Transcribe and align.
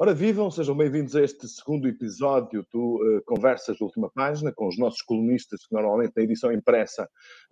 Ora, 0.00 0.14
vivam, 0.14 0.48
sejam 0.48 0.76
bem-vindos 0.76 1.16
a 1.16 1.24
este 1.24 1.48
segundo 1.48 1.88
episódio 1.88 2.64
do 2.72 3.18
uh, 3.18 3.22
Conversas 3.26 3.76
de 3.76 3.82
Última 3.82 4.08
Página, 4.08 4.52
com 4.54 4.68
os 4.68 4.78
nossos 4.78 5.02
colunistas 5.02 5.66
que 5.66 5.74
normalmente 5.74 6.12
na 6.16 6.22
edição 6.22 6.52
impressa 6.52 7.02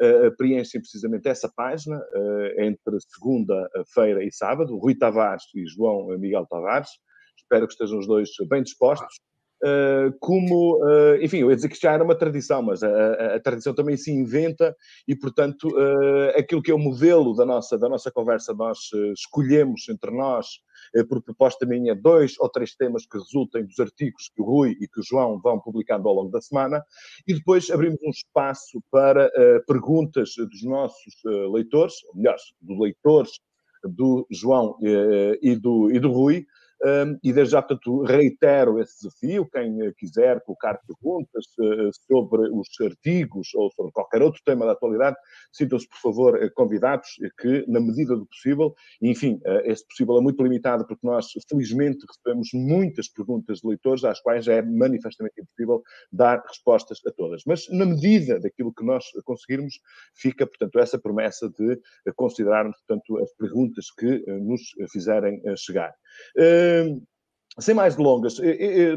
uh, 0.00 0.36
preenchem 0.36 0.80
precisamente 0.80 1.26
essa 1.26 1.50
página, 1.56 1.98
uh, 1.98 2.62
entre 2.62 3.00
segunda-feira 3.00 4.22
e 4.22 4.30
sábado, 4.30 4.78
Rui 4.78 4.94
Tavares 4.94 5.42
e 5.56 5.66
João 5.66 6.06
Miguel 6.20 6.46
Tavares. 6.48 6.90
Espero 7.36 7.66
que 7.66 7.72
estejam 7.72 7.98
os 7.98 8.06
dois 8.06 8.30
bem 8.48 8.62
dispostos. 8.62 9.18
Uh, 9.64 10.12
como, 10.20 10.76
uh, 10.84 11.16
enfim, 11.22 11.38
eu 11.38 11.48
ia 11.48 11.56
dizer 11.56 11.70
que 11.70 11.80
já 11.80 11.92
era 11.92 12.04
uma 12.04 12.14
tradição, 12.14 12.62
mas 12.62 12.82
a, 12.82 12.88
a, 12.88 13.36
a 13.36 13.40
tradição 13.40 13.74
também 13.74 13.96
se 13.96 14.12
inventa 14.12 14.76
e, 15.08 15.16
portanto, 15.16 15.68
uh, 15.68 16.38
aquilo 16.38 16.62
que 16.62 16.70
é 16.70 16.74
o 16.74 16.78
modelo 16.78 17.34
da 17.34 17.46
nossa, 17.46 17.78
da 17.78 17.88
nossa 17.88 18.10
conversa, 18.10 18.52
nós 18.52 18.78
escolhemos 19.16 19.88
entre 19.88 20.10
nós, 20.10 20.46
por 21.08 21.22
proposta 21.22 21.64
minha, 21.64 21.94
dois 21.94 22.34
ou 22.38 22.50
três 22.50 22.74
temas 22.74 23.06
que 23.06 23.16
resultem 23.16 23.64
dos 23.64 23.78
artigos 23.80 24.30
que 24.34 24.42
o 24.42 24.44
Rui 24.44 24.76
e 24.78 24.86
que 24.86 25.00
o 25.00 25.02
João 25.02 25.40
vão 25.40 25.58
publicando 25.58 26.06
ao 26.06 26.14
longo 26.14 26.30
da 26.30 26.40
semana 26.40 26.84
e 27.26 27.34
depois 27.34 27.70
abrimos 27.70 27.98
um 28.02 28.10
espaço 28.10 28.82
para 28.90 29.30
perguntas 29.66 30.34
dos 30.36 30.62
nossos 30.62 31.14
leitores, 31.52 31.94
ou 32.08 32.16
melhor, 32.16 32.36
dos 32.60 32.78
leitores 32.78 33.30
do 33.84 34.26
João 34.30 34.76
e 35.42 35.56
do, 35.56 35.90
e 35.90 35.98
do 35.98 36.12
Rui, 36.12 36.46
um, 36.84 37.18
e 37.22 37.32
desde 37.32 37.52
já, 37.52 37.62
portanto, 37.62 38.02
reitero 38.02 38.80
esse 38.80 39.02
desafio. 39.02 39.48
Quem 39.50 39.80
eh, 39.80 39.92
quiser 39.96 40.42
colocar 40.42 40.78
perguntas 40.86 41.46
uh, 41.58 41.90
sobre 42.06 42.50
os 42.50 42.68
artigos 42.80 43.48
ou 43.54 43.70
sobre 43.72 43.92
qualquer 43.92 44.22
outro 44.22 44.42
tema 44.44 44.66
da 44.66 44.72
atualidade, 44.72 45.16
sintam-se, 45.52 45.88
por 45.88 45.98
favor, 45.98 46.42
eh, 46.42 46.50
convidados, 46.50 47.08
que, 47.40 47.64
na 47.66 47.80
medida 47.80 48.14
do 48.14 48.26
possível, 48.26 48.74
enfim, 49.00 49.40
uh, 49.46 49.62
esse 49.64 49.86
possível 49.86 50.18
é 50.18 50.20
muito 50.20 50.42
limitado, 50.42 50.86
porque 50.86 51.06
nós, 51.06 51.26
felizmente, 51.48 52.04
recebemos 52.06 52.50
muitas 52.52 53.08
perguntas 53.08 53.60
de 53.60 53.68
leitores, 53.68 54.04
às 54.04 54.20
quais 54.20 54.46
é 54.46 54.60
manifestamente 54.60 55.40
impossível 55.40 55.82
dar 56.12 56.42
respostas 56.46 56.98
a 57.06 57.10
todas. 57.10 57.42
Mas, 57.46 57.68
na 57.70 57.86
medida 57.86 58.38
daquilo 58.38 58.72
que 58.72 58.84
nós 58.84 59.04
conseguirmos, 59.24 59.80
fica, 60.14 60.46
portanto, 60.46 60.78
essa 60.78 60.98
promessa 60.98 61.48
de 61.48 61.80
considerarmos, 62.14 62.76
portanto, 62.86 63.18
as 63.22 63.32
perguntas 63.32 63.86
que 63.90 64.24
uh, 64.28 64.44
nos 64.44 64.62
fizerem 64.92 65.40
chegar. 65.56 65.94
Sem 67.58 67.74
mais 67.74 67.96
delongas, 67.96 68.36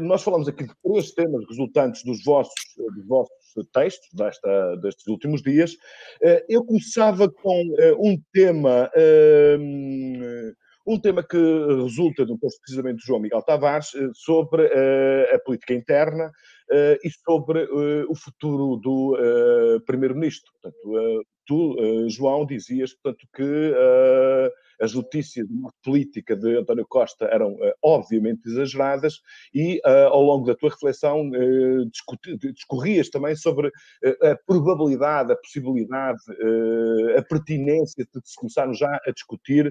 nós 0.02 0.22
falamos 0.22 0.46
aqui 0.46 0.64
de 0.64 0.74
três 0.82 1.12
temas 1.12 1.42
resultantes 1.48 2.04
dos 2.04 2.22
vossos, 2.22 2.52
dos 2.76 3.06
vossos 3.06 3.40
textos 3.72 4.08
desta, 4.12 4.76
destes 4.76 5.06
últimos 5.06 5.42
dias. 5.42 5.76
Eh, 6.22 6.44
eu 6.48 6.64
começava 6.64 7.30
com 7.30 7.74
eh, 7.78 7.94
um 7.98 8.20
tema, 8.32 8.90
um 10.86 10.98
tema 10.98 11.22
que 11.22 11.36
resulta 11.36 12.24
de 12.24 12.32
um 12.32 12.38
texto 12.38 12.60
precisamente 12.60 12.96
do 12.96 13.06
João 13.06 13.20
Miguel 13.20 13.42
Tavares 13.42 13.94
eh, 13.94 14.10
sobre 14.14 14.66
a 15.32 15.38
política 15.38 15.74
interna 15.74 16.30
e 17.02 17.10
sobre 17.24 17.64
o 18.08 18.14
futuro 18.14 18.76
do 18.76 19.16
Primeiro-Ministro. 19.86 20.52
Portanto, 20.52 21.24
tu, 21.50 21.74
João, 22.08 22.46
dizias, 22.46 22.94
portanto, 22.94 23.26
que 23.34 23.74
as 24.80 24.94
notícias 24.94 25.46
de 25.46 25.54
política 25.84 26.36
de 26.36 26.58
António 26.58 26.86
Costa 26.88 27.26
eram 27.26 27.52
uh, 27.54 27.72
obviamente 27.82 28.46
exageradas 28.46 29.20
e 29.52 29.80
ao 29.84 30.22
longo 30.22 30.46
da 30.46 30.54
tua 30.54 30.70
reflexão 30.70 31.30
discorrias 32.54 33.10
também 33.10 33.34
sobre 33.34 33.70
a 34.22 34.36
probabilidade, 34.46 35.32
a 35.32 35.36
possibilidade, 35.36 36.18
a 37.16 37.22
pertinência 37.22 38.04
de 38.04 38.20
se 38.24 38.36
começarmos 38.36 38.78
já 38.78 39.00
a 39.06 39.10
discutir 39.10 39.70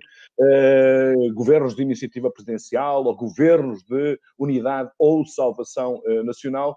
governos 1.33 1.75
de 1.75 1.81
iniciativa 1.81 2.30
presidencial 2.30 3.05
ou 3.05 3.16
governos 3.16 3.83
de 3.83 4.19
unidade 4.38 4.91
ou 5.00 5.25
salvação 5.25 6.01
nacional. 6.23 6.75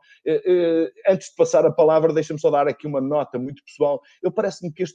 antes 1.08 1.28
de 1.30 1.36
passar 1.36 1.66
a 1.66 1.72
palavra, 1.72 2.12
deixa-me 2.12 2.40
só 2.40 2.50
dar 2.50 2.68
aqui 2.68 2.86
uma 2.86 3.00
nota 3.00 3.38
muito 3.38 3.62
pessoal. 3.64 4.00
Eu 4.22 4.30
parece-me 4.30 4.72
que, 4.72 4.82
este 4.82 4.91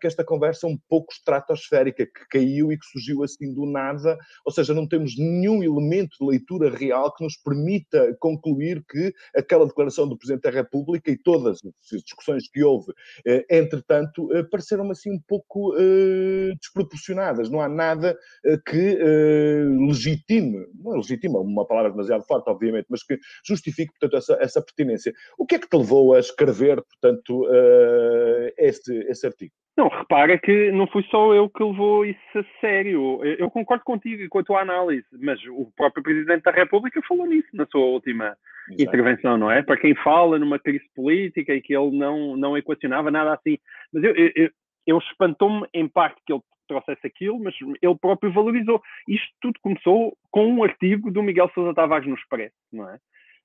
que 0.00 0.06
esta 0.06 0.24
conversa 0.24 0.66
é 0.66 0.70
um 0.70 0.78
pouco 0.88 1.12
estratosférica, 1.12 2.06
que 2.06 2.28
caiu 2.30 2.72
e 2.72 2.78
que 2.78 2.86
surgiu 2.86 3.22
assim 3.22 3.52
do 3.52 3.66
nada, 3.66 4.16
ou 4.44 4.52
seja, 4.52 4.74
não 4.74 4.86
temos 4.86 5.16
nenhum 5.18 5.62
elemento 5.62 6.16
de 6.20 6.26
leitura 6.26 6.70
real 6.70 7.14
que 7.14 7.24
nos 7.24 7.36
permita 7.36 8.16
concluir 8.20 8.84
que 8.88 9.12
aquela 9.34 9.66
declaração 9.66 10.08
do 10.08 10.16
Presidente 10.16 10.42
da 10.42 10.50
República 10.50 11.10
e 11.10 11.16
todas 11.16 11.60
as 11.92 12.02
discussões 12.02 12.48
que 12.48 12.62
houve, 12.62 12.92
eh, 13.26 13.44
entretanto, 13.50 14.32
eh, 14.32 14.42
pareceram 14.42 14.90
assim 14.90 15.12
um 15.12 15.20
pouco 15.26 15.74
eh, 15.78 16.54
desproporcionadas. 16.60 17.50
Não 17.50 17.60
há 17.60 17.68
nada 17.68 18.16
que 18.66 18.98
legitime, 19.86 20.66
não 20.74 20.94
é 20.94 20.96
legitime, 20.96 21.34
é 21.34 21.38
uma 21.38 21.66
palavra 21.66 21.90
demasiado 21.90 22.24
forte, 22.24 22.48
obviamente, 22.48 22.86
mas 22.88 23.02
que 23.02 23.18
justifique, 23.46 23.92
portanto, 23.98 24.16
essa, 24.16 24.38
essa 24.40 24.62
pertinência. 24.62 25.12
O 25.38 25.46
que 25.46 25.56
é 25.56 25.58
que 25.58 25.68
te 25.68 25.76
levou 25.76 26.14
a 26.14 26.20
escrever, 26.20 26.82
portanto, 26.82 27.46
este, 28.56 28.97
esse 29.08 29.26
artigo? 29.26 29.52
Não, 29.76 29.88
repara 29.88 30.36
que 30.36 30.72
não 30.72 30.88
fui 30.88 31.04
só 31.04 31.32
eu 31.34 31.48
que 31.48 31.62
levou 31.62 32.04
isso 32.04 32.18
a 32.34 32.44
sério. 32.60 33.24
Eu 33.24 33.48
concordo 33.48 33.84
contigo 33.84 34.28
com 34.28 34.40
a 34.40 34.44
tua 34.44 34.60
análise, 34.60 35.06
mas 35.20 35.40
o 35.46 35.70
próprio 35.76 36.02
Presidente 36.02 36.42
da 36.42 36.50
República 36.50 37.00
falou 37.06 37.26
nisso 37.26 37.48
na 37.54 37.64
sua 37.66 37.82
última 37.82 38.36
Exato. 38.70 38.82
intervenção, 38.82 39.38
não 39.38 39.50
é? 39.50 39.62
Para 39.62 39.76
quem 39.76 39.94
fala 39.94 40.36
numa 40.36 40.58
crise 40.58 40.84
política 40.96 41.54
e 41.54 41.60
que 41.60 41.76
ele 41.76 41.96
não, 41.96 42.36
não 42.36 42.58
equacionava 42.58 43.08
nada 43.08 43.34
assim. 43.34 43.56
Mas 43.92 44.02
eu, 44.02 44.14
eu, 44.16 44.50
eu 44.84 44.98
espantou-me 44.98 45.64
em 45.72 45.86
parte 45.86 46.20
que 46.26 46.32
ele 46.32 46.42
trouxesse 46.66 47.06
aquilo, 47.06 47.38
mas 47.38 47.54
ele 47.80 47.98
próprio 48.00 48.32
valorizou. 48.32 48.82
Isto 49.08 49.28
tudo 49.40 49.60
começou 49.62 50.16
com 50.30 50.46
um 50.46 50.64
artigo 50.64 51.08
do 51.08 51.22
Miguel 51.22 51.50
Sousa 51.54 51.72
Tavares 51.72 52.08
no 52.08 52.16
Expresso, 52.16 52.56
não 52.72 52.90
é? 52.90 52.98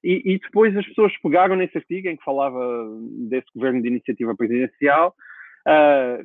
E, 0.04 0.34
e 0.34 0.40
depois 0.40 0.76
as 0.76 0.86
pessoas 0.88 1.16
pegaram 1.22 1.56
nesse 1.56 1.78
artigo 1.78 2.10
em 2.10 2.18
que 2.18 2.24
falava 2.24 2.60
desse 3.30 3.48
governo 3.56 3.82
de 3.82 3.88
iniciativa 3.88 4.36
presidencial 4.36 5.16
uh, 5.68 6.24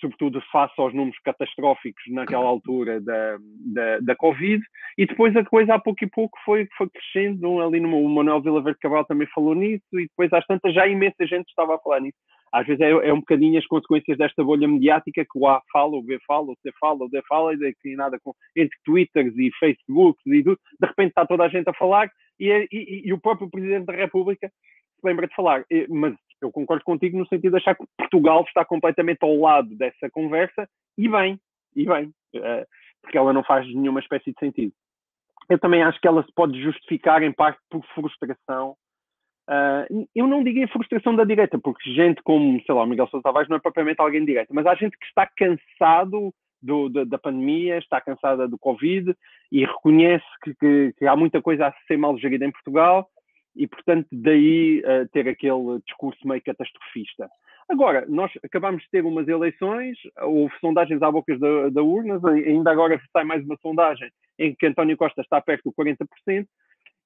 sobretudo 0.00 0.40
face 0.52 0.74
aos 0.78 0.94
números 0.94 1.18
catastróficos 1.24 2.02
naquela 2.08 2.46
altura 2.46 3.00
da, 3.00 3.38
da, 3.74 3.98
da, 4.00 4.16
Covid, 4.16 4.62
e 4.96 5.06
depois 5.06 5.34
a 5.36 5.44
coisa 5.44 5.74
a 5.74 5.78
pouco 5.78 6.04
e 6.04 6.10
pouco 6.10 6.38
foi, 6.44 6.66
foi 6.76 6.88
crescendo, 6.88 7.60
ali 7.60 7.80
no 7.80 7.98
o 7.98 8.08
Manuel 8.08 8.40
Vila 8.40 8.62
Verde 8.62 8.78
Cabral 8.80 9.04
também 9.04 9.28
falou 9.28 9.54
nisso, 9.54 9.84
e 9.94 10.06
depois 10.06 10.32
às 10.32 10.46
tantas 10.46 10.74
já 10.74 10.86
imensa 10.86 11.26
gente 11.26 11.48
estava 11.48 11.74
a 11.74 11.78
falar 11.78 12.00
nisso. 12.00 12.18
Às 12.52 12.66
vezes 12.66 12.80
é, 12.80 12.90
é 12.90 13.12
um 13.12 13.20
bocadinho 13.20 13.58
as 13.58 13.66
consequências 13.66 14.16
desta 14.16 14.42
bolha 14.42 14.66
mediática 14.66 15.24
que 15.24 15.38
o 15.38 15.46
A 15.46 15.62
fala, 15.70 15.96
o 15.96 16.02
B 16.02 16.18
fala, 16.26 16.52
o 16.52 16.56
C 16.62 16.70
fala, 16.80 17.04
o 17.04 17.08
D 17.08 17.20
fala, 17.28 17.52
e 17.54 17.74
tem 17.82 17.94
nada 17.94 18.18
com, 18.22 18.32
entre 18.56 18.76
Twitters 18.84 19.36
e 19.36 19.50
Facebooks 19.58 20.24
e 20.26 20.42
tudo, 20.42 20.58
de 20.80 20.86
repente 20.86 21.08
está 21.10 21.26
toda 21.26 21.44
a 21.44 21.48
gente 21.48 21.68
a 21.68 21.74
falar, 21.74 22.10
e, 22.40 22.50
e, 22.72 23.08
e 23.08 23.12
o 23.12 23.20
próprio 23.20 23.50
Presidente 23.50 23.86
da 23.86 23.92
República 23.92 24.48
se 24.48 25.06
lembra 25.06 25.26
de 25.26 25.34
falar. 25.34 25.64
Mas 25.88 26.14
eu 26.40 26.52
concordo 26.52 26.84
contigo 26.84 27.18
no 27.18 27.26
sentido 27.26 27.52
de 27.52 27.56
achar 27.58 27.74
que 27.74 27.84
Portugal 27.96 28.44
está 28.46 28.64
completamente 28.64 29.18
ao 29.22 29.36
lado 29.36 29.74
dessa 29.76 30.10
conversa 30.10 30.68
e 30.96 31.08
bem, 31.08 31.40
e 31.74 31.84
bem, 31.84 32.12
eh, 32.34 32.66
porque 33.02 33.18
ela 33.18 33.32
não 33.32 33.42
faz 33.44 33.66
nenhuma 33.66 34.00
espécie 34.00 34.32
de 34.32 34.38
sentido. 34.38 34.72
Eu 35.48 35.58
também 35.58 35.82
acho 35.82 36.00
que 36.00 36.06
ela 36.06 36.22
se 36.22 36.32
pode 36.34 36.60
justificar 36.62 37.22
em 37.22 37.32
parte 37.32 37.58
por 37.70 37.84
frustração. 37.94 38.76
Uh, 39.48 40.06
eu 40.14 40.26
não 40.26 40.44
digo 40.44 40.68
frustração 40.68 41.16
da 41.16 41.24
direita, 41.24 41.58
porque 41.58 41.90
gente 41.90 42.22
como, 42.22 42.60
sei 42.66 42.74
lá, 42.74 42.82
o 42.82 42.86
Miguel 42.86 43.08
Sousa 43.08 43.22
Tavares 43.22 43.48
não 43.48 43.56
é 43.56 43.60
propriamente 43.60 43.98
alguém 43.98 44.20
de 44.20 44.26
direita, 44.26 44.52
mas 44.52 44.66
há 44.66 44.74
gente 44.74 44.98
que 44.98 45.06
está 45.06 45.26
cansado 45.26 46.34
do, 46.60 46.90
da, 46.90 47.04
da, 47.04 47.18
pandemia, 47.18 47.78
está 47.78 47.98
cansada 47.98 48.46
do 48.46 48.58
Covid 48.58 49.14
e 49.50 49.64
reconhece 49.64 50.26
que, 50.42 50.54
que, 50.54 50.94
que, 50.98 51.06
há 51.06 51.16
muita 51.16 51.40
coisa 51.40 51.68
a 51.68 51.74
ser 51.86 51.96
mal 51.96 52.18
gerida 52.18 52.44
em 52.44 52.50
Portugal 52.50 53.08
e, 53.58 53.66
portanto, 53.66 54.06
daí 54.12 54.80
uh, 54.80 55.08
ter 55.12 55.28
aquele 55.28 55.80
discurso 55.84 56.26
meio 56.26 56.40
catastrofista. 56.42 57.28
Agora, 57.68 58.06
nós 58.08 58.32
acabamos 58.42 58.82
de 58.84 58.90
ter 58.90 59.04
umas 59.04 59.28
eleições, 59.28 59.98
houve 60.22 60.54
sondagens 60.60 61.02
à 61.02 61.10
boca 61.10 61.36
da, 61.36 61.68
da 61.68 61.82
urnas, 61.82 62.24
ainda 62.24 62.70
agora 62.70 62.98
sai 63.12 63.24
mais 63.24 63.44
uma 63.44 63.58
sondagem 63.60 64.10
em 64.38 64.54
que 64.54 64.66
António 64.66 64.96
Costa 64.96 65.20
está 65.20 65.40
perto 65.40 65.64
do 65.64 65.72
40%, 65.72 66.46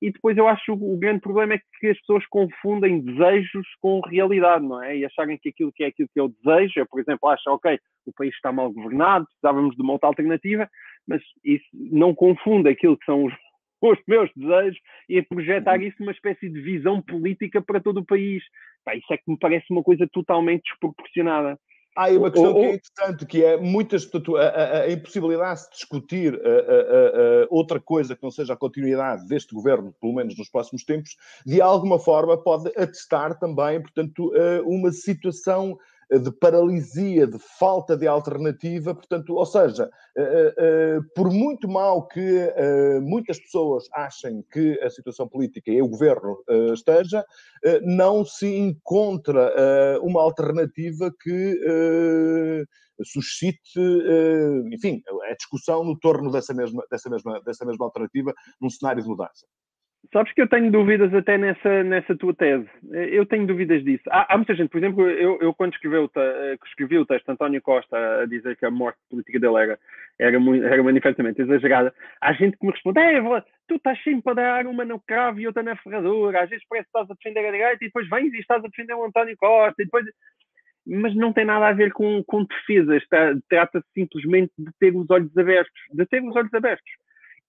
e 0.02 0.10
depois 0.10 0.37
eu 0.37 0.49
acho 0.49 0.64
que 0.64 0.72
o 0.72 0.96
grande 0.96 1.20
problema 1.20 1.54
é 1.54 1.60
que 1.78 1.87
as 1.88 1.99
pessoas 2.00 2.26
confundem 2.26 3.00
desejos 3.00 3.66
com 3.81 4.00
realidade, 4.00 4.64
não 4.64 4.82
é? 4.82 4.96
E 4.96 5.04
acharem 5.04 5.38
que 5.38 5.49
aquilo 5.49 5.72
que 5.72 5.84
é 5.84 5.87
aquilo 5.87 6.08
que 6.12 6.20
eu 6.20 6.28
desejo, 6.28 6.81
eu, 6.81 6.87
por 6.87 7.00
exemplo, 7.00 7.28
acho, 7.28 7.49
ok, 7.49 7.78
o 8.04 8.12
país 8.12 8.34
está 8.34 8.52
mal 8.52 8.70
governado, 8.72 9.26
precisávamos 9.26 9.75
de 9.76 9.82
uma 9.82 9.93
outra 9.93 10.08
alternativa, 10.08 10.69
mas 11.06 11.22
isso 11.44 11.64
não 11.72 12.14
confunde 12.14 12.69
aquilo 12.69 12.99
que 12.99 13.04
são 13.04 13.25
os 13.25 13.32
os 13.90 13.99
meus 14.06 14.31
desejos 14.37 14.79
e 15.08 15.20
projetar 15.23 15.82
isso 15.82 15.96
numa 16.00 16.12
espécie 16.12 16.49
de 16.49 16.61
visão 16.61 17.02
política 17.02 17.61
para 17.61 17.81
todo 17.81 18.00
o 18.00 18.05
país. 18.05 18.43
Pá, 18.84 18.94
isso 18.94 19.12
é 19.12 19.17
que 19.17 19.25
me 19.31 19.38
parece 19.38 19.67
uma 19.70 19.82
coisa 19.82 20.08
totalmente 20.12 20.62
desproporcionada. 20.62 21.58
Há 21.94 22.05
aí 22.05 22.17
uma 22.17 22.31
questão 22.31 22.55
que 22.55 22.61
é 22.61 22.75
interessante, 22.75 23.26
que 23.26 23.44
é 23.44 23.56
muitas, 23.58 24.11
a, 24.14 24.40
a, 24.40 24.81
a 24.84 24.93
impossibilidade 24.93 25.64
de 25.64 25.70
discutir 25.73 26.34
a, 26.34 27.46
outra 27.50 27.79
coisa 27.79 28.17
que 28.17 28.23
não 28.23 28.31
seja 28.31 28.55
a 28.55 28.56
continuidade 28.56 29.26
deste 29.29 29.55
governo, 29.55 29.94
pelo 30.00 30.14
menos 30.14 30.37
nos 30.38 30.49
próximos 30.49 30.85
tempos, 30.85 31.17
de 31.44 31.61
alguma 31.61 31.99
forma 31.99 32.43
pode 32.43 32.69
atestar 32.78 33.38
também, 33.38 33.82
portanto, 33.82 34.32
uma 34.64 34.90
situação 34.90 35.78
de 36.20 36.31
paralisia, 36.32 37.26
de 37.26 37.38
falta 37.59 37.97
de 37.97 38.06
alternativa. 38.06 38.94
Portanto, 38.94 39.35
ou 39.35 39.47
seja, 39.47 39.91
por 41.14 41.31
muito 41.31 41.69
mal 41.69 42.06
que 42.06 42.53
muitas 43.03 43.38
pessoas 43.38 43.85
achem 43.94 44.44
que 44.53 44.79
a 44.82 44.91
situação 44.91 45.26
política 45.29 45.70
e 45.70 45.81
o 45.81 45.88
governo 45.88 46.37
esteja, 46.73 47.25
não 47.82 48.25
se 48.25 48.47
encontra 48.47 49.53
uma 50.03 50.20
alternativa 50.23 51.12
que 51.23 52.67
suscite, 53.05 53.81
enfim, 54.73 55.03
a 55.31 55.35
discussão 55.35 55.82
no 55.82 55.99
torno 55.99 56.31
dessa 56.31 56.55
mesma, 56.55 56.85
dessa 56.91 57.11
mesma, 57.11 57.41
dessa 57.43 57.64
mesma 57.64 57.87
alternativa 57.87 58.32
num 58.61 58.70
cenário 58.70 59.03
de 59.03 59.09
mudança. 59.09 59.47
Sabes 60.10 60.32
que 60.32 60.43
eu 60.43 60.49
tenho 60.49 60.70
dúvidas 60.70 61.14
até 61.14 61.38
nessa, 61.38 61.84
nessa 61.84 62.16
tua 62.16 62.34
tese. 62.34 62.69
Eu 62.90 63.25
tenho 63.25 63.46
dúvidas 63.46 63.84
disso. 63.84 64.02
Há, 64.10 64.34
há 64.34 64.37
muita 64.37 64.54
gente, 64.54 64.69
por 64.69 64.78
exemplo, 64.78 65.08
eu, 65.08 65.38
eu 65.40 65.54
quando 65.54 65.75
escrevi 65.75 65.96
o, 65.96 66.10
escrevi 66.66 66.99
o 66.99 67.06
texto 67.06 67.28
António 67.28 67.62
Costa 67.62 68.22
a 68.22 68.26
dizer 68.26 68.56
que 68.56 68.66
a 68.66 68.70
morte 68.70 68.99
política 69.08 69.38
dele 69.38 69.56
era, 69.56 69.78
era, 70.19 70.40
muito, 70.40 70.64
era 70.66 70.82
manifestamente 70.82 71.40
exagerada, 71.40 71.94
há 72.20 72.32
gente 72.32 72.58
que 72.58 72.66
me 72.66 72.72
responde: 72.72 73.00
é, 73.00 73.20
tu 73.69 73.76
estás 73.76 74.02
sempre 74.02 74.32
a 74.32 74.34
dar 74.34 74.66
uma 74.66 74.84
no 74.84 75.00
cravo 75.00 75.40
e 75.40 75.46
outra 75.46 75.62
na 75.62 75.76
ferradura, 75.76 76.43
às 76.43 76.50
vezes 76.50 76.66
parece 76.69 76.90
que 76.90 76.99
estás 76.99 77.10
a 77.10 77.14
defender 77.14 77.49
a 77.49 77.52
direita 77.52 77.84
e 77.84 77.87
depois 77.87 78.08
vens 78.08 78.34
e 78.34 78.38
estás 78.38 78.62
a 78.62 78.69
defender 78.69 78.94
o 78.94 79.04
António 79.04 79.37
Costa 79.38 79.81
e 79.81 79.84
depois 79.84 80.04
mas 80.84 81.14
não 81.14 81.32
tem 81.32 81.44
nada 81.44 81.69
a 81.69 81.72
ver 81.72 81.93
com, 81.93 82.25
com 82.25 82.44
defesa. 82.44 82.99
Trata-se 83.49 83.87
simplesmente 83.94 84.52
de 84.58 84.70
ter 84.81 84.94
os 84.94 85.08
olhos 85.10 85.37
abertos, 85.38 85.72
de 85.93 86.04
ter 86.06 86.20
os 86.22 86.34
olhos 86.34 86.52
abertos. 86.52 86.90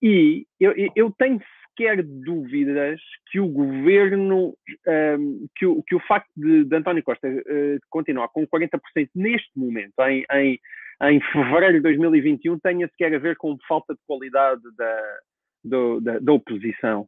E 0.01 0.45
eu, 0.59 0.73
eu 0.95 1.11
tenho 1.17 1.41
sequer 1.73 2.03
dúvidas 2.03 3.01
que 3.31 3.39
o 3.39 3.47
governo, 3.47 4.55
um, 4.87 5.47
que, 5.55 5.65
o, 5.65 5.83
que 5.83 5.95
o 5.95 5.99
facto 6.01 6.29
de, 6.35 6.63
de 6.63 6.75
António 6.75 7.03
Costa 7.03 7.27
uh, 7.27 7.79
continuar 7.89 8.29
com 8.29 8.47
40% 8.47 8.79
neste 9.15 9.51
momento, 9.55 9.93
em, 10.01 10.23
em, 10.31 10.59
em 11.03 11.21
fevereiro 11.31 11.75
de 11.75 11.81
2021, 11.81 12.59
tenha 12.59 12.87
sequer 12.87 13.13
a 13.13 13.19
ver 13.19 13.35
com 13.37 13.57
falta 13.67 13.93
de 13.93 13.99
qualidade 14.07 14.61
da, 14.77 15.17
do, 15.63 16.01
da, 16.01 16.19
da 16.19 16.33
oposição. 16.33 17.07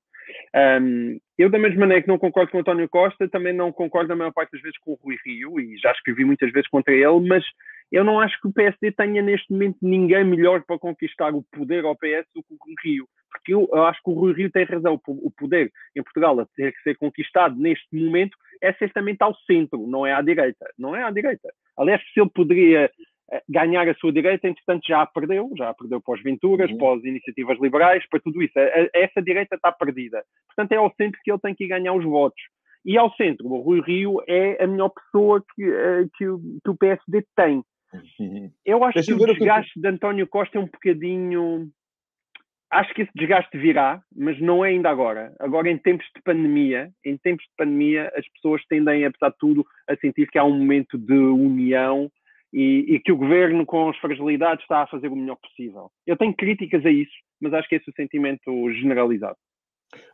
Um, 0.81 1.19
eu, 1.37 1.49
da 1.49 1.59
mesma 1.59 1.81
maneira 1.81 2.01
que 2.01 2.07
não 2.07 2.17
concordo 2.17 2.51
com 2.51 2.59
António 2.59 2.89
Costa, 2.89 3.29
também 3.29 3.53
não 3.53 3.71
concordo 3.71 4.11
a 4.11 4.15
maior 4.15 4.31
parte 4.31 4.51
das 4.53 4.61
vezes 4.61 4.77
com 4.79 4.93
o 4.93 4.99
Rui 5.03 5.17
Rio, 5.23 5.59
e 5.59 5.77
já 5.77 5.91
escrevi 5.91 6.25
muitas 6.25 6.51
vezes 6.51 6.69
contra 6.69 6.93
ele, 6.93 7.27
mas 7.27 7.43
eu 7.91 8.03
não 8.03 8.19
acho 8.19 8.39
que 8.41 8.47
o 8.47 8.53
PSD 8.53 8.91
tenha 8.91 9.21
neste 9.21 9.51
momento 9.51 9.77
ninguém 9.81 10.23
melhor 10.23 10.63
para 10.63 10.79
conquistar 10.79 11.33
o 11.33 11.43
poder 11.51 11.85
ao 11.85 11.95
PS 11.95 12.27
do 12.33 12.43
que 12.43 12.53
o 12.53 12.57
Rui 12.59 12.75
Rio. 12.83 13.07
Porque 13.31 13.53
eu, 13.53 13.83
acho 13.85 14.01
que 14.01 14.09
o 14.09 14.13
Rui 14.13 14.33
Rio 14.33 14.51
tem 14.51 14.63
razão. 14.65 14.99
O 15.07 15.31
poder 15.31 15.71
em 15.95 16.03
Portugal 16.03 16.39
a 16.39 16.45
ter 16.55 16.73
que 16.73 16.81
ser 16.81 16.97
conquistado 16.97 17.55
neste 17.55 17.95
momento 17.95 18.37
é 18.61 18.73
certamente 18.73 19.21
ao 19.21 19.35
centro, 19.45 19.85
não 19.87 20.05
é 20.05 20.13
à 20.13 20.21
direita. 20.21 20.65
Não 20.77 20.95
é 20.95 21.03
à 21.03 21.11
direita. 21.11 21.49
Aliás, 21.77 22.01
se 22.13 22.19
ele 22.19 22.29
poderia 22.33 22.89
eh, 23.31 23.43
ganhar 23.49 23.87
a 23.87 23.95
sua 23.95 24.11
direita, 24.11 24.47
entretanto 24.47 24.87
já 24.87 25.01
a 25.01 25.05
perdeu, 25.05 25.51
já 25.57 25.69
a 25.69 25.73
perdeu 25.73 26.01
para 26.01 26.15
os 26.15 26.23
Venturas, 26.23 26.71
uhum. 26.71 26.77
para 26.77 26.95
as 26.95 27.03
iniciativas 27.03 27.59
liberais, 27.59 28.07
para 28.09 28.19
tudo 28.19 28.41
isso. 28.41 28.53
Essa 28.93 29.21
direita 29.21 29.55
está 29.55 29.71
perdida. 29.71 30.23
Portanto, 30.47 30.71
é 30.71 30.77
ao 30.77 30.93
centro 30.95 31.19
que 31.23 31.31
ele 31.31 31.39
tem 31.39 31.53
que 31.53 31.67
ganhar 31.67 31.93
os 31.93 32.05
votos. 32.05 32.41
E 32.85 32.97
ao 32.97 33.11
centro, 33.15 33.47
o 33.47 33.61
Rui 33.61 33.81
Rio 33.81 34.21
é 34.27 34.63
a 34.63 34.67
melhor 34.67 34.89
pessoa 34.89 35.43
que, 35.55 35.63
eh, 35.63 36.05
que, 36.17 36.25
que 36.63 36.69
o 36.69 36.77
PSD 36.77 37.25
tem. 37.35 37.63
Eu 38.65 38.83
acho 38.83 38.95
Deixa 38.95 39.15
que 39.15 39.23
o 39.23 39.25
desgaste 39.25 39.73
que... 39.73 39.81
de 39.81 39.87
António 39.87 40.27
Costa 40.27 40.57
é 40.57 40.61
um 40.61 40.65
bocadinho. 40.65 41.69
Acho 42.71 42.93
que 42.93 43.03
esse 43.03 43.11
desgaste 43.15 43.57
virá, 43.57 44.01
mas 44.15 44.39
não 44.41 44.65
é 44.65 44.69
ainda 44.69 44.89
agora. 44.89 45.33
Agora, 45.39 45.69
em 45.69 45.77
tempos 45.77 46.05
de 46.15 46.21
pandemia, 46.23 46.89
em 47.05 47.17
tempos 47.17 47.45
de 47.45 47.51
pandemia, 47.55 48.11
as 48.15 48.27
pessoas 48.33 48.61
tendem, 48.67 49.05
apesar 49.05 49.29
de 49.29 49.37
tudo, 49.37 49.65
a 49.87 49.95
sentir 49.97 50.27
que 50.29 50.37
há 50.37 50.43
um 50.43 50.57
momento 50.57 50.97
de 50.97 51.13
união 51.13 52.11
e, 52.51 52.95
e, 52.95 52.99
que 52.99 53.11
o 53.11 53.17
governo, 53.17 53.65
com 53.65 53.89
as 53.89 53.97
fragilidades, 53.97 54.63
está 54.63 54.81
a 54.81 54.87
fazer 54.87 55.09
o 55.09 55.15
melhor 55.15 55.37
possível. 55.37 55.91
Eu 56.07 56.17
tenho 56.17 56.33
críticas 56.33 56.85
a 56.85 56.89
isso, 56.89 57.13
mas 57.39 57.53
acho 57.53 57.69
que 57.69 57.75
esse 57.75 57.89
é 57.89 57.91
o 57.91 57.95
sentimento 57.95 58.71
generalizado. 58.73 59.37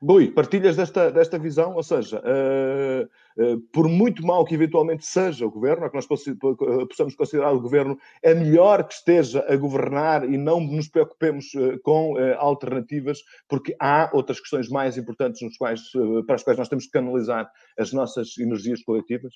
Bui, 0.02 0.32
partilhas 0.32 0.76
desta, 0.76 1.12
desta 1.12 1.38
visão? 1.38 1.76
Ou 1.76 1.84
seja, 1.84 2.22
uh, 2.22 3.44
uh, 3.44 3.62
por 3.74 3.88
muito 3.88 4.26
mal 4.26 4.44
que 4.46 4.56
eventualmente 4.56 5.06
seja 5.06 5.46
o 5.46 5.52
governo, 5.52 5.84
ou 5.84 5.90
que 5.90 5.96
nós 5.96 6.08
possamos 6.08 7.16
considerar 7.16 7.52
o 7.52 7.62
governo, 7.62 7.98
é 8.22 8.34
melhor 8.34 8.84
que 8.84 8.94
esteja 8.94 9.46
a 9.48 9.56
governar 9.56 10.28
e 10.28 10.38
não 10.38 10.60
nos 10.60 10.88
preocupemos 10.88 11.54
uh, 11.54 11.80
com 11.84 12.16
alternativas, 12.38 13.20
porque 13.48 13.76
há 13.80 14.10
outras 14.14 14.40
questões 14.40 14.70
mais 14.70 14.98
importantes 14.98 15.42
nos 15.42 15.58
quais, 15.58 15.82
para 16.26 16.36
as 16.36 16.44
quais 16.44 16.58
nós 16.58 16.70
temos 16.70 16.86
que 16.86 16.92
canalizar 16.92 17.50
as 17.78 17.94
nossas 17.94 18.38
energias 18.38 18.84
coletivas? 18.84 19.34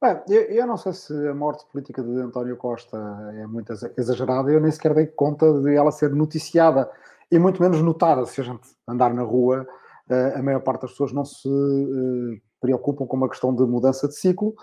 Bem, 0.00 0.20
eu, 0.28 0.42
eu, 0.42 0.66
não 0.66 0.76
sei 0.76 0.92
se 0.92 1.12
a 1.26 1.34
morte 1.34 1.64
política 1.72 2.02
de 2.02 2.20
António 2.20 2.56
Costa 2.56 2.98
é 3.34 3.46
muito 3.46 3.72
exagerada, 3.96 4.50
eu 4.50 4.60
nem 4.60 4.70
sequer 4.70 4.94
dei 4.94 5.06
conta 5.06 5.50
de 5.62 5.74
ela 5.74 5.90
ser 5.90 6.10
noticiada 6.10 6.90
e 7.30 7.38
muito 7.38 7.62
menos 7.62 7.80
notada. 7.82 8.24
Se 8.26 8.40
a 8.40 8.44
gente 8.44 8.68
andar 8.88 9.12
na 9.12 9.22
rua, 9.22 9.66
eh, 10.08 10.34
a 10.36 10.42
maior 10.42 10.60
parte 10.60 10.82
das 10.82 10.92
pessoas 10.92 11.12
não 11.12 11.24
se 11.24 11.48
eh, 11.48 12.40
preocupam 12.60 13.06
com 13.06 13.16
uma 13.16 13.28
questão 13.28 13.54
de 13.54 13.64
mudança 13.64 14.06
de 14.08 14.14
ciclo. 14.14 14.54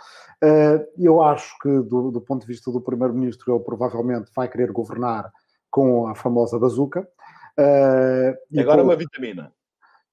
Eh, 0.42 0.88
eu 0.98 1.22
acho 1.22 1.58
que, 1.60 1.70
do, 1.70 2.12
do 2.12 2.22
ponto 2.22 2.42
de 2.42 2.48
vista 2.48 2.72
do 2.72 2.82
Primeiro-Ministro, 2.82 3.54
ele 3.54 3.64
provavelmente 3.64 4.32
vai 4.36 4.48
querer 4.48 4.72
governar 4.72 5.32
com 5.70 6.08
a 6.08 6.16
famosa 6.16 6.58
bazuca. 6.60 7.08
E 8.52 8.60
agora 8.60 8.82
é 8.82 8.84
uma 8.84 8.96
vitamina 8.96 9.52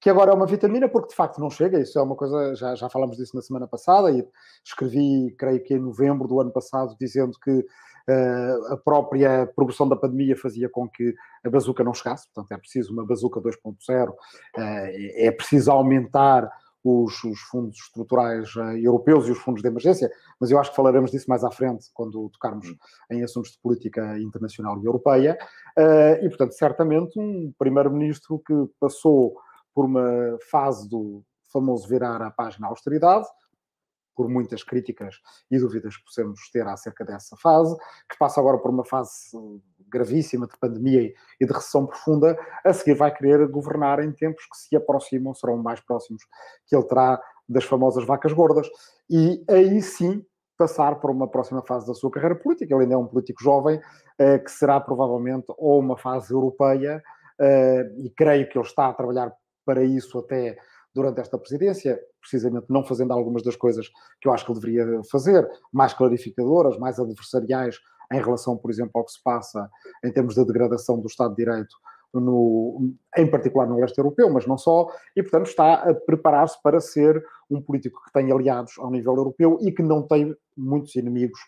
que 0.01 0.09
agora 0.09 0.31
é 0.31 0.33
uma 0.33 0.47
vitamina, 0.47 0.89
porque 0.89 1.09
de 1.09 1.15
facto 1.15 1.39
não 1.39 1.51
chega, 1.51 1.79
isso 1.79 1.99
é 1.99 2.01
uma 2.01 2.15
coisa, 2.15 2.55
já, 2.55 2.73
já 2.73 2.89
falamos 2.89 3.17
disso 3.17 3.35
na 3.35 3.41
semana 3.43 3.67
passada, 3.67 4.09
e 4.09 4.27
escrevi, 4.65 5.31
creio 5.37 5.63
que 5.63 5.75
em 5.75 5.79
novembro 5.79 6.27
do 6.27 6.41
ano 6.41 6.51
passado, 6.51 6.97
dizendo 6.99 7.37
que 7.39 7.63
a 8.69 8.77
própria 8.77 9.47
progressão 9.55 9.87
da 9.87 9.95
pandemia 9.95 10.35
fazia 10.35 10.69
com 10.69 10.87
que 10.87 11.13
a 11.45 11.49
bazuca 11.49 11.83
não 11.83 11.93
chegasse, 11.93 12.27
portanto 12.33 12.51
é 12.51 12.57
preciso 12.57 12.93
uma 12.93 13.05
bazuca 13.05 13.39
2.0, 13.39 14.09
uh, 14.09 14.15
eh, 14.57 15.27
é 15.27 15.31
preciso 15.31 15.71
aumentar 15.71 16.49
os, 16.83 17.23
os, 17.23 17.39
fundos 17.41 17.77
estruturais 17.77 18.55
uh, 18.55 18.75
europeus 18.77 19.27
e 19.27 19.31
os 19.31 19.37
fundos 19.37 19.61
de 19.61 19.67
emergência, 19.67 20.11
mas 20.39 20.49
eu 20.49 20.59
acho 20.59 20.71
que 20.71 20.75
falaremos 20.75 21.11
disso 21.11 21.29
mais 21.29 21.43
à 21.43 21.51
frente, 21.51 21.87
quando 21.93 22.29
tocarmos 22.29 22.67
hum. 22.69 22.75
em 23.11 23.23
assuntos 23.23 23.51
de 23.51 23.59
política 23.59 24.17
internacional 24.19 24.79
e 24.81 24.85
europeia, 24.85 25.37
e 26.21 26.27
portanto 26.27 26.53
certamente 26.53 27.19
um 27.19 27.53
primeiro-ministro 27.57 28.41
que 28.45 28.53
passou 28.79 29.37
por 29.73 29.85
uma 29.85 30.37
fase 30.49 30.89
do 30.89 31.23
famoso 31.51 31.87
virar 31.87 32.21
a 32.21 32.31
página 32.31 32.67
austeridade, 32.67 33.27
por 34.15 34.29
muitas 34.29 34.63
críticas 34.63 35.15
e 35.49 35.57
dúvidas 35.59 35.97
que 35.97 36.03
possamos 36.03 36.49
ter 36.51 36.67
acerca 36.67 37.03
dessa 37.05 37.35
fase, 37.37 37.75
que 38.09 38.17
passa 38.17 38.39
agora 38.39 38.57
por 38.57 38.71
uma 38.71 38.85
fase 38.85 39.11
gravíssima 39.87 40.47
de 40.47 40.57
pandemia 40.57 41.13
e 41.39 41.45
de 41.45 41.51
recessão 41.53 41.85
profunda, 41.85 42.37
a 42.63 42.73
seguir 42.73 42.95
vai 42.95 43.13
querer 43.13 43.47
governar 43.47 43.99
em 43.99 44.11
tempos 44.11 44.45
que 44.45 44.57
se 44.57 44.75
aproximam, 44.75 45.33
serão 45.33 45.57
mais 45.57 45.79
próximos 45.81 46.23
que 46.65 46.75
ele 46.75 46.85
terá 46.85 47.21
das 47.47 47.65
famosas 47.65 48.05
vacas 48.05 48.31
gordas. 48.33 48.67
E 49.09 49.43
aí 49.49 49.81
sim 49.81 50.25
passar 50.57 50.99
por 50.99 51.09
uma 51.09 51.27
próxima 51.27 51.63
fase 51.63 51.87
da 51.87 51.93
sua 51.93 52.11
carreira 52.11 52.35
política. 52.35 52.73
Ele 52.73 52.83
ainda 52.83 52.93
é 52.93 52.97
um 52.97 53.07
político 53.07 53.43
jovem, 53.43 53.81
eh, 54.19 54.37
que 54.37 54.51
será 54.51 54.79
provavelmente 54.79 55.45
ou 55.57 55.79
uma 55.79 55.97
fase 55.97 56.31
europeia, 56.31 57.01
eh, 57.39 57.91
e 57.97 58.09
creio 58.11 58.47
que 58.47 58.57
ele 58.57 58.65
está 58.65 58.87
a 58.87 58.93
trabalhar 58.93 59.33
para 59.65 59.83
isso 59.83 60.19
até 60.19 60.57
durante 60.93 61.21
esta 61.21 61.37
presidência, 61.37 61.99
precisamente 62.19 62.65
não 62.69 62.83
fazendo 62.83 63.13
algumas 63.13 63.43
das 63.43 63.55
coisas 63.55 63.87
que 64.19 64.27
eu 64.27 64.33
acho 64.33 64.45
que 64.45 64.51
ele 64.51 64.59
deveria 64.59 65.01
fazer, 65.09 65.49
mais 65.71 65.93
clarificadoras, 65.93 66.77
mais 66.77 66.99
adversariais 66.99 67.79
em 68.11 68.21
relação, 68.21 68.57
por 68.57 68.69
exemplo, 68.69 68.91
ao 68.95 69.05
que 69.05 69.13
se 69.13 69.23
passa 69.23 69.69
em 70.03 70.11
termos 70.11 70.35
da 70.35 70.43
degradação 70.43 70.99
do 70.99 71.07
Estado 71.07 71.31
de 71.31 71.45
Direito, 71.45 71.75
no, 72.13 72.93
em 73.15 73.29
particular 73.29 73.67
no 73.67 73.79
leste 73.79 73.97
europeu, 73.97 74.29
mas 74.29 74.45
não 74.45 74.57
só, 74.57 74.87
e 75.15 75.23
portanto 75.23 75.47
está 75.47 75.75
a 75.75 75.93
preparar-se 75.93 76.61
para 76.61 76.81
ser 76.81 77.23
um 77.49 77.61
político 77.61 78.03
que 78.03 78.11
tem 78.11 78.31
aliados 78.31 78.73
ao 78.79 78.91
nível 78.91 79.15
europeu 79.15 79.57
e 79.61 79.71
que 79.71 79.81
não 79.81 80.05
tem 80.05 80.35
muitos 80.57 80.95
inimigos 80.95 81.39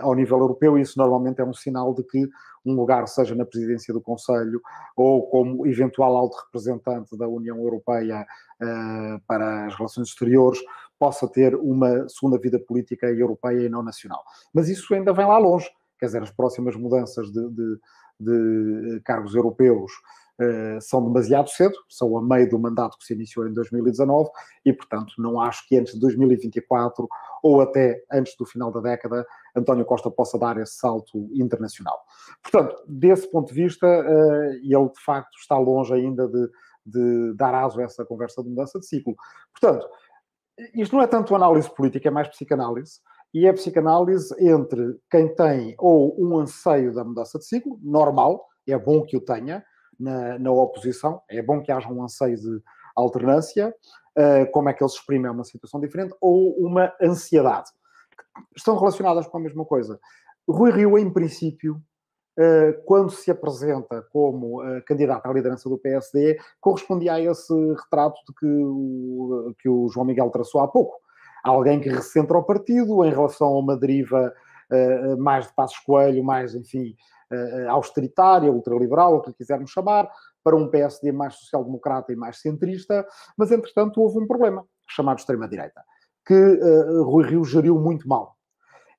ao 0.00 0.14
nível 0.14 0.38
europeu, 0.38 0.78
e 0.78 0.82
isso 0.82 0.98
normalmente 0.98 1.40
é 1.40 1.44
um 1.44 1.52
sinal 1.52 1.94
de 1.94 2.02
que 2.02 2.28
um 2.64 2.74
lugar, 2.74 3.06
seja 3.06 3.34
na 3.34 3.44
presidência 3.44 3.94
do 3.94 4.00
Conselho 4.00 4.60
ou 4.96 5.28
como 5.28 5.66
eventual 5.66 6.16
alto 6.16 6.36
representante 6.44 7.16
da 7.16 7.28
União 7.28 7.58
Europeia 7.58 8.26
eh, 8.60 9.20
para 9.26 9.66
as 9.66 9.74
relações 9.76 10.08
exteriores, 10.08 10.58
possa 10.98 11.28
ter 11.28 11.54
uma 11.54 12.08
segunda 12.08 12.38
vida 12.38 12.58
política 12.58 13.06
europeia 13.06 13.66
e 13.66 13.68
não 13.68 13.82
nacional. 13.82 14.24
Mas 14.52 14.68
isso 14.68 14.92
ainda 14.94 15.12
vem 15.12 15.26
lá 15.26 15.38
longe, 15.38 15.70
quer 15.98 16.06
dizer, 16.06 16.22
as 16.22 16.30
próximas 16.30 16.74
mudanças 16.74 17.30
de, 17.30 17.48
de, 17.50 17.78
de 18.18 19.00
cargos 19.04 19.34
europeus 19.34 19.92
são 20.80 21.02
demasiado 21.04 21.48
cedo, 21.48 21.74
são 21.88 22.16
a 22.16 22.22
meio 22.22 22.48
do 22.48 22.58
mandato 22.58 22.98
que 22.98 23.04
se 23.04 23.14
iniciou 23.14 23.48
em 23.48 23.52
2019 23.54 24.28
e, 24.64 24.72
portanto, 24.72 25.14
não 25.18 25.40
acho 25.40 25.66
que 25.66 25.76
antes 25.76 25.94
de 25.94 26.00
2024 26.00 27.08
ou 27.42 27.60
até 27.60 28.02
antes 28.12 28.36
do 28.36 28.44
final 28.44 28.70
da 28.72 28.80
década 28.80 29.26
António 29.54 29.84
Costa 29.84 30.10
possa 30.10 30.38
dar 30.38 30.58
esse 30.58 30.74
salto 30.74 31.30
internacional. 31.32 31.98
Portanto, 32.42 32.76
desse 32.86 33.30
ponto 33.30 33.48
de 33.48 33.54
vista, 33.54 33.86
uh, 33.86 34.52
ele 34.62 34.88
de 34.88 35.04
facto 35.04 35.36
está 35.38 35.56
longe 35.56 35.94
ainda 35.94 36.26
de, 36.28 36.50
de 36.84 37.34
dar 37.34 37.54
aso 37.54 37.80
a 37.80 37.84
essa 37.84 38.04
conversa 38.04 38.42
de 38.42 38.48
mudança 38.48 38.78
de 38.78 38.86
ciclo. 38.86 39.14
Portanto, 39.52 39.88
isto 40.74 40.96
não 40.96 41.02
é 41.02 41.06
tanto 41.06 41.34
análise 41.34 41.72
política, 41.72 42.08
é 42.08 42.10
mais 42.10 42.28
psicanálise. 42.28 43.00
e 43.32 43.46
é 43.46 43.52
psicanálise 43.52 44.34
entre 44.40 44.98
quem 45.10 45.34
tem 45.34 45.74
ou 45.78 46.16
um 46.18 46.38
anseio 46.38 46.94
da 46.94 47.04
mudança 47.04 47.38
de 47.38 47.44
ciclo, 47.44 47.78
normal, 47.82 48.46
é 48.66 48.76
bom 48.78 49.02
que 49.04 49.16
o 49.16 49.20
tenha 49.20 49.64
na, 49.98 50.38
na 50.38 50.50
oposição, 50.50 51.20
é 51.28 51.42
bom 51.42 51.62
que 51.62 51.72
haja 51.72 51.88
um 51.88 52.02
anseio 52.02 52.36
de 52.36 52.62
alternância, 52.96 53.74
uh, 54.16 54.50
como 54.50 54.68
é 54.68 54.72
que 54.72 54.82
ele 54.82 54.90
se 54.90 54.96
exprime 54.96 55.26
é 55.26 55.30
uma 55.30 55.44
situação 55.44 55.78
diferente, 55.80 56.14
ou 56.20 56.54
uma 56.58 56.92
ansiedade. 57.00 57.70
Estão 58.56 58.76
relacionadas 58.76 59.26
com 59.26 59.36
a 59.36 59.40
mesma 59.40 59.64
coisa. 59.64 60.00
Rui 60.48 60.70
Rio, 60.70 60.98
em 60.98 61.12
princípio, 61.12 61.80
uh, 62.38 62.82
quando 62.84 63.10
se 63.10 63.30
apresenta 63.30 64.02
como 64.10 64.62
uh, 64.62 64.82
candidato 64.84 65.26
à 65.26 65.32
liderança 65.32 65.68
do 65.68 65.78
PSD, 65.78 66.38
correspondia 66.60 67.14
a 67.14 67.20
esse 67.20 67.54
retrato 67.74 68.20
de 68.26 68.34
que 68.34 68.46
o, 68.46 69.54
que 69.58 69.68
o 69.68 69.88
João 69.88 70.06
Miguel 70.06 70.30
traçou 70.30 70.60
há 70.60 70.68
pouco. 70.68 70.96
Alguém 71.44 71.78
que 71.78 71.88
recentra 71.88 72.36
o 72.36 72.42
partido 72.42 73.04
em 73.04 73.10
relação 73.10 73.48
a 73.48 73.58
uma 73.58 73.76
deriva 73.76 74.32
mais 75.16 75.46
de 75.46 75.54
Passos 75.54 75.78
Coelho, 75.78 76.24
mais, 76.24 76.56
enfim, 76.56 76.96
austeritária, 77.68 78.50
ultraliberal, 78.50 79.16
o 79.16 79.20
que 79.20 79.30
lhe 79.30 79.34
quisermos 79.34 79.70
chamar, 79.70 80.10
para 80.44 80.56
um 80.56 80.68
PSD 80.68 81.10
mais 81.10 81.34
social-democrata 81.34 82.12
e 82.12 82.16
mais 82.16 82.40
centrista, 82.40 83.04
mas 83.36 83.50
entretanto 83.50 84.00
houve 84.00 84.18
um 84.18 84.26
problema, 84.26 84.64
chamado 84.88 85.18
extrema-direita, 85.18 85.82
que 86.24 86.34
uh, 86.34 87.02
Rui 87.02 87.26
Rio 87.26 87.44
geriu 87.44 87.78
muito 87.78 88.08
mal. 88.08 88.36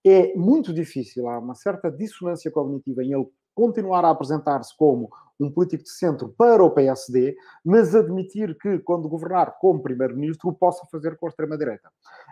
É 0.05 0.35
muito 0.35 0.73
difícil, 0.73 1.27
há 1.29 1.39
uma 1.39 1.55
certa 1.55 1.89
dissonância 1.89 2.51
cognitiva 2.51 3.03
em 3.03 3.13
ele 3.13 3.27
continuar 3.55 4.05
a 4.05 4.11
apresentar-se 4.11 4.75
como 4.77 5.09
um 5.39 5.49
político 5.49 5.83
de 5.83 5.89
centro 5.89 6.29
para 6.37 6.63
o 6.63 6.69
PSD, 6.69 7.35
mas 7.65 7.95
admitir 7.95 8.55
que, 8.57 8.79
quando 8.79 9.09
governar 9.09 9.57
como 9.59 9.81
primeiro-ministro, 9.81 10.49
o 10.49 10.53
possa 10.53 10.85
fazer 10.91 11.17
com 11.17 11.25
a 11.25 11.29
extrema-direita. 11.29 11.89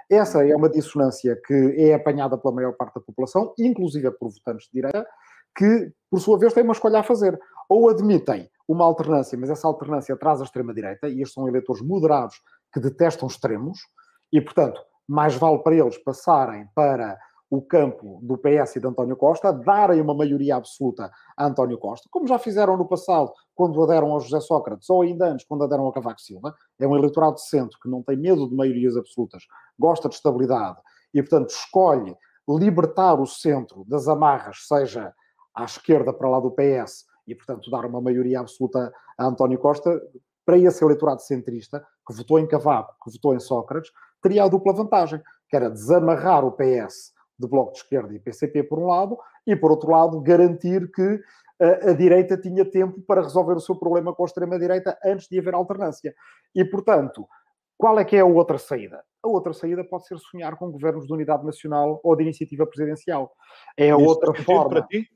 Essa 0.09 0.45
é 0.45 0.55
uma 0.55 0.69
dissonância 0.69 1.39
que 1.45 1.75
é 1.77 1.93
apanhada 1.93 2.37
pela 2.37 2.53
maior 2.53 2.73
parte 2.73 2.95
da 2.95 3.01
população, 3.01 3.53
inclusive 3.57 4.11
por 4.11 4.29
votantes 4.29 4.67
de 4.67 4.73
direita, 4.73 5.07
que, 5.55 5.91
por 6.09 6.19
sua 6.19 6.37
vez, 6.37 6.53
têm 6.53 6.63
uma 6.63 6.73
escolha 6.73 6.99
a 6.99 7.03
fazer. 7.03 7.39
Ou 7.69 7.89
admitem 7.89 8.49
uma 8.67 8.85
alternância, 8.85 9.37
mas 9.37 9.49
essa 9.49 9.67
alternância 9.67 10.15
traz 10.17 10.41
a 10.41 10.43
extrema-direita, 10.43 11.07
e 11.07 11.21
estes 11.21 11.33
são 11.33 11.47
eleitores 11.47 11.81
moderados 11.81 12.41
que 12.73 12.79
detestam 12.79 13.27
extremos, 13.27 13.79
e, 14.31 14.41
portanto, 14.41 14.81
mais 15.07 15.35
vale 15.35 15.59
para 15.59 15.75
eles 15.75 15.97
passarem 15.97 16.67
para 16.73 17.17
o 17.49 17.61
campo 17.61 18.19
do 18.23 18.37
PS 18.37 18.75
e 18.75 18.79
de 18.79 18.87
António 18.87 19.15
Costa, 19.15 19.53
darem 19.53 20.01
uma 20.01 20.15
maioria 20.15 20.55
absoluta 20.55 21.11
a 21.37 21.45
António 21.45 21.77
Costa, 21.77 22.09
como 22.11 22.27
já 22.27 22.39
fizeram 22.39 22.75
no 22.75 22.87
passado, 22.87 23.31
quando 23.53 23.81
aderam 23.83 24.11
ao 24.11 24.19
José 24.19 24.39
Sócrates, 24.39 24.89
ou 24.89 25.03
ainda 25.03 25.27
antes, 25.27 25.45
quando 25.45 25.63
aderam 25.63 25.85
ao 25.85 25.91
Cavaco 25.91 26.19
Silva. 26.19 26.55
É 26.79 26.87
um 26.87 26.95
eleitorado 26.95 27.35
de 27.35 27.47
centro 27.47 27.77
que 27.79 27.89
não 27.89 28.01
tem 28.01 28.17
medo 28.17 28.49
de 28.49 28.55
maiorias 28.55 28.97
absolutas, 28.97 29.43
gosta 29.77 30.09
de 30.09 30.15
estabilidade 30.15 30.79
e, 31.13 31.21
portanto, 31.21 31.51
escolhe 31.51 32.15
libertar 32.47 33.19
o 33.19 33.25
centro 33.25 33.85
das 33.87 34.07
amarras, 34.07 34.67
seja 34.67 35.13
à 35.55 35.63
esquerda 35.63 36.11
para 36.11 36.29
lá 36.29 36.39
do 36.39 36.51
PS 36.51 37.05
e, 37.27 37.33
portanto, 37.33 37.71
dar 37.71 37.85
uma 37.85 38.01
maioria 38.01 38.39
absoluta 38.39 38.93
a 39.17 39.25
António 39.25 39.57
Costa, 39.57 40.01
para 40.45 40.57
esse 40.57 40.83
eleitorado 40.83 41.21
centrista, 41.21 41.85
que 42.05 42.13
votou 42.13 42.37
em 42.37 42.47
Cavaco, 42.47 42.95
que 43.03 43.11
votou 43.11 43.33
em 43.33 43.39
Sócrates, 43.39 43.91
teria 44.21 44.43
a 44.43 44.47
dupla 44.47 44.73
vantagem, 44.73 45.21
que 45.49 45.55
era 45.55 45.69
desamarrar 45.69 46.45
o 46.45 46.51
PS 46.51 47.13
de 47.37 47.47
Bloco 47.47 47.73
de 47.73 47.79
Esquerda 47.79 48.13
e 48.13 48.19
PCP 48.19 48.63
por 48.63 48.79
um 48.79 48.87
lado, 48.87 49.17
e 49.45 49.55
por 49.55 49.71
outro 49.71 49.91
lado, 49.91 50.21
garantir 50.21 50.91
que 50.91 51.19
a, 51.59 51.89
a 51.89 51.93
direita 51.93 52.37
tinha 52.37 52.63
tempo 52.65 53.01
para 53.01 53.21
resolver 53.21 53.53
o 53.53 53.59
seu 53.59 53.75
problema 53.75 54.13
com 54.13 54.23
a 54.23 54.25
extrema-direita 54.25 54.97
antes 55.03 55.27
de 55.27 55.39
haver 55.39 55.53
alternância. 55.53 56.13
E, 56.53 56.63
portanto, 56.63 57.27
qual 57.77 57.99
é 57.99 58.05
que 58.05 58.15
é 58.15 58.19
a 58.19 58.25
outra 58.25 58.57
saída? 58.57 59.03
A 59.23 59.27
outra 59.27 59.53
saída 59.53 59.83
pode 59.83 60.05
ser 60.05 60.17
sonhar 60.19 60.55
com 60.57 60.71
governos 60.71 61.07
de 61.07 61.13
unidade 61.13 61.45
nacional 61.45 61.99
ou 62.03 62.15
de 62.15 62.23
iniciativa 62.23 62.65
presidencial. 62.65 63.31
É 63.75 63.89
a 63.89 63.97
outra 63.97 64.33
forma. 64.43 64.69
Para 64.69 64.81
ti? 64.83 65.09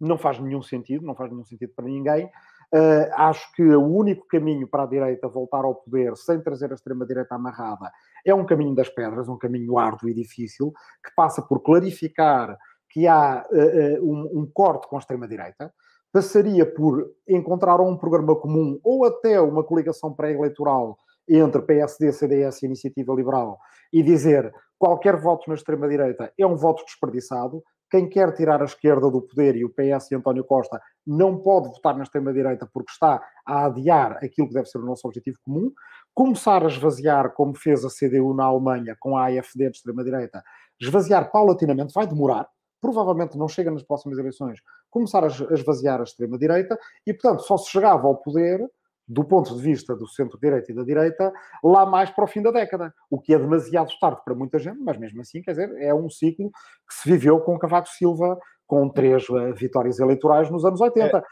Não 0.00 0.18
faz 0.18 0.38
nenhum 0.38 0.62
sentido, 0.62 1.06
não 1.06 1.14
faz 1.14 1.30
nenhum 1.30 1.44
sentido 1.44 1.72
para 1.74 1.84
ninguém. 1.84 2.26
Uh, 2.74 3.06
acho 3.12 3.52
que 3.52 3.62
o 3.62 3.86
único 3.86 4.26
caminho 4.26 4.66
para 4.66 4.82
a 4.82 4.86
direita 4.86 5.28
voltar 5.28 5.64
ao 5.64 5.76
poder 5.76 6.16
sem 6.16 6.40
trazer 6.40 6.72
a 6.72 6.74
extrema-direita 6.74 7.34
amarrada 7.34 7.92
é 8.26 8.34
um 8.34 8.44
caminho 8.44 8.74
das 8.74 8.88
pedras, 8.88 9.28
um 9.28 9.38
caminho 9.38 9.78
árduo 9.78 10.08
e 10.08 10.14
difícil, 10.14 10.72
que 11.04 11.14
passa 11.14 11.40
por 11.40 11.60
clarificar 11.60 12.56
que 12.90 13.06
há 13.06 13.46
uh, 13.48 14.04
um, 14.04 14.40
um 14.40 14.50
corte 14.52 14.88
com 14.88 14.96
a 14.96 14.98
extrema-direita, 14.98 15.72
passaria 16.12 16.64
por 16.64 17.10
encontrar 17.28 17.80
um 17.80 17.96
programa 17.96 18.36
comum 18.36 18.78
ou 18.82 19.04
até 19.04 19.40
uma 19.40 19.64
coligação 19.64 20.12
pré-eleitoral 20.12 20.96
entre 21.28 21.62
PSD, 21.62 22.12
CDS 22.12 22.62
e 22.62 22.66
Iniciativa 22.66 23.12
Liberal 23.14 23.58
e 23.92 24.02
dizer 24.02 24.52
qualquer 24.78 25.16
voto 25.16 25.48
na 25.48 25.54
extrema-direita 25.54 26.32
é 26.38 26.46
um 26.46 26.56
voto 26.56 26.84
desperdiçado, 26.84 27.62
quem 27.90 28.08
quer 28.08 28.32
tirar 28.34 28.60
a 28.60 28.64
esquerda 28.64 29.10
do 29.10 29.22
poder 29.22 29.56
e 29.56 29.64
o 29.64 29.70
PS 29.70 30.10
e 30.10 30.14
António 30.14 30.44
Costa 30.44 30.80
não 31.06 31.38
pode 31.38 31.68
votar 31.68 31.96
na 31.96 32.02
extrema-direita 32.02 32.68
porque 32.72 32.90
está 32.90 33.22
a 33.46 33.66
adiar 33.66 34.18
aquilo 34.22 34.48
que 34.48 34.54
deve 34.54 34.66
ser 34.66 34.78
o 34.78 34.86
nosso 34.86 35.06
objetivo 35.06 35.38
comum. 35.42 35.70
Começar 36.12 36.64
a 36.64 36.68
esvaziar, 36.68 37.32
como 37.34 37.54
fez 37.54 37.84
a 37.84 37.88
CDU 37.88 38.34
na 38.34 38.44
Alemanha 38.44 38.96
com 38.98 39.16
a 39.16 39.26
AFD 39.26 39.70
de 39.70 39.76
extrema-direita, 39.76 40.42
esvaziar 40.80 41.30
paulatinamente, 41.30 41.92
vai 41.92 42.06
demorar, 42.06 42.48
provavelmente 42.80 43.38
não 43.38 43.48
chega 43.48 43.70
nas 43.70 43.82
próximas 43.82 44.18
eleições, 44.18 44.60
começar 44.90 45.24
a 45.24 45.26
esvaziar 45.26 46.00
a 46.00 46.04
extrema-direita 46.04 46.78
e, 47.06 47.12
portanto, 47.12 47.42
só 47.42 47.56
se 47.56 47.70
chegava 47.70 48.06
ao 48.06 48.16
poder 48.16 48.60
do 49.06 49.24
ponto 49.24 49.54
de 49.54 49.62
vista 49.62 49.94
do 49.94 50.06
centro-direita 50.06 50.72
e 50.72 50.74
da 50.74 50.82
direita, 50.82 51.32
lá 51.62 51.84
mais 51.84 52.10
para 52.10 52.24
o 52.24 52.26
fim 52.26 52.42
da 52.42 52.50
década, 52.50 52.92
o 53.10 53.20
que 53.20 53.34
é 53.34 53.38
demasiado 53.38 53.90
tarde 54.00 54.20
para 54.24 54.34
muita 54.34 54.58
gente, 54.58 54.78
mas 54.78 54.98
mesmo 54.98 55.20
assim, 55.20 55.42
quer 55.42 55.52
dizer, 55.52 55.70
é 55.78 55.94
um 55.94 56.08
ciclo 56.08 56.50
que 56.88 56.94
se 56.94 57.10
viveu 57.10 57.40
com 57.40 57.58
Cavaco 57.58 57.88
Silva, 57.88 58.38
com 58.66 58.88
três 58.88 59.28
uh, 59.28 59.54
vitórias 59.54 59.98
eleitorais 59.98 60.50
nos 60.50 60.64
anos 60.64 60.80
80. 60.80 61.22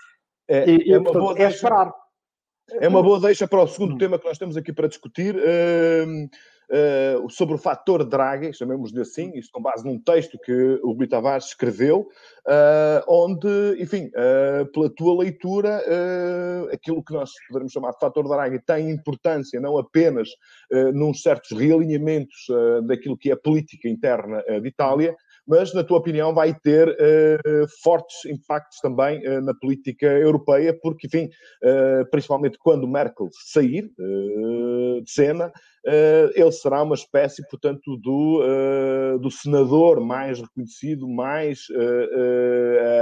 É, 0.49 0.59
é, 0.59 0.71
e, 0.71 0.93
é, 0.93 1.01
portanto, 1.01 1.37
é 1.39 1.49
esperar. 1.49 1.93
É 2.73 2.89
uma 2.89 3.03
boa 3.03 3.21
deixa 3.21 3.49
para 3.49 3.63
o 3.63 3.67
segundo 3.67 3.95
hum. 3.95 3.99
tema 3.99 4.19
que 4.19 4.27
nós 4.27 4.39
temos 4.39 4.57
aqui 4.57 4.73
para 4.73 4.89
discutir. 4.89 5.35
Uh, 6.71 7.29
sobre 7.29 7.55
o 7.55 7.59
fator 7.59 8.05
Draghi, 8.05 8.53
chamemos-lhe 8.55 9.01
assim, 9.01 9.31
isso 9.35 9.51
com 9.53 9.61
base 9.61 9.85
num 9.85 9.99
texto 9.99 10.39
que 10.39 10.81
o 10.83 10.93
Rui 10.93 11.07
Tavares 11.07 11.47
escreveu, 11.47 12.09
uh, 12.49 13.05
onde, 13.07 13.77
enfim, 13.79 14.07
uh, 14.07 14.65
pela 14.73 14.89
tua 14.89 15.23
leitura, 15.23 15.83
aquilo 16.73 17.05
que 17.05 17.13
nós 17.13 17.31
poderemos 17.49 17.73
chamar 17.73 17.93
de 17.93 17.99
fator 17.99 18.27
Draghi 18.27 18.59
tem 18.59 18.91
importância 18.91 19.61
não 19.61 19.77
apenas 19.77 20.29
uh, 20.73 20.93
num 20.93 21.13
certos 21.13 21.51
realinhamentos 21.59 22.47
daquilo 22.87 23.19
que 23.19 23.31
é 23.31 23.35
a 23.35 23.37
política 23.37 23.89
interna 23.89 24.43
de 24.61 24.69
Itália, 24.69 25.15
mas, 25.47 25.75
na 25.75 25.83
tua 25.83 25.99
opinião, 25.99 26.33
vai 26.33 26.55
ter 26.55 26.89
uh, 26.89 27.67
fortes 27.83 28.25
impactos 28.27 28.79
também 28.79 29.27
uh, 29.27 29.41
na 29.41 29.53
política 29.55 30.07
europeia, 30.07 30.77
porque, 30.81 31.09
enfim, 31.09 31.29
uh, 31.65 32.09
principalmente 32.11 32.59
quando 32.59 32.87
Merkel 32.87 33.29
sair 33.33 33.91
de 33.93 35.11
cena, 35.11 35.53
ele 35.85 36.53
será 36.53 36.83
uma 36.83 36.95
espécie, 36.95 37.47
portanto, 37.49 37.97
do, 37.97 39.19
do 39.21 39.31
senador 39.31 40.01
mais 40.01 40.41
reconhecido, 40.41 41.09
mais 41.09 41.67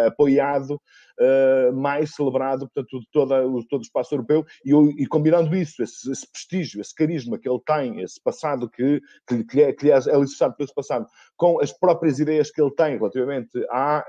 apoiado 0.06 0.80
uh, 1.20 1.72
mais 1.72 2.14
celebrado, 2.14 2.68
portanto, 2.68 3.00
de 3.00 3.06
toda, 3.12 3.42
todo 3.68 3.80
o 3.80 3.82
espaço 3.82 4.14
europeu, 4.14 4.44
e, 4.64 4.72
e 5.02 5.06
combinando 5.06 5.54
isso, 5.54 5.82
esse, 5.82 6.10
esse, 6.10 6.26
prestígio, 6.30 6.80
esse 6.80 6.94
carisma 6.94 7.38
que 7.38 7.48
ele 7.48 7.60
tem, 7.64 8.00
esse 8.00 8.20
passado 8.22 8.68
que, 8.68 9.00
que, 9.28 9.44
que, 9.44 9.62
é, 9.62 9.72
que 9.72 9.90
é 9.90 9.94
alicerçado 9.94 10.56
pelo 10.56 10.72
passado, 10.74 11.06
com 11.36 11.60
as 11.60 11.72
próprias 11.72 12.18
ideias 12.18 12.50
que 12.50 12.60
ele 12.60 12.70
tem 12.74 12.96
relativamente 12.96 13.50
à, 13.70 14.04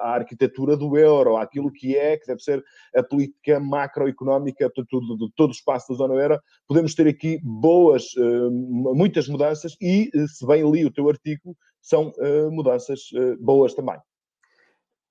à 0.00 0.14
arquitetura 0.14 0.76
do 0.76 0.96
euro, 0.96 1.36
àquilo 1.36 1.72
que 1.72 1.96
é, 1.96 2.16
que 2.16 2.26
deve 2.26 2.40
ser 2.40 2.62
a 2.94 3.02
política 3.02 3.60
macroeconómica, 3.60 4.70
portanto, 4.70 5.00
de, 5.00 5.26
de 5.26 5.32
todo 5.34 5.50
o 5.50 5.52
espaço 5.52 5.92
da 5.92 5.98
zona 5.98 6.14
euro, 6.14 6.40
podemos 6.66 6.94
ter 6.94 7.06
aqui 7.06 7.40
boas, 7.92 8.04
uh, 8.14 8.50
muitas 8.94 9.28
mudanças, 9.28 9.76
e 9.80 10.10
se 10.28 10.46
bem 10.46 10.68
li 10.70 10.84
o 10.84 10.92
teu 10.92 11.08
artigo, 11.08 11.56
são 11.80 12.12
mudanças 12.52 13.00
boas 13.40 13.74
também. 13.74 13.98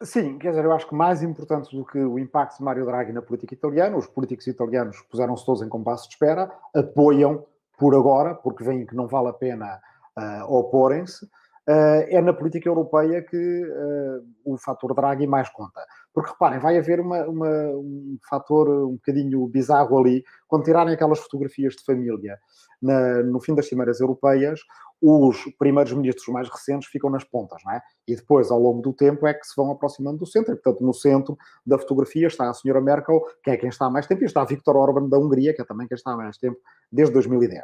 Sim, 0.04 0.40
quer 0.40 0.50
dizer, 0.50 0.66
eu 0.66 0.72
acho 0.72 0.88
que 0.88 0.96
mais 0.96 1.22
importante 1.22 1.76
do 1.76 1.86
que 1.86 2.00
o 2.00 2.18
impacto 2.18 2.58
de 2.58 2.64
Mário 2.64 2.86
Draghi 2.86 3.12
na 3.12 3.22
política 3.22 3.54
italiana, 3.54 3.98
os 3.98 4.08
políticos 4.08 4.48
italianos 4.48 5.00
puseram-se 5.02 5.46
todos 5.46 5.62
em 5.62 5.70
compasso 5.70 6.08
de 6.08 6.16
espera, 6.16 6.52
apoiam 6.74 7.46
por 7.78 7.94
agora, 7.94 8.34
porque 8.34 8.64
veem 8.64 8.86
que 8.86 8.96
não 8.96 9.08
vale 9.08 9.28
a 9.28 9.34
pena 9.34 9.80
uh, 10.18 10.54
oporem-se, 10.54 11.26
uh, 11.26 12.08
é 12.08 12.20
na 12.20 12.34
política 12.34 12.68
europeia 12.68 13.22
que 13.22 13.38
uh, 13.38 14.26
o 14.44 14.58
fator 14.58 14.96
Draghi 14.96 15.28
mais 15.28 15.50
conta. 15.50 15.86
Porque 16.14 16.32
reparem, 16.32 16.60
vai 16.60 16.78
haver 16.78 17.00
uma, 17.00 17.26
uma, 17.26 17.48
um 17.48 18.18
fator 18.30 18.70
um 18.70 18.94
bocadinho 18.94 19.46
bizarro 19.48 19.98
ali, 19.98 20.24
quando 20.48 20.64
tirarem 20.64 20.94
aquelas 20.94 21.20
fotografias 21.20 21.76
de 21.76 21.84
família 21.84 22.38
na, 22.82 23.24
no 23.24 23.40
fim 23.40 23.56
das 23.56 23.68
cimeiras 23.68 24.00
europeias, 24.00 24.60
os 25.02 25.38
primeiros 25.58 25.92
ministros 25.94 26.28
mais 26.28 26.48
recentes 26.48 26.88
ficam 26.90 27.10
nas 27.10 27.24
pontas, 27.24 27.60
não 27.66 27.74
é? 27.74 27.82
E 28.08 28.16
depois, 28.16 28.52
ao 28.52 28.60
longo 28.60 28.82
do 28.82 28.94
tempo, 28.94 29.26
é 29.26 29.34
que 29.34 29.46
se 29.48 29.54
vão 29.56 29.72
aproximando 29.72 30.20
do 30.20 30.28
centro. 30.28 30.54
E, 30.54 30.56
portanto, 30.56 30.86
no 30.86 30.94
centro 30.94 31.38
da 31.66 31.80
fotografia 31.80 32.28
está 32.28 32.50
a 32.50 32.54
senhora 32.54 32.80
Merkel, 32.80 33.20
que 33.44 33.50
é 33.50 33.58
quem 33.58 33.70
está 33.70 33.88
há 33.88 33.90
mais 33.90 34.06
tempo, 34.06 34.22
e 34.24 34.26
está 34.26 34.44
Viktor 34.44 34.76
Orban 34.76 35.10
da 35.10 35.18
Hungria, 35.18 35.56
que 35.56 35.62
é 35.62 35.66
também 35.66 35.88
quem 35.88 35.96
está 35.96 36.12
há 36.12 36.18
mais 36.18 36.38
tempo, 36.38 36.58
desde 36.92 37.14
2010. 37.14 37.64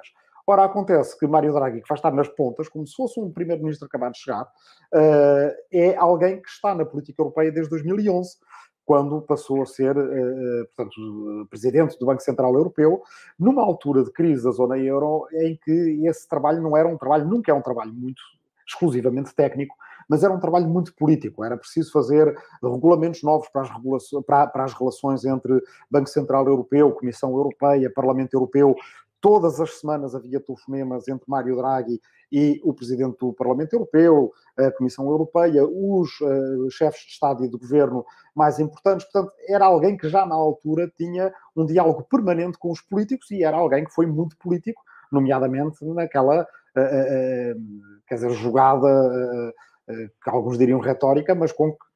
Ora, 0.49 0.63
acontece 0.63 1.19
que 1.19 1.27
Mário 1.27 1.51
Draghi, 1.51 1.81
que 1.81 1.89
vai 1.89 1.97
estar 1.97 2.11
nas 2.13 2.29
pontas, 2.29 2.69
como 2.69 2.87
se 2.87 2.95
fosse 2.95 3.19
um 3.19 3.29
primeiro-ministro 3.29 3.85
acabado 3.85 4.13
de 4.13 4.19
chegar, 4.19 4.43
uh, 4.43 5.51
é 5.69 5.93
alguém 5.97 6.41
que 6.41 6.47
está 6.47 6.73
na 6.73 6.85
política 6.85 7.21
europeia 7.21 7.51
desde 7.51 7.69
2011, 7.69 8.37
quando 8.85 9.21
passou 9.21 9.61
a 9.61 9.65
ser, 9.65 9.97
uh, 9.97 10.65
portanto, 10.73 11.47
presidente 11.49 11.99
do 11.99 12.05
Banco 12.05 12.21
Central 12.21 12.55
Europeu, 12.55 13.01
numa 13.37 13.61
altura 13.61 14.05
de 14.05 14.11
crise 14.13 14.45
da 14.45 14.51
zona 14.51 14.77
euro, 14.77 15.27
em 15.33 15.57
que 15.57 16.07
esse 16.07 16.25
trabalho 16.29 16.61
não 16.61 16.77
era 16.77 16.87
um 16.87 16.97
trabalho, 16.97 17.25
nunca 17.25 17.51
é 17.51 17.53
um 17.53 17.61
trabalho 17.61 17.93
muito 17.93 18.21
exclusivamente 18.65 19.35
técnico, 19.35 19.75
mas 20.09 20.23
era 20.23 20.33
um 20.33 20.39
trabalho 20.39 20.67
muito 20.67 20.93
político. 20.95 21.43
Era 21.43 21.57
preciso 21.57 21.91
fazer 21.91 22.33
regulamentos 22.61 23.23
novos 23.23 23.49
para 23.49 23.63
as, 23.63 23.69
para, 24.25 24.47
para 24.47 24.63
as 24.63 24.73
relações 24.73 25.25
entre 25.25 25.61
Banco 25.91 26.07
Central 26.07 26.45
Europeu, 26.47 26.91
Comissão 26.91 27.31
Europeia, 27.31 27.91
Parlamento 27.93 28.33
Europeu, 28.33 28.75
Todas 29.19 29.59
as 29.59 29.79
semanas 29.79 30.13
havia 30.13 30.39
telefonemas 30.39 31.07
entre 31.07 31.25
Mário 31.27 31.55
Draghi 31.55 31.99
e 32.31 32.61
o 32.63 32.73
Presidente 32.73 33.17
do 33.19 33.33
Parlamento 33.33 33.73
Europeu, 33.73 34.31
a 34.57 34.71
Comissão 34.71 35.07
Europeia, 35.07 35.65
os 35.65 36.09
uh, 36.21 36.69
chefes 36.69 37.01
de 37.01 37.11
Estado 37.13 37.43
e 37.43 37.49
de 37.49 37.57
Governo 37.57 38.05
mais 38.35 38.59
importantes. 38.59 39.09
Portanto, 39.11 39.33
era 39.47 39.65
alguém 39.65 39.97
que 39.97 40.07
já 40.07 40.25
na 40.25 40.35
altura 40.35 40.91
tinha 40.95 41.33
um 41.55 41.65
diálogo 41.65 42.03
permanente 42.03 42.57
com 42.59 42.71
os 42.71 42.81
políticos 42.81 43.31
e 43.31 43.43
era 43.43 43.57
alguém 43.57 43.85
que 43.85 43.93
foi 43.93 44.05
muito 44.05 44.37
político, 44.37 44.81
nomeadamente 45.11 45.83
naquela, 45.85 46.41
uh, 46.41 46.79
uh, 46.79 47.61
quer 48.07 48.15
dizer, 48.15 48.31
jogada, 48.31 49.53
que 50.21 50.29
alguns 50.29 50.57
diriam 50.57 50.81
retórica, 50.81 51.33
mas 51.33 51.53
com 51.53 51.71
que 51.71 51.87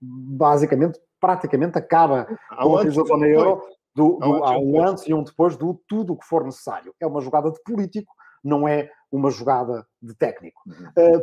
basicamente, 0.00 1.00
praticamente 1.20 1.78
acaba 1.78 2.26
com 2.60 2.76
a 2.76 2.80
crise 2.80 2.96
da 2.96 3.04
zona 3.04 3.28
euro 3.28 3.62
do, 3.94 4.18
do, 4.18 4.44
há 4.44 4.58
um 4.58 4.82
antes 4.86 5.06
e 5.06 5.14
um 5.14 5.22
depois 5.22 5.56
do 5.56 5.80
tudo 5.86 6.14
o 6.14 6.16
que 6.16 6.26
for 6.26 6.44
necessário. 6.44 6.94
É 7.00 7.06
uma 7.06 7.20
jogada 7.20 7.50
de 7.50 7.62
político, 7.62 8.12
não 8.42 8.66
é 8.66 8.90
uma 9.10 9.30
jogada 9.30 9.86
de 10.00 10.14
técnico. 10.14 10.60
Uhum. 10.66 11.18
Uh, 11.18 11.22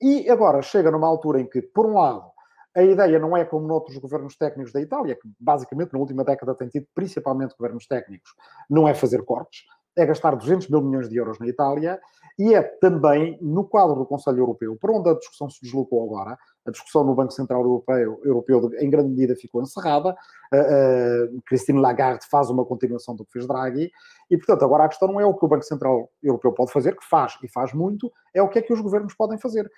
e 0.00 0.30
agora 0.30 0.62
chega 0.62 0.90
numa 0.90 1.06
altura 1.06 1.40
em 1.40 1.46
que, 1.46 1.60
por 1.60 1.86
um 1.86 1.94
lado, 1.94 2.30
a 2.74 2.82
ideia 2.82 3.18
não 3.18 3.36
é 3.36 3.44
como 3.44 3.66
noutros 3.66 3.96
governos 3.98 4.36
técnicos 4.36 4.72
da 4.72 4.80
Itália, 4.80 5.16
que 5.16 5.28
basicamente 5.38 5.92
na 5.92 5.98
última 5.98 6.24
década 6.24 6.54
tem 6.54 6.68
tido 6.68 6.86
principalmente 6.94 7.54
governos 7.58 7.86
técnicos, 7.86 8.30
não 8.68 8.86
é 8.86 8.94
fazer 8.94 9.24
cortes, 9.24 9.64
é 9.96 10.06
gastar 10.06 10.36
200 10.36 10.68
mil 10.68 10.80
milhões 10.80 11.08
de 11.08 11.16
euros 11.16 11.38
na 11.38 11.48
Itália 11.48 12.00
e 12.38 12.54
é 12.54 12.62
também 12.62 13.36
no 13.42 13.64
quadro 13.64 13.96
do 13.96 14.06
Conselho 14.06 14.38
Europeu, 14.38 14.76
por 14.80 14.90
onde 14.90 15.10
a 15.10 15.14
discussão 15.14 15.50
se 15.50 15.60
deslocou 15.62 16.04
agora, 16.04 16.38
a 16.66 16.70
discussão 16.70 17.04
no 17.04 17.14
Banco 17.14 17.32
Central 17.32 17.62
Europeu, 17.62 18.20
Europeu 18.24 18.70
em 18.78 18.90
grande 18.90 19.10
medida 19.10 19.34
ficou 19.34 19.62
encerrada, 19.62 20.10
uh, 20.52 21.34
uh, 21.36 21.42
Christine 21.46 21.80
Lagarde 21.80 22.26
faz 22.30 22.50
uma 22.50 22.64
continuação 22.64 23.14
do 23.16 23.24
que 23.24 23.32
fez 23.32 23.46
Draghi, 23.46 23.90
e 24.30 24.36
portanto 24.36 24.64
agora 24.64 24.84
a 24.84 24.88
questão 24.88 25.08
não 25.08 25.20
é 25.20 25.24
o 25.24 25.34
que 25.34 25.44
o 25.44 25.48
Banco 25.48 25.64
Central 25.64 26.10
Europeu 26.22 26.52
pode 26.52 26.72
fazer, 26.72 26.96
que 26.96 27.04
faz 27.04 27.38
e 27.42 27.48
faz 27.48 27.72
muito, 27.72 28.12
é 28.34 28.42
o 28.42 28.48
que 28.48 28.58
é 28.58 28.62
que 28.62 28.72
os 28.72 28.80
governos 28.80 29.14
podem 29.14 29.38
fazer. 29.38 29.70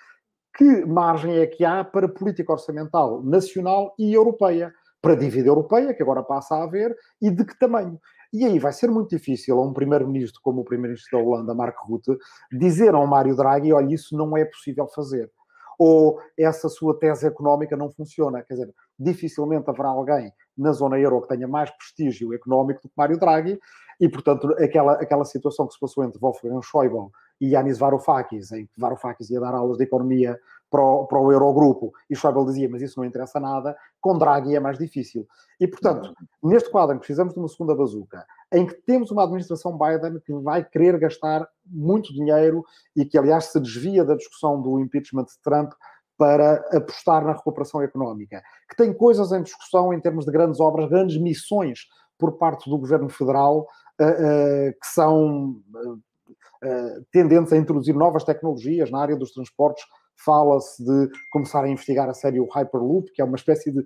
Que 0.55 0.85
margem 0.85 1.37
é 1.37 1.47
que 1.47 1.65
há 1.65 1.83
para 1.83 2.07
política 2.07 2.51
orçamental 2.51 3.23
nacional 3.23 3.95
e 3.97 4.13
europeia? 4.13 4.73
Para 5.01 5.13
a 5.13 5.17
dívida 5.17 5.49
europeia, 5.49 5.93
que 5.93 6.01
agora 6.01 6.23
passa 6.23 6.55
a 6.55 6.63
haver, 6.63 6.95
e 7.21 7.29
de 7.29 7.43
que 7.43 7.57
tamanho? 7.57 7.99
E 8.31 8.45
aí 8.45 8.57
vai 8.57 8.71
ser 8.71 8.89
muito 8.89 9.09
difícil 9.09 9.59
a 9.59 9.63
um 9.63 9.73
primeiro-ministro 9.73 10.39
como 10.41 10.61
o 10.61 10.63
primeiro-ministro 10.63 11.19
da 11.19 11.23
Holanda, 11.23 11.53
Mark 11.53 11.77
Rutte, 11.79 12.17
dizer 12.51 12.95
ao 12.95 13.05
Mário 13.05 13.35
Draghi, 13.35 13.73
olha, 13.73 13.93
isso 13.93 14.15
não 14.15 14.37
é 14.37 14.45
possível 14.45 14.87
fazer. 14.87 15.29
Ou 15.77 16.19
essa 16.37 16.69
sua 16.69 16.97
tese 16.97 17.25
económica 17.25 17.75
não 17.75 17.91
funciona. 17.91 18.43
Quer 18.43 18.53
dizer, 18.53 18.73
dificilmente 18.97 19.69
haverá 19.69 19.89
alguém 19.89 20.31
na 20.57 20.71
zona 20.71 20.99
euro 20.99 21.21
que 21.21 21.29
tenha 21.29 21.47
mais 21.47 21.69
prestígio 21.71 22.33
económico 22.33 22.81
do 22.81 22.89
que 22.89 22.93
Mário 22.97 23.17
Draghi, 23.17 23.59
e, 23.99 24.09
portanto, 24.09 24.51
aquela, 24.59 24.93
aquela 24.93 25.25
situação 25.25 25.67
que 25.67 25.73
se 25.73 25.79
passou 25.79 26.03
entre 26.03 26.19
Wolfgang 26.19 26.61
Schäuble 26.61 27.09
e 27.39 27.49
Yanis 27.49 27.77
Varoufakis, 27.77 28.51
em 28.51 28.65
que 28.65 28.79
Varoufakis 28.79 29.29
ia 29.29 29.39
dar 29.39 29.53
aulas 29.53 29.77
de 29.77 29.83
economia 29.83 30.39
para 30.73 30.81
o, 30.81 31.05
para 31.05 31.19
o 31.19 31.31
Eurogrupo, 31.31 31.93
e 32.09 32.15
Schäuble 32.15 32.45
dizia, 32.45 32.67
mas 32.67 32.81
isso 32.81 32.99
não 32.99 33.05
interessa 33.05 33.39
nada, 33.39 33.77
com 34.01 34.17
Draghi 34.17 34.55
é 34.55 34.59
mais 34.59 34.79
difícil. 34.79 35.27
E, 35.59 35.67
portanto, 35.67 36.15
neste 36.41 36.71
quadro 36.71 36.95
em 36.95 36.97
que 36.97 37.05
precisamos 37.05 37.35
de 37.35 37.39
uma 37.39 37.47
segunda 37.47 37.75
bazuca, 37.75 38.25
em 38.51 38.65
que 38.65 38.73
temos 38.81 39.11
uma 39.11 39.23
administração 39.23 39.77
Biden 39.77 40.19
que 40.25 40.33
vai 40.33 40.65
querer 40.65 40.97
gastar 40.97 41.47
muito 41.63 42.11
dinheiro 42.11 42.65
e 42.95 43.05
que, 43.05 43.19
aliás, 43.19 43.45
se 43.45 43.59
desvia 43.59 44.03
da 44.03 44.15
discussão 44.15 44.59
do 44.59 44.79
impeachment 44.79 45.25
de 45.25 45.39
Trump 45.43 45.73
para 46.17 46.55
apostar 46.75 47.23
na 47.23 47.33
recuperação 47.33 47.79
económica, 47.83 48.41
que 48.67 48.75
tem 48.75 48.91
coisas 48.91 49.31
em 49.31 49.43
discussão 49.43 49.93
em 49.93 49.99
termos 49.99 50.25
de 50.25 50.31
grandes 50.31 50.59
obras, 50.59 50.89
grandes 50.89 51.21
missões 51.21 51.81
por 52.17 52.31
parte 52.39 52.67
do 52.67 52.79
governo 52.79 53.09
federal, 53.09 53.67
uh, 54.01 54.05
uh, 54.05 54.71
que 54.71 54.87
são 54.87 55.61
uh, 55.75 57.05
tendentes 57.11 57.53
a 57.53 57.57
introduzir 57.57 57.93
novas 57.93 58.23
tecnologias 58.23 58.89
na 58.89 58.99
área 58.99 59.15
dos 59.15 59.33
transportes 59.33 59.83
fala-se 60.15 60.83
de 60.83 61.09
começar 61.29 61.63
a 61.63 61.69
investigar 61.69 62.09
a 62.09 62.13
série 62.13 62.39
o 62.39 62.47
Hyperloop, 62.47 63.11
que 63.11 63.21
é 63.21 63.25
uma 63.25 63.35
espécie 63.35 63.71
de 63.71 63.85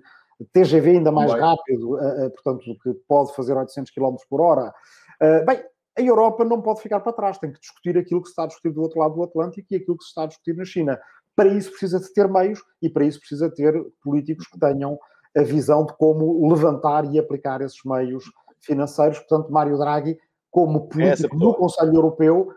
TGV 0.52 0.90
ainda 0.90 1.10
mais 1.10 1.32
Bem. 1.32 1.40
rápido, 1.40 1.94
uh, 1.94 2.26
uh, 2.26 2.30
portanto, 2.30 2.64
que 2.82 2.94
pode 3.08 3.34
fazer 3.34 3.56
800 3.56 3.92
km 3.92 4.16
por 4.28 4.40
hora. 4.40 4.72
Uh, 5.20 5.44
bem, 5.44 5.62
a 5.98 6.02
Europa 6.02 6.44
não 6.44 6.62
pode 6.62 6.80
ficar 6.80 7.00
para 7.00 7.12
trás, 7.12 7.38
tem 7.38 7.52
que 7.52 7.60
discutir 7.60 7.98
aquilo 7.98 8.20
que 8.20 8.28
se 8.28 8.32
está 8.32 8.44
a 8.44 8.46
discutir 8.46 8.72
do 8.72 8.80
outro 8.80 9.00
lado 9.00 9.14
do 9.14 9.22
Atlântico 9.24 9.66
e 9.70 9.76
aquilo 9.76 9.96
que 9.96 10.04
se 10.04 10.10
está 10.10 10.22
a 10.22 10.26
discutir 10.26 10.54
na 10.54 10.64
China. 10.64 10.98
Para 11.34 11.48
isso 11.48 11.70
precisa 11.70 11.98
de 11.98 12.12
ter 12.12 12.28
meios 12.28 12.60
e 12.80 12.88
para 12.88 13.04
isso 13.04 13.18
precisa 13.18 13.50
ter 13.50 13.74
políticos 14.02 14.46
que 14.46 14.58
tenham 14.58 14.98
a 15.36 15.42
visão 15.42 15.84
de 15.84 15.92
como 15.96 16.48
levantar 16.48 17.04
e 17.12 17.18
aplicar 17.18 17.60
esses 17.60 17.78
meios 17.84 18.24
financeiros. 18.60 19.18
Portanto, 19.18 19.52
Mário 19.52 19.76
Draghi, 19.76 20.16
como 20.50 20.88
político 20.88 21.36
no 21.36 21.54
Conselho 21.54 21.94
Europeu, 21.94 22.48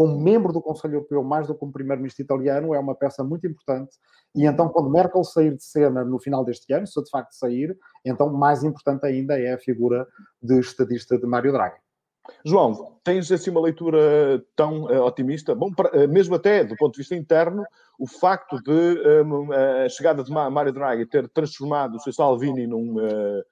como 0.00 0.18
membro 0.18 0.50
do 0.50 0.62
Conselho 0.62 0.94
Europeu, 0.94 1.22
mais 1.22 1.46
do 1.46 1.52
que 1.52 1.60
como 1.60 1.70
primeiro-ministro 1.70 2.24
italiano, 2.24 2.74
é 2.74 2.78
uma 2.78 2.94
peça 2.94 3.22
muito 3.22 3.46
importante. 3.46 3.98
E 4.34 4.46
então, 4.46 4.70
quando 4.70 4.88
Merkel 4.88 5.22
sair 5.22 5.54
de 5.54 5.62
cena 5.62 6.02
no 6.02 6.18
final 6.18 6.42
deste 6.42 6.72
ano, 6.72 6.86
se 6.86 7.04
de 7.04 7.10
facto 7.10 7.32
sair, 7.32 7.76
então 8.02 8.32
mais 8.32 8.64
importante 8.64 9.04
ainda 9.04 9.38
é 9.38 9.52
a 9.52 9.58
figura 9.58 10.08
de 10.42 10.58
estadista 10.58 11.18
de 11.18 11.26
Mário 11.26 11.52
Draghi. 11.52 11.76
João, 12.42 12.96
tens 13.04 13.30
assim 13.30 13.50
uma 13.50 13.60
leitura 13.60 14.42
tão 14.56 14.84
uh, 14.84 15.02
otimista? 15.02 15.54
Bom, 15.54 15.68
uh, 15.68 16.08
mesmo 16.08 16.34
até 16.34 16.64
do 16.64 16.74
ponto 16.76 16.94
de 16.94 17.00
vista 17.00 17.14
interno, 17.14 17.62
o 17.98 18.06
facto 18.06 18.56
de 18.62 19.22
um, 19.22 19.52
a 19.52 19.86
chegada 19.90 20.24
de 20.24 20.32
Mário 20.32 20.72
Draghi 20.72 21.04
ter 21.04 21.28
transformado 21.28 21.96
o 21.96 22.00
seu 22.00 22.14
Salvini 22.14 22.66
num 22.66 22.96
uh, 22.96 23.42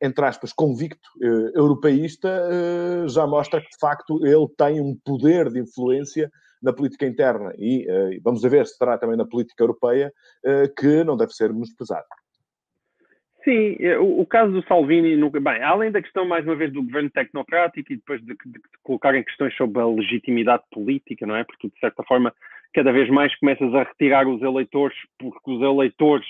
entre 0.00 0.24
aspas, 0.24 0.52
convicto 0.52 1.08
uh, 1.22 1.58
europeísta, 1.58 2.28
uh, 2.28 3.08
já 3.08 3.26
mostra 3.26 3.60
que, 3.60 3.68
de 3.68 3.78
facto, 3.78 4.24
ele 4.24 4.46
tem 4.56 4.80
um 4.80 4.96
poder 5.04 5.50
de 5.50 5.60
influência 5.60 6.30
na 6.62 6.72
política 6.72 7.06
interna 7.06 7.54
e 7.56 7.86
vamos 8.22 8.42
ver 8.42 8.66
se 8.66 8.78
terá 8.78 8.98
também 8.98 9.16
na 9.16 9.24
política 9.24 9.62
europeia, 9.62 10.12
que 10.78 11.02
não 11.04 11.16
deve 11.16 11.32
ser 11.32 11.50
menosprezado. 11.54 12.04
Sim, 13.42 13.78
o, 13.98 14.20
o, 14.20 14.26
caso 14.26 14.52
do 14.52 14.62
Salvini, 14.66 15.16
bem, 15.40 15.62
além 15.62 15.90
da 15.90 16.02
questão, 16.02 16.26
mais 16.26 16.44
uma 16.44 16.54
vez, 16.54 16.70
do 16.70 16.82
governo 16.82 17.08
tecnocrático 17.08 17.90
e 17.90 17.96
depois 17.96 18.20
de, 18.20 18.34
de, 18.34 18.52
de 18.52 18.60
colocar 18.82 19.14
em 19.14 19.24
questões 19.24 19.56
sobre 19.56 19.80
a 19.80 19.86
legitimidade 19.86 20.62
política, 20.70 21.26
não 21.26 21.34
é? 21.34 21.44
Porque, 21.44 21.68
de 21.68 21.78
certa 21.80 22.02
forma, 22.02 22.34
cada 22.74 22.92
vez 22.92 23.08
mais 23.08 23.34
começas 23.38 23.72
a 23.74 23.82
retirar 23.82 24.28
os 24.28 24.42
eleitores, 24.42 24.96
porque 25.18 25.50
os 25.50 25.62
eleitores 25.62 26.26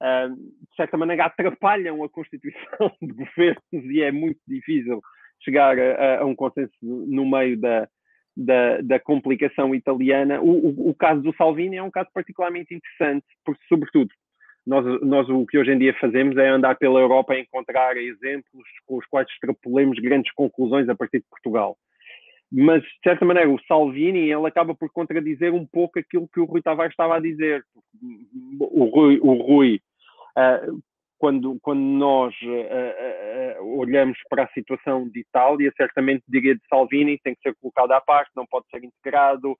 de 0.00 0.76
certa 0.76 0.96
maneira, 0.96 1.24
atrapalham 1.24 2.04
a 2.04 2.08
constituição 2.08 2.92
de 3.00 3.12
governos 3.12 3.60
e 3.72 4.02
é 4.02 4.12
muito 4.12 4.40
difícil 4.46 5.00
chegar 5.42 5.78
a, 5.78 6.20
a 6.20 6.24
um 6.24 6.34
consenso 6.34 6.74
no 6.82 7.28
meio 7.28 7.58
da, 7.58 7.88
da, 8.36 8.80
da 8.82 9.00
complicação 9.00 9.74
italiana. 9.74 10.40
O, 10.40 10.50
o, 10.50 10.90
o, 10.90 10.94
caso 10.94 11.22
do 11.22 11.34
Salvini 11.36 11.76
é 11.76 11.82
um 11.82 11.90
caso 11.90 12.10
particularmente 12.12 12.74
interessante, 12.74 13.26
porque, 13.44 13.62
sobretudo, 13.68 14.10
nós, 14.66 14.84
nós 15.02 15.28
o 15.28 15.46
que 15.46 15.58
hoje 15.58 15.72
em 15.72 15.78
dia 15.78 15.94
fazemos 16.00 16.36
é 16.36 16.48
andar 16.48 16.76
pela 16.76 17.00
Europa 17.00 17.32
a 17.32 17.40
encontrar 17.40 17.96
exemplos 17.96 18.68
com 18.84 18.98
os 18.98 19.06
quais 19.06 19.28
extrapolemos 19.28 19.98
grandes 20.00 20.32
conclusões 20.32 20.88
a 20.88 20.94
partir 20.94 21.20
de 21.20 21.26
Portugal. 21.30 21.76
Mas, 22.50 22.82
de 22.82 22.98
certa 23.02 23.24
maneira, 23.24 23.50
o 23.50 23.60
Salvini 23.66 24.30
ele 24.30 24.46
acaba 24.46 24.74
por 24.74 24.90
contradizer 24.90 25.52
um 25.52 25.66
pouco 25.66 25.98
aquilo 25.98 26.28
que 26.28 26.40
o 26.40 26.44
Rui 26.44 26.62
Tavares 26.62 26.92
estava 26.92 27.16
a 27.16 27.20
dizer. 27.20 27.64
O 28.58 28.84
Rui, 28.84 29.18
o 29.20 29.32
Rui 29.34 29.80
uh, 30.38 30.80
quando, 31.18 31.58
quando 31.60 31.80
nós 31.80 32.34
uh, 32.42 33.62
uh, 33.62 33.78
olhamos 33.78 34.18
para 34.28 34.44
a 34.44 34.48
situação 34.48 35.08
de 35.08 35.20
Itália, 35.20 35.72
certamente 35.76 36.22
diria 36.28 36.54
de 36.54 36.60
Salvini 36.68 37.18
tem 37.18 37.34
que 37.34 37.42
ser 37.42 37.54
colocado 37.60 37.92
à 37.92 38.00
parte, 38.00 38.30
não 38.36 38.46
pode 38.46 38.66
ser 38.70 38.84
integrado, 38.84 39.56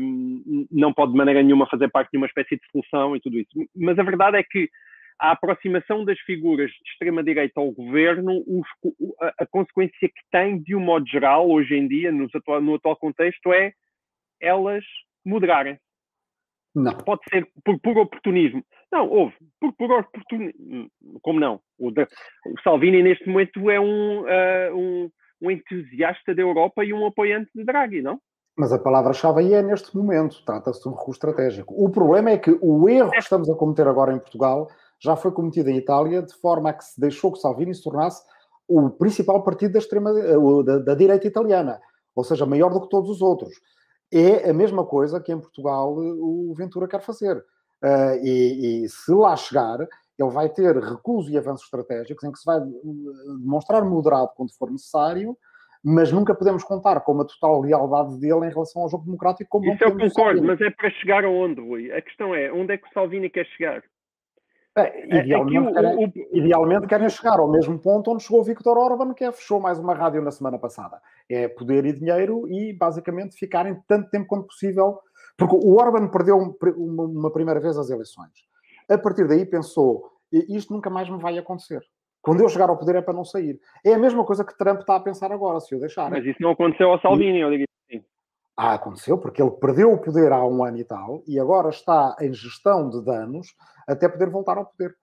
um, 0.00 0.66
não 0.70 0.92
pode 0.92 1.12
de 1.12 1.18
maneira 1.18 1.42
nenhuma 1.42 1.68
fazer 1.68 1.90
parte 1.90 2.10
de 2.12 2.16
uma 2.16 2.26
espécie 2.26 2.56
de 2.56 2.62
solução 2.70 3.14
e 3.14 3.20
tudo 3.20 3.38
isso. 3.38 3.50
Mas 3.76 3.98
a 3.98 4.02
verdade 4.02 4.38
é 4.38 4.42
que 4.42 4.68
a 5.18 5.32
aproximação 5.32 6.04
das 6.04 6.18
figuras 6.20 6.70
de 6.70 6.90
extrema-direita 6.90 7.60
ao 7.60 7.70
governo, 7.70 8.42
os, 8.46 8.66
a, 9.20 9.44
a, 9.44 9.46
consequência 9.46 10.08
que 10.08 10.22
tem, 10.30 10.60
de 10.60 10.74
um 10.74 10.80
modo 10.80 11.06
geral, 11.06 11.48
hoje 11.48 11.74
em 11.74 11.86
dia, 11.86 12.10
no 12.10 12.28
atual, 12.34 12.60
no 12.60 12.74
atual 12.74 12.96
contexto, 12.96 13.52
é 13.52 13.72
elas 14.40 14.84
moderarem. 15.24 15.78
Não. 16.74 16.92
Pode 16.98 17.20
ser 17.30 17.46
por 17.64 17.78
puro 17.80 18.00
oportunismo. 18.00 18.62
Não, 18.90 19.08
houve. 19.08 19.34
Por 19.60 19.72
puro 19.74 19.98
oportunismo. 20.00 20.88
Como 21.22 21.38
não? 21.38 21.60
O, 21.78 21.88
o, 21.88 22.60
Salvini, 22.64 23.02
neste 23.02 23.28
momento, 23.28 23.70
é 23.70 23.78
um, 23.78 24.22
uh, 24.22 24.74
um, 24.76 25.10
um 25.40 25.50
entusiasta 25.50 26.34
da 26.34 26.42
Europa 26.42 26.84
e 26.84 26.92
um 26.92 27.06
apoiante 27.06 27.50
de 27.54 27.64
Draghi, 27.64 28.02
não? 28.02 28.20
Mas 28.56 28.72
a 28.72 28.78
palavra-chave 28.78 29.40
aí 29.40 29.54
é 29.54 29.62
neste 29.62 29.96
momento, 29.96 30.44
trata-se 30.44 30.82
de 30.82 30.88
um 30.88 30.92
recurso 30.92 31.12
estratégico. 31.12 31.74
O 31.76 31.90
problema 31.90 32.30
é 32.30 32.38
que 32.38 32.56
o 32.60 32.88
erro 32.88 33.10
que 33.10 33.18
estamos 33.18 33.50
a 33.50 33.54
cometer 33.56 33.86
agora 33.86 34.12
em 34.12 34.18
Portugal 34.18 34.68
já 35.00 35.16
foi 35.16 35.32
cometido 35.32 35.70
em 35.70 35.76
Itália, 35.76 36.22
de 36.22 36.34
forma 36.34 36.70
a 36.70 36.72
que 36.72 36.84
se 36.84 37.00
deixou 37.00 37.32
que 37.32 37.38
Salvini 37.38 37.74
se 37.74 37.82
tornasse 37.82 38.22
o 38.68 38.90
principal 38.90 39.42
partido 39.42 39.72
da, 39.72 39.78
extrema, 39.78 40.12
da, 40.64 40.78
da 40.78 40.94
direita 40.94 41.26
italiana, 41.26 41.80
ou 42.14 42.24
seja, 42.24 42.46
maior 42.46 42.72
do 42.72 42.80
que 42.80 42.88
todos 42.88 43.10
os 43.10 43.20
outros. 43.20 43.54
É 44.12 44.50
a 44.50 44.54
mesma 44.54 44.84
coisa 44.84 45.20
que 45.20 45.32
em 45.32 45.40
Portugal 45.40 45.94
o 45.96 46.54
Ventura 46.56 46.88
quer 46.88 47.00
fazer. 47.00 47.36
Uh, 47.82 48.16
e, 48.22 48.84
e, 48.84 48.88
se 48.88 49.12
lá 49.12 49.36
chegar, 49.36 49.78
ele 50.18 50.30
vai 50.30 50.48
ter 50.48 50.74
recuso 50.76 51.30
e 51.30 51.36
avanços 51.36 51.66
estratégicos 51.66 52.24
em 52.24 52.32
que 52.32 52.38
se 52.38 52.46
vai 52.46 52.60
demonstrar 53.40 53.84
moderado 53.84 54.30
quando 54.36 54.56
for 54.56 54.70
necessário, 54.70 55.36
mas 55.84 56.10
nunca 56.10 56.34
podemos 56.34 56.64
contar 56.64 57.00
com 57.00 57.20
a 57.20 57.24
total 57.26 57.60
lealdade 57.60 58.18
dele 58.18 58.46
em 58.46 58.50
relação 58.50 58.82
ao 58.82 58.88
jogo 58.88 59.04
democrático. 59.04 59.50
Como 59.50 59.70
Isso 59.70 59.84
eu 59.84 59.98
concordo, 59.98 60.42
mas 60.42 60.58
é 60.60 60.70
para 60.70 60.90
chegar 60.92 61.24
aonde, 61.24 61.60
Rui? 61.60 61.92
A 61.92 62.00
questão 62.00 62.34
é, 62.34 62.50
onde 62.50 62.72
é 62.72 62.78
que 62.78 62.88
o 62.88 62.92
Salvini 62.94 63.28
quer 63.28 63.44
chegar? 63.48 63.82
É, 64.76 65.20
idealmente, 65.20 65.68
é 65.68 65.72
querem, 65.72 66.06
o, 66.06 66.36
idealmente, 66.36 66.86
querem, 66.86 67.08
chegar 67.08 67.38
ao 67.38 67.48
mesmo 67.48 67.78
ponto 67.78 68.10
onde 68.10 68.24
chegou 68.24 68.40
o 68.40 68.44
Victor 68.44 68.76
Orban, 68.76 69.14
que 69.14 69.24
é, 69.24 69.30
fechou 69.30 69.60
mais 69.60 69.78
uma 69.78 69.94
rádio 69.94 70.20
na 70.20 70.32
semana 70.32 70.58
passada. 70.58 71.00
É 71.28 71.46
poder 71.46 71.84
e 71.84 71.92
dinheiro 71.92 72.48
e, 72.48 72.72
basicamente, 72.72 73.36
ficarem 73.36 73.80
tanto 73.86 74.10
tempo 74.10 74.26
quanto 74.26 74.48
possível. 74.48 74.98
Porque 75.36 75.54
o 75.54 75.74
Orban 75.74 76.08
perdeu 76.08 76.56
uma 76.76 77.30
primeira 77.30 77.60
vez 77.60 77.78
as 77.78 77.88
eleições. 77.88 78.32
A 78.88 78.98
partir 78.98 79.28
daí 79.28 79.46
pensou, 79.46 80.10
isto 80.32 80.72
nunca 80.72 80.90
mais 80.90 81.08
me 81.08 81.18
vai 81.18 81.38
acontecer. 81.38 81.80
Quando 82.20 82.40
eu 82.40 82.48
chegar 82.48 82.68
ao 82.68 82.76
poder 82.76 82.96
é 82.96 83.02
para 83.02 83.14
não 83.14 83.24
sair. 83.24 83.60
É 83.84 83.94
a 83.94 83.98
mesma 83.98 84.24
coisa 84.24 84.44
que 84.44 84.56
Trump 84.56 84.80
está 84.80 84.96
a 84.96 85.00
pensar 85.00 85.30
agora, 85.30 85.60
se 85.60 85.74
eu 85.74 85.78
deixar. 85.78 86.10
Mas 86.10 86.24
isso 86.24 86.40
não 86.40 86.50
aconteceu 86.50 86.90
ao 86.90 87.00
Salvini, 87.00 87.40
eu 87.40 87.50
digo 87.50 87.64
assim. 87.88 88.02
Ah, 88.56 88.74
aconteceu, 88.74 89.18
porque 89.18 89.42
ele 89.42 89.50
perdeu 89.50 89.92
o 89.92 89.98
poder 89.98 90.32
há 90.32 90.44
um 90.44 90.64
ano 90.64 90.78
e 90.78 90.84
tal 90.84 91.22
e 91.26 91.38
agora 91.38 91.68
está 91.68 92.16
em 92.20 92.32
gestão 92.32 92.88
de 92.88 93.04
danos 93.04 93.48
até 93.86 94.08
poder 94.08 94.30
voltar 94.30 94.56
ao 94.56 94.66
poder. 94.66 94.94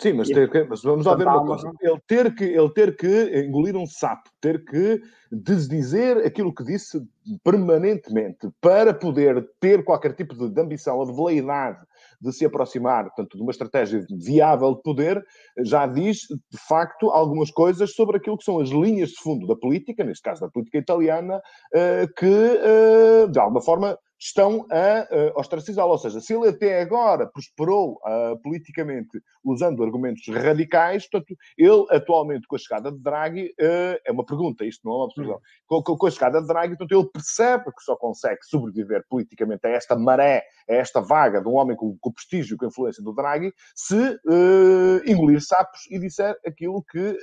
Sim, 0.00 0.14
mas, 0.14 0.28
ter 0.28 0.66
mas 0.66 0.82
vamos 0.82 1.04
lá 1.04 1.14
ver 1.14 1.26
uma 1.26 1.44
coisa. 1.44 1.70
Ele 1.78 2.00
ter, 2.06 2.34
que, 2.34 2.44
ele 2.44 2.70
ter 2.70 2.96
que 2.96 3.44
engolir 3.44 3.76
um 3.76 3.86
sapo, 3.86 4.30
ter 4.40 4.64
que 4.64 4.98
desdizer 5.30 6.24
aquilo 6.26 6.54
que 6.54 6.64
disse 6.64 6.98
permanentemente 7.44 8.48
para 8.62 8.94
poder 8.94 9.46
ter 9.60 9.84
qualquer 9.84 10.14
tipo 10.14 10.34
de, 10.34 10.48
de 10.48 10.58
ambição 10.58 10.96
ou 10.96 11.04
de 11.04 11.14
veleidade 11.14 11.84
de 12.18 12.32
se 12.32 12.46
aproximar, 12.46 13.04
portanto, 13.04 13.36
de 13.36 13.42
uma 13.42 13.50
estratégia 13.50 14.02
viável 14.10 14.74
de 14.74 14.82
poder, 14.82 15.22
já 15.58 15.86
diz, 15.86 16.20
de 16.50 16.58
facto, 16.66 17.10
algumas 17.10 17.50
coisas 17.50 17.92
sobre 17.92 18.16
aquilo 18.16 18.38
que 18.38 18.44
são 18.44 18.58
as 18.58 18.70
linhas 18.70 19.10
de 19.10 19.22
fundo 19.22 19.46
da 19.46 19.54
política, 19.54 20.02
neste 20.02 20.22
caso 20.22 20.40
da 20.40 20.48
política 20.48 20.78
italiana, 20.78 21.42
eh, 21.74 22.06
que, 22.16 22.26
eh, 22.26 23.26
de 23.30 23.38
alguma 23.38 23.60
forma, 23.60 23.98
estão 24.20 24.66
a 24.70 25.08
uh, 25.10 25.40
ostracizá-lo. 25.40 25.92
Ou 25.92 25.98
seja, 25.98 26.20
se 26.20 26.34
ele 26.34 26.48
até 26.48 26.82
agora 26.82 27.26
prosperou 27.26 27.94
uh, 27.94 28.40
politicamente 28.42 29.20
usando 29.42 29.82
argumentos 29.82 30.26
radicais, 30.28 31.08
portanto, 31.08 31.34
ele 31.56 31.86
atualmente, 31.90 32.46
com 32.46 32.56
a 32.56 32.58
chegada 32.58 32.92
de 32.92 32.98
Draghi, 32.98 33.46
uh, 33.46 33.98
é 34.04 34.12
uma 34.12 34.24
pergunta, 34.24 34.64
isto 34.64 34.86
não 34.86 34.92
é 34.92 34.96
uma 34.96 35.04
observação, 35.06 35.40
com, 35.66 35.82
com, 35.82 36.06
a 36.06 36.10
chegada 36.10 36.40
de 36.40 36.46
Draghi, 36.46 36.76
portanto, 36.76 37.00
ele 37.00 37.10
percebe 37.10 37.64
que 37.64 37.82
só 37.82 37.96
consegue 37.96 38.40
sobreviver 38.42 39.04
politicamente 39.08 39.66
a 39.66 39.70
esta 39.70 39.96
maré, 39.96 40.44
a 40.68 40.74
esta 40.74 41.00
vaga 41.00 41.40
de 41.40 41.48
um 41.48 41.54
homem 41.54 41.74
com, 41.74 41.96
com 41.98 42.10
o 42.10 42.12
prestígio 42.12 42.54
e 42.54 42.58
com 42.58 42.66
a 42.66 42.68
influência 42.68 43.02
do 43.02 43.14
Draghi, 43.14 43.52
se 43.74 44.20
engolir 45.06 45.40
sapos 45.40 45.80
e 45.90 45.98
disser 45.98 46.36
aquilo 46.46 46.84
que 46.90 47.18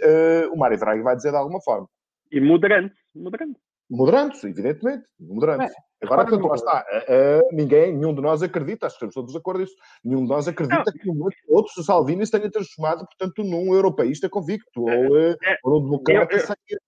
o 0.51 0.57
Mário 0.57 0.79
Draghi 0.79 1.03
vai 1.03 1.15
dizer 1.15 1.31
de 1.31 1.37
alguma 1.37 1.61
forma. 1.61 1.87
E 2.31 2.41
moderante, 2.41 2.95
moderante. 3.15 3.66
Moderando-se, 3.89 4.47
evidentemente, 4.47 5.05
moderando-se. 5.19 5.73
É, 5.73 6.05
Agora, 6.05 6.25
portanto, 6.25 6.47
lá 6.47 6.55
está. 6.55 6.85
Uh, 7.07 7.55
ninguém, 7.55 7.95
nenhum 7.95 8.13
de 8.13 8.21
nós 8.21 8.43
acredita, 8.43 8.85
acho 8.85 8.95
que 8.99 9.05
estamos 9.05 9.15
todos 9.15 9.31
de 9.31 9.37
acordo 9.37 9.61
nisso, 9.61 9.75
nenhum 10.03 10.23
de 10.23 10.29
nós 10.29 10.47
acredita 10.47 10.83
não. 10.85 10.93
que 10.93 11.09
um 11.09 11.29
outro 11.47 11.83
Salvini 11.83 12.25
se 12.25 12.31
tenha 12.31 12.51
transformado, 12.51 13.05
portanto, 13.05 13.43
num 13.43 13.73
europeísta 13.73 14.29
convicto 14.29 14.89
é, 14.89 14.97
ou, 14.97 15.11
uh, 15.11 15.35
é, 15.43 15.57
ou 15.63 15.79
num 15.79 15.85
democrata 15.85 16.35
eu, 16.35 16.39
eu, 16.69 16.79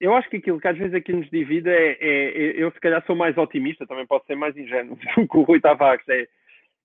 eu, 0.00 0.14
acho 0.14 0.28
que 0.28 0.36
aquilo 0.36 0.60
que 0.60 0.68
às 0.68 0.76
vezes 0.76 0.94
aqui 0.94 1.12
nos 1.12 1.30
divide 1.30 1.70
é, 1.70 1.92
é, 1.92 2.62
eu 2.62 2.70
se 2.72 2.80
calhar 2.80 3.02
sou 3.06 3.16
mais 3.16 3.38
otimista, 3.38 3.86
também 3.86 4.06
posso 4.06 4.26
ser 4.26 4.34
mais 4.34 4.56
ingênuo 4.56 4.96
do 5.16 5.28
que 5.28 5.38
o 5.38 5.42
Rui 5.42 5.60
Tavares. 5.60 6.06
É, 6.08 6.26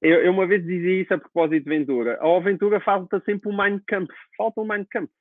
eu, 0.02 0.22
eu, 0.22 0.32
uma 0.32 0.46
vez 0.46 0.64
dizia 0.64 1.02
isso 1.02 1.14
a 1.14 1.18
propósito 1.18 1.64
de 1.64 1.70
Ventura. 1.70 2.18
Ao 2.22 2.42
Ventura 2.42 2.80
falta 2.80 3.20
sempre 3.26 3.50
um 3.50 3.58
Mein 3.58 3.82
Kampf. 3.88 4.14
Falta 4.38 4.62
um 4.62 4.66
Mein 4.66 4.86
Kampf. 4.86 5.12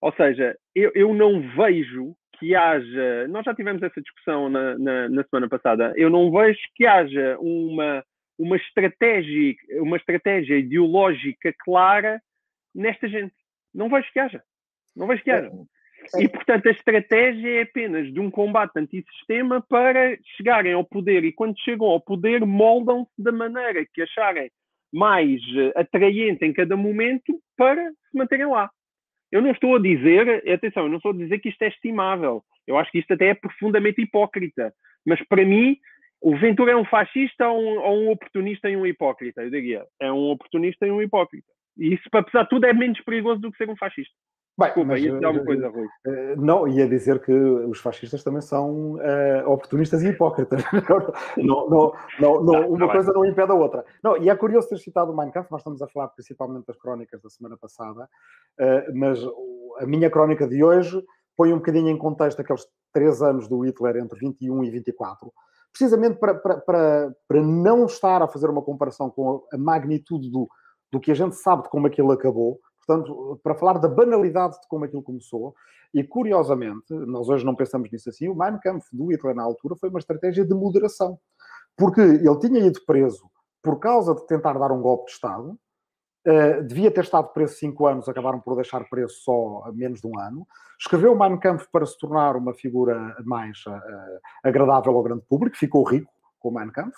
Ou 0.00 0.12
seja, 0.14 0.56
eu, 0.74 0.90
eu 0.94 1.14
não 1.14 1.40
vejo 1.56 2.14
que 2.38 2.54
haja. 2.54 3.28
Nós 3.28 3.44
já 3.44 3.54
tivemos 3.54 3.82
essa 3.82 4.00
discussão 4.00 4.48
na, 4.48 4.78
na, 4.78 5.08
na, 5.08 5.24
semana 5.24 5.48
passada. 5.48 5.92
Eu 5.96 6.10
não 6.10 6.30
vejo 6.30 6.60
que 6.74 6.86
haja 6.86 7.36
uma, 7.40 8.04
uma, 8.38 8.56
estratégia, 8.56 9.54
uma 9.80 9.96
estratégia 9.96 10.58
ideológica 10.58 11.54
clara 11.64 12.20
nesta 12.74 13.08
gente. 13.08 13.34
Não 13.74 13.88
vejo 13.88 14.10
que 14.12 14.20
haja. 14.20 14.42
Não 14.94 15.06
vejo 15.06 15.22
que 15.22 15.30
haja. 15.30 15.50
E, 16.18 16.28
portanto, 16.28 16.68
a 16.68 16.70
estratégia 16.70 17.58
é 17.58 17.62
apenas 17.62 18.12
de 18.12 18.20
um 18.20 18.30
combate 18.30 18.78
antissistema 18.78 19.60
para 19.60 20.16
chegarem 20.36 20.72
ao 20.72 20.84
poder. 20.84 21.24
E 21.24 21.32
quando 21.32 21.58
chegam 21.58 21.86
ao 21.88 22.00
poder, 22.00 22.44
moldam-se 22.46 23.10
da 23.18 23.32
maneira 23.32 23.84
que 23.92 24.02
acharem 24.02 24.50
mais 24.92 25.40
atraente 25.74 26.44
em 26.44 26.52
cada 26.52 26.76
momento 26.76 27.40
para 27.56 27.90
se 27.90 28.16
manterem 28.16 28.46
lá. 28.46 28.70
Eu 29.30 29.42
não 29.42 29.50
estou 29.50 29.76
a 29.76 29.80
dizer, 29.80 30.42
atenção, 30.50 30.84
eu 30.84 30.88
não 30.88 30.96
estou 30.96 31.12
a 31.12 31.16
dizer 31.16 31.38
que 31.38 31.48
isto 31.48 31.62
é 31.62 31.68
estimável. 31.68 32.42
Eu 32.66 32.78
acho 32.78 32.90
que 32.90 32.98
isto 32.98 33.12
até 33.12 33.28
é 33.28 33.34
profundamente 33.34 34.00
hipócrita. 34.00 34.72
Mas 35.04 35.20
para 35.28 35.44
mim, 35.44 35.76
o 36.20 36.36
Ventura 36.36 36.72
é 36.72 36.76
um 36.76 36.84
fascista 36.84 37.48
ou 37.48 37.60
um, 37.60 37.78
ou 37.78 38.02
um 38.02 38.10
oportunista 38.10 38.68
e 38.68 38.76
um 38.76 38.86
hipócrita? 38.86 39.42
Eu 39.42 39.50
diria, 39.50 39.84
é 40.00 40.10
um 40.10 40.30
oportunista 40.30 40.86
e 40.86 40.90
um 40.90 41.02
hipócrita. 41.02 41.46
E 41.76 41.94
isso, 41.94 42.04
apesar 42.12 42.44
de 42.44 42.48
tudo, 42.48 42.64
é 42.64 42.72
menos 42.72 43.00
perigoso 43.02 43.40
do 43.40 43.50
que 43.50 43.58
ser 43.58 43.68
um 43.68 43.76
fascista. 43.76 44.14
Bem, 44.58 44.68
Desculpa, 44.68 44.88
mas, 44.88 45.02
ia 45.02 45.12
dizer 45.12 45.26
alguma 45.26 45.44
coisa, 45.44 45.68
Rui. 45.68 45.84
Uh, 45.84 46.36
não, 46.40 46.66
ia 46.66 46.88
dizer 46.88 47.20
que 47.20 47.32
os 47.32 47.78
fascistas 47.78 48.24
também 48.24 48.40
são 48.40 48.94
uh, 48.94 49.50
oportunistas 49.50 50.02
e 50.02 50.08
hipócritas. 50.08 50.62
não, 51.36 51.68
não, 51.68 51.92
não, 52.18 52.42
não, 52.42 52.70
uma 52.70 52.90
coisa 52.90 53.12
não 53.12 53.26
impede 53.26 53.52
a 53.52 53.54
outra. 53.54 53.84
Não, 54.02 54.16
e 54.16 54.30
é 54.30 54.34
curioso 54.34 54.68
ter 54.70 54.78
citado 54.78 55.12
o 55.12 55.16
Mein 55.16 55.30
Kampf, 55.30 55.50
nós 55.50 55.60
estamos 55.60 55.82
a 55.82 55.88
falar 55.88 56.08
principalmente 56.08 56.66
das 56.66 56.78
crónicas 56.78 57.20
da 57.20 57.28
semana 57.28 57.58
passada, 57.58 58.04
uh, 58.04 58.94
mas 58.94 59.18
a 59.78 59.84
minha 59.84 60.08
crónica 60.08 60.48
de 60.48 60.64
hoje 60.64 61.04
põe 61.36 61.52
um 61.52 61.56
bocadinho 61.56 61.90
em 61.90 61.98
contexto 61.98 62.40
aqueles 62.40 62.66
três 62.94 63.20
anos 63.20 63.46
do 63.46 63.60
Hitler 63.60 63.98
entre 63.98 64.18
21 64.18 64.64
e 64.64 64.70
24, 64.70 65.30
precisamente 65.70 66.18
para, 66.18 66.34
para, 66.34 66.56
para, 66.60 67.14
para 67.28 67.42
não 67.42 67.84
estar 67.84 68.22
a 68.22 68.28
fazer 68.28 68.48
uma 68.48 68.62
comparação 68.62 69.10
com 69.10 69.46
a 69.52 69.58
magnitude 69.58 70.30
do, 70.30 70.48
do 70.90 70.98
que 70.98 71.10
a 71.10 71.14
gente 71.14 71.36
sabe 71.36 71.64
de 71.64 71.68
como 71.68 71.86
aquilo 71.86 72.10
acabou, 72.10 72.58
Portanto, 72.86 73.40
para 73.42 73.54
falar 73.54 73.78
da 73.78 73.88
banalidade 73.88 74.60
de 74.60 74.68
como 74.68 74.84
aquilo 74.84 75.02
começou, 75.02 75.54
e 75.92 76.04
curiosamente, 76.04 76.92
nós 76.92 77.28
hoje 77.28 77.44
não 77.44 77.54
pensamos 77.54 77.90
nisso 77.90 78.08
assim, 78.08 78.28
o 78.28 78.34
Mein 78.34 78.58
Kampf 78.58 78.86
do 78.92 79.06
Hitler 79.06 79.34
na 79.34 79.42
altura 79.42 79.76
foi 79.76 79.88
uma 79.88 79.98
estratégia 79.98 80.44
de 80.44 80.54
moderação, 80.54 81.18
porque 81.76 82.00
ele 82.00 82.38
tinha 82.38 82.60
ido 82.60 82.80
preso 82.86 83.30
por 83.62 83.78
causa 83.78 84.14
de 84.14 84.26
tentar 84.26 84.52
dar 84.54 84.70
um 84.70 84.80
golpe 84.80 85.06
de 85.06 85.12
Estado, 85.12 85.58
Uh, 86.26 86.60
devia 86.64 86.90
ter 86.90 87.04
estado 87.04 87.28
preso 87.28 87.54
cinco 87.54 87.86
anos, 87.86 88.08
acabaram 88.08 88.40
por 88.40 88.56
deixar 88.56 88.82
preso 88.90 89.14
só 89.14 89.70
menos 89.72 90.00
de 90.00 90.08
um 90.08 90.18
ano. 90.18 90.44
Escreveu 90.76 91.16
Mein 91.16 91.38
Kampf 91.38 91.68
para 91.70 91.86
se 91.86 91.96
tornar 91.96 92.34
uma 92.34 92.52
figura 92.52 93.16
mais 93.24 93.64
uh, 93.64 94.20
agradável 94.42 94.96
ao 94.96 95.04
grande 95.04 95.22
público, 95.28 95.56
ficou 95.56 95.84
rico, 95.84 96.10
com 96.46 96.50
o 96.50 96.54
Mein 96.54 96.70
Kampf, 96.70 96.96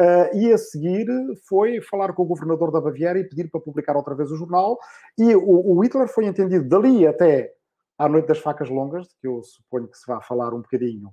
uh, 0.00 0.36
e 0.36 0.52
a 0.52 0.58
seguir 0.58 1.06
foi 1.48 1.80
falar 1.80 2.12
com 2.12 2.22
o 2.24 2.26
governador 2.26 2.72
da 2.72 2.80
Baviera 2.80 3.18
e 3.18 3.28
pedir 3.28 3.48
para 3.48 3.60
publicar 3.60 3.96
outra 3.96 4.14
vez 4.14 4.30
o 4.32 4.36
jornal, 4.36 4.78
e 5.16 5.34
o, 5.36 5.80
Hitler 5.80 6.08
foi 6.08 6.26
entendido 6.26 6.68
dali 6.68 7.06
até 7.06 7.52
à 7.96 8.08
Noite 8.08 8.26
das 8.26 8.38
Facas 8.38 8.68
Longas, 8.68 9.06
de 9.06 9.14
que 9.20 9.28
eu 9.28 9.40
suponho 9.42 9.88
que 9.88 9.96
se 9.96 10.06
vai 10.06 10.20
falar 10.22 10.52
um 10.52 10.62
bocadinho 10.62 11.10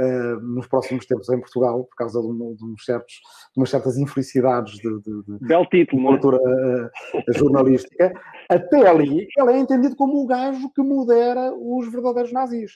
Uh, 0.00 0.38
nos 0.40 0.68
próximos 0.68 1.04
tempos 1.06 1.28
em 1.28 1.40
Portugal, 1.40 1.82
por 1.82 1.96
causa 1.96 2.20
de, 2.20 2.28
um, 2.28 2.54
de, 2.54 2.64
uns 2.64 2.84
certos, 2.84 3.14
de 3.14 3.60
umas 3.60 3.68
certas 3.68 3.98
infelicidades 3.98 4.74
de, 4.74 5.00
de, 5.00 5.22
de, 5.24 5.38
Bel 5.44 5.66
título, 5.66 6.00
de 6.00 6.08
cultura 6.20 6.36
uh, 6.36 7.32
jornalística, 7.36 8.12
até 8.48 8.88
ali 8.88 9.26
ele 9.36 9.50
é 9.50 9.58
entendido 9.58 9.96
como 9.96 10.22
o 10.22 10.26
gajo 10.28 10.70
que 10.72 10.82
modera 10.82 11.52
os 11.52 11.90
verdadeiros 11.90 12.32
nazis. 12.32 12.74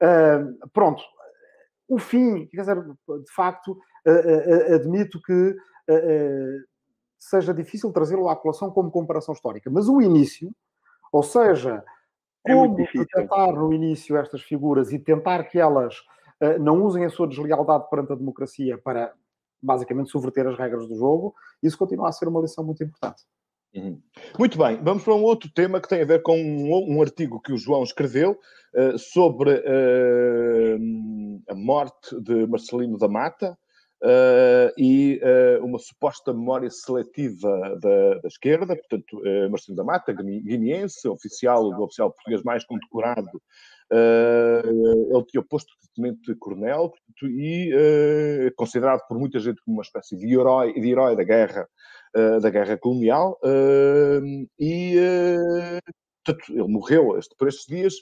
Uh, 0.00 0.68
pronto, 0.72 1.02
o 1.90 1.98
fim, 1.98 2.46
quer 2.46 2.60
dizer, 2.60 2.76
de 2.80 3.32
facto, 3.34 3.76
admito 4.74 5.20
que 5.22 5.56
seja 7.18 7.52
difícil 7.52 7.92
trazê-lo 7.92 8.28
à 8.28 8.36
colação 8.36 8.70
como 8.70 8.90
comparação 8.90 9.34
histórica, 9.34 9.70
mas 9.70 9.88
o 9.88 10.00
início, 10.00 10.50
ou 11.12 11.22
seja, 11.22 11.84
é 12.46 12.54
como 12.54 12.76
tentar 13.14 13.52
no 13.52 13.72
início 13.72 14.16
estas 14.16 14.42
figuras 14.42 14.92
e 14.92 14.98
tentar 14.98 15.44
que 15.44 15.58
elas 15.58 15.96
não 16.60 16.82
usem 16.82 17.04
a 17.04 17.10
sua 17.10 17.28
deslealdade 17.28 17.88
perante 17.90 18.12
a 18.12 18.16
democracia 18.16 18.78
para 18.78 19.12
basicamente 19.62 20.10
subverter 20.10 20.46
as 20.46 20.58
regras 20.58 20.88
do 20.88 20.96
jogo, 20.96 21.34
isso 21.62 21.76
continua 21.76 22.08
a 22.08 22.12
ser 22.12 22.28
uma 22.28 22.40
lição 22.40 22.64
muito 22.64 22.82
importante. 22.82 23.24
Uhum. 23.74 24.00
Muito 24.38 24.58
bem, 24.58 24.82
vamos 24.82 25.04
para 25.04 25.14
um 25.14 25.22
outro 25.22 25.48
tema 25.54 25.80
que 25.80 25.88
tem 25.88 26.02
a 26.02 26.06
ver 26.06 26.22
com 26.22 26.36
um, 26.36 26.96
um 26.96 27.02
artigo 27.02 27.40
que 27.40 27.52
o 27.52 27.56
João 27.56 27.84
escreveu 27.84 28.38
uh, 28.74 28.98
sobre 28.98 29.52
uh, 29.52 30.78
a 31.48 31.54
morte 31.54 32.20
de 32.20 32.46
Marcelino 32.48 32.98
da 32.98 33.08
Mata 33.08 33.56
uh, 34.02 34.72
e 34.76 35.20
uma 35.62 35.78
suposta 35.78 36.32
memória 36.32 36.70
seletiva 36.70 37.78
da, 37.80 38.14
da 38.20 38.28
esquerda, 38.28 38.76
portanto, 38.76 39.20
Marcelino 39.50 39.76
da 39.76 39.84
Mata, 39.84 40.12
guineense, 40.12 41.08
oficial, 41.08 41.70
do 41.70 41.82
oficial 41.82 42.10
português 42.10 42.42
mais 42.42 42.64
condecorado 42.64 43.40
Uh, 43.92 45.16
ele 45.16 45.24
tinha 45.26 45.42
posto 45.42 45.72
de 45.82 45.88
tenente-coronel 45.96 46.92
e 47.24 47.74
uh, 47.74 48.54
considerado 48.54 49.04
por 49.08 49.18
muita 49.18 49.40
gente 49.40 49.60
como 49.64 49.78
uma 49.78 49.82
espécie 49.82 50.16
de 50.16 50.32
herói, 50.32 50.72
de 50.72 50.90
herói 50.90 51.16
da 51.16 51.24
guerra, 51.24 51.68
uh, 52.16 52.40
da 52.40 52.50
guerra 52.50 52.78
colonial. 52.78 53.36
e, 54.60 54.94
portanto, 56.24 56.52
ele 56.52 56.68
morreu 56.68 57.18
este, 57.18 57.34
por 57.36 57.48
estes 57.48 57.66
dias 57.66 57.94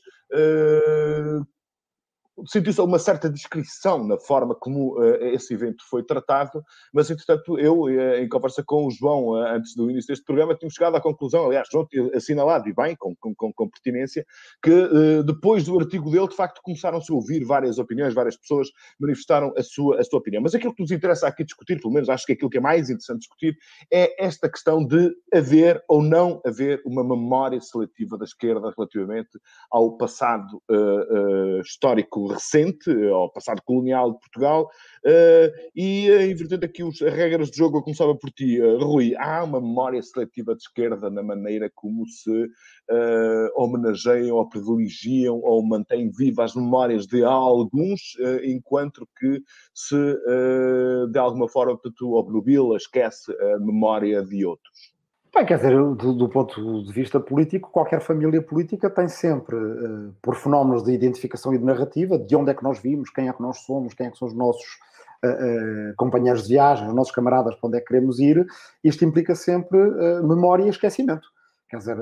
sentiu-se 2.46 2.81
uma 2.81 2.98
certa 2.98 3.29
descrição 3.29 4.07
na 4.07 4.18
forma 4.18 4.55
como 4.55 4.98
uh, 4.98 5.14
esse 5.27 5.55
evento 5.55 5.83
foi 5.88 6.03
tratado, 6.03 6.62
mas 6.92 7.11
entretanto 7.11 7.59
eu, 7.59 7.83
uh, 7.83 8.14
em 8.16 8.29
conversa 8.29 8.62
com 8.64 8.87
o 8.87 8.90
João 8.90 9.31
uh, 9.31 9.46
antes 9.55 9.74
do 9.74 9.90
início 9.90 10.09
deste 10.09 10.24
programa, 10.24 10.55
tínhamos 10.55 10.74
chegado 10.74 10.96
à 10.96 11.01
conclusão, 11.01 11.46
aliás, 11.46 11.68
João 11.70 11.87
assinalado 12.14 12.68
e 12.68 12.74
bem, 12.74 12.96
com, 12.96 13.14
com, 13.16 13.53
com 13.53 13.68
pertinência, 13.68 14.24
que 14.62 14.88
depois 15.24 15.64
do 15.64 15.79
artigo 15.79 16.11
dele, 16.11 16.29
de 16.29 16.37
facto, 16.37 16.61
começaram-se 16.62 17.11
a 17.11 17.14
ouvir 17.14 17.44
várias 17.44 17.79
opiniões, 17.79 18.14
várias 18.14 18.37
pessoas 18.37 18.68
manifestaram 19.01 19.53
a 19.57 19.62
sua, 19.62 20.01
a 20.01 20.05
sua 20.05 20.18
opinião. 20.18 20.42
Mas 20.42 20.55
aquilo 20.55 20.74
que 20.74 20.83
nos 20.83 20.90
interessa 20.90 21.27
aqui 21.27 21.44
discutir, 21.44 21.81
pelo 21.81 21.92
menos 21.92 22.09
acho 22.09 22.27
que 22.27 22.33
aquilo 22.33 22.51
que 22.51 22.59
é 22.59 22.61
mais 22.61 22.90
interessante 22.90 23.20
discutir, 23.20 23.57
é 23.92 24.24
esta 24.24 24.48
questão 24.48 24.85
de 24.85 25.14
haver 25.33 25.83
ou 25.88 26.03
não 26.03 26.40
haver 26.44 26.83
uma 26.85 27.03
memória 27.03 27.61
seletiva 27.61 28.18
da 28.18 28.24
esquerda 28.24 28.72
relativamente 28.77 29.38
ao 29.70 29.96
passado 29.96 30.62
histórico 31.64 32.27
recente, 32.28 32.90
ao 33.08 33.30
passado 33.30 33.62
colonial 33.64 34.12
de 34.12 34.20
Portugal, 34.20 34.68
uh, 35.04 35.68
e 35.74 36.10
uh, 36.10 36.30
invertendo 36.30 36.64
aqui 36.64 36.82
os, 36.82 37.00
as 37.02 37.12
regras 37.12 37.50
de 37.50 37.56
jogo, 37.56 37.78
eu 37.78 37.82
começava 37.82 38.14
por 38.14 38.30
ti, 38.30 38.60
uh, 38.60 38.78
Rui. 38.78 39.14
Há 39.16 39.44
uma 39.44 39.60
memória 39.60 40.02
seletiva 40.02 40.54
de 40.54 40.62
esquerda 40.62 41.10
na 41.10 41.22
maneira 41.22 41.70
como 41.74 42.06
se 42.06 42.48
homenageiam 43.54 44.36
ou 44.36 44.48
privilegiam 44.48 45.40
ou 45.42 45.62
mantêm 45.62 46.10
vivas 46.10 46.50
as 46.50 46.54
memórias 46.56 47.06
de 47.06 47.22
alguns, 47.22 48.16
enquanto 48.42 49.06
que 49.18 49.42
se 49.74 49.96
de 51.10 51.18
alguma 51.18 51.48
forma, 51.48 51.72
portanto, 51.72 52.12
obnubila, 52.14 52.76
esquece 52.76 53.30
a 53.32 53.58
memória 53.58 54.24
de 54.24 54.46
outros. 54.46 54.97
Bem, 55.38 55.46
quer 55.46 55.59
dizer, 55.59 55.70
do, 55.94 56.12
do, 56.12 56.29
ponto 56.29 56.83
de 56.83 56.92
vista 56.92 57.20
político, 57.20 57.70
qualquer 57.70 58.01
família 58.01 58.42
política 58.42 58.90
tem 58.90 59.07
sempre, 59.07 59.55
uh, 59.55 60.12
por 60.20 60.35
fenómenos 60.35 60.83
de 60.83 60.90
identificação 60.90 61.55
e 61.55 61.59
de 61.59 61.64
narrativa, 61.64 62.18
de 62.18 62.35
onde 62.35 62.51
é 62.51 62.55
que 62.55 62.64
nós 62.64 62.81
vimos, 62.81 63.09
quem 63.09 63.29
é 63.29 63.33
que 63.33 63.40
nós 63.40 63.59
somos, 63.59 63.94
quem 63.94 64.09
é 64.09 64.11
que 64.11 64.18
são 64.18 64.27
os 64.27 64.35
nossos 64.35 64.66
uh, 65.24 65.29
uh, 65.29 65.94
companheiros 65.96 66.42
de 66.42 66.55
viagem, 66.55 66.88
os 66.88 66.92
nossos 66.92 67.14
camaradas, 67.14 67.55
para 67.55 67.68
onde 67.68 67.77
é 67.77 67.81
que 67.81 67.87
queremos 67.87 68.18
ir, 68.18 68.44
isto 68.83 69.05
implica 69.05 69.37
sempre 69.37 69.79
memória 70.24 70.64
e 70.64 70.70
esquecimento. 70.70 71.29
Quer 71.70 71.77
dizer, 71.77 71.96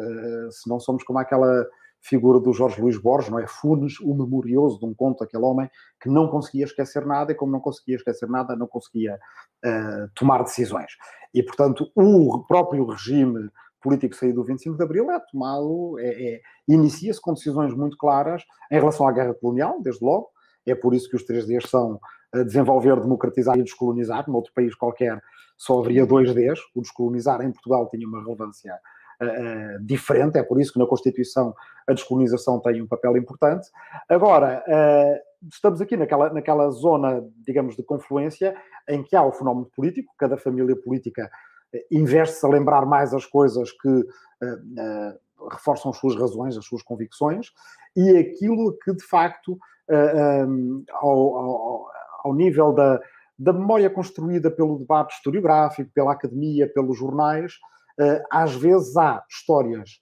se 0.50 0.66
não 0.66 0.80
somos 0.80 1.04
como 1.04 1.18
aquela 1.18 1.66
figura 2.06 2.38
do 2.38 2.52
Jorge 2.52 2.80
Luís 2.80 2.96
Borges, 2.98 3.30
não 3.30 3.38
é? 3.38 3.46
Funes, 3.46 3.98
o 4.00 4.14
memorioso 4.14 4.78
de 4.78 4.86
um 4.86 4.94
conto, 4.94 5.24
aquele 5.24 5.44
homem 5.44 5.68
que 6.00 6.08
não 6.08 6.28
conseguia 6.28 6.64
esquecer 6.64 7.04
nada 7.04 7.32
e, 7.32 7.34
como 7.34 7.50
não 7.50 7.60
conseguia 7.60 7.96
esquecer 7.96 8.28
nada, 8.28 8.54
não 8.54 8.66
conseguia 8.66 9.18
uh, 9.64 10.10
tomar 10.14 10.42
decisões. 10.44 10.92
E, 11.34 11.42
portanto, 11.42 11.90
o 11.94 12.44
próprio 12.46 12.86
regime 12.86 13.50
político 13.80 14.14
saído 14.14 14.36
do 14.36 14.44
25 14.44 14.76
de 14.76 14.82
Abril 14.82 15.10
é 15.10 15.20
tomado, 15.30 15.98
é, 15.98 16.34
é 16.34 16.40
inicia-se 16.68 17.20
com 17.20 17.34
decisões 17.34 17.74
muito 17.74 17.96
claras 17.96 18.42
em 18.70 18.76
relação 18.76 19.06
à 19.06 19.12
guerra 19.12 19.34
colonial, 19.34 19.80
desde 19.82 20.04
logo. 20.04 20.28
É 20.64 20.74
por 20.74 20.94
isso 20.94 21.08
que 21.08 21.16
os 21.16 21.24
três 21.24 21.46
Ds 21.46 21.68
são 21.68 22.00
uh, 22.34 22.44
desenvolver, 22.44 23.00
democratizar 23.00 23.58
e 23.58 23.62
descolonizar. 23.62 24.28
Num 24.28 24.36
outro 24.36 24.52
país 24.54 24.74
qualquer 24.74 25.20
só 25.56 25.80
haveria 25.80 26.06
dois 26.06 26.32
Ds. 26.32 26.60
O 26.74 26.82
descolonizar 26.82 27.42
em 27.42 27.50
Portugal 27.50 27.88
tinha 27.88 28.06
uma 28.06 28.22
relevância 28.22 28.78
uh, 29.22 29.84
diferente, 29.84 30.38
é 30.38 30.42
por 30.42 30.60
isso 30.60 30.72
que 30.72 30.78
na 30.78 30.86
Constituição 30.86 31.54
a 31.86 31.92
descolonização 31.92 32.60
tem 32.60 32.82
um 32.82 32.86
papel 32.86 33.16
importante. 33.16 33.68
Agora, 34.08 34.62
uh, 34.66 35.46
estamos 35.52 35.80
aqui 35.80 35.96
naquela, 35.96 36.32
naquela 36.32 36.70
zona, 36.70 37.24
digamos, 37.46 37.76
de 37.76 37.82
confluência 37.82 38.56
em 38.88 39.02
que 39.02 39.16
há 39.16 39.22
o 39.22 39.32
fenómeno 39.32 39.70
político, 39.74 40.12
cada 40.18 40.36
família 40.36 40.76
política 40.76 41.30
investe-se 41.90 42.46
a 42.46 42.48
lembrar 42.48 42.86
mais 42.86 43.12
as 43.12 43.26
coisas 43.26 43.70
que 43.72 43.88
uh, 43.88 45.48
reforçam 45.50 45.90
as 45.90 45.98
suas 45.98 46.16
razões, 46.16 46.56
as 46.56 46.64
suas 46.64 46.82
convicções, 46.82 47.52
e 47.94 48.16
aquilo 48.16 48.76
que 48.82 48.92
de 48.94 49.04
facto, 49.04 49.58
um, 50.48 50.84
ao, 50.92 51.36
ao, 51.36 51.90
ao 52.24 52.34
nível 52.34 52.72
da, 52.72 53.00
da 53.38 53.52
memória 53.52 53.90
construída 53.90 54.50
pelo 54.50 54.78
debate 54.78 55.14
historiográfico, 55.14 55.90
pela 55.92 56.12
academia, 56.12 56.70
pelos 56.72 56.98
jornais, 56.98 57.52
eh, 57.52 57.58
às 58.30 58.54
vezes 58.54 58.96
há 58.96 59.24
histórias 59.30 60.00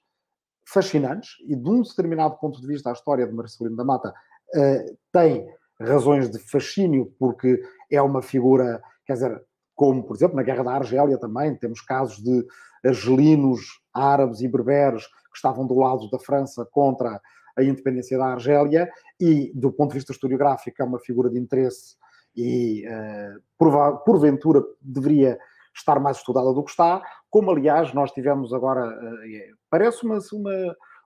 fascinantes 0.67 1.31
e, 1.47 1.55
de 1.55 1.69
um 1.69 1.83
determinado 1.83 2.37
ponto 2.39 2.61
de 2.61 2.67
vista, 2.67 2.91
a 2.91 2.93
história 2.93 3.27
de 3.27 3.33
Marcelino 3.33 3.77
da 3.77 3.85
Mata 3.85 4.13
eh, 4.55 4.95
tem 5.13 5.47
razões 5.81 6.31
de 6.31 6.39
fascínio, 6.39 7.13
porque 7.19 7.61
é 7.91 8.01
uma 8.01 8.23
figura, 8.23 8.83
quer 9.07 9.15
dizer, 9.15 9.43
como, 9.75 10.05
por 10.05 10.17
exemplo, 10.17 10.37
na 10.37 10.43
Guerra 10.43 10.65
da 10.65 10.75
Argélia 10.75 11.19
também, 11.19 11.57
temos 11.57 11.81
casos 11.81 12.23
de 12.23 12.47
argelinos, 12.85 13.61
árabes 13.93 14.41
e 14.41 14.49
berberes 14.49 15.07
que 15.07 15.37
estavam 15.37 15.67
do 15.67 15.75
lado 15.75 16.09
da 16.11 16.19
França 16.19 16.67
contra 16.71 17.21
a 17.57 17.63
independência 17.63 18.17
da 18.17 18.27
Argélia 18.27 18.89
e, 19.21 19.53
do 19.55 19.73
ponto 19.73 19.91
de 19.91 19.99
vista 19.99 20.13
historiográfico, 20.13 20.81
é 20.81 20.85
uma 20.85 20.99
figura 20.99 21.29
de 21.29 21.39
interesse 21.39 21.97
e, 22.37 22.85
uh, 22.87 24.05
porventura, 24.05 24.63
deveria 24.81 25.39
estar 25.75 25.99
mais 26.01 26.19
estudada 26.19 26.53
do 26.53 26.63
que 26.63 26.71
está, 26.71 27.03
como 27.31 27.51
aliás 27.51 27.93
nós 27.93 28.13
tivemos 28.13 28.53
agora, 28.53 28.87
uh, 28.87 29.57
parece 29.71 30.05
uma, 30.05 30.19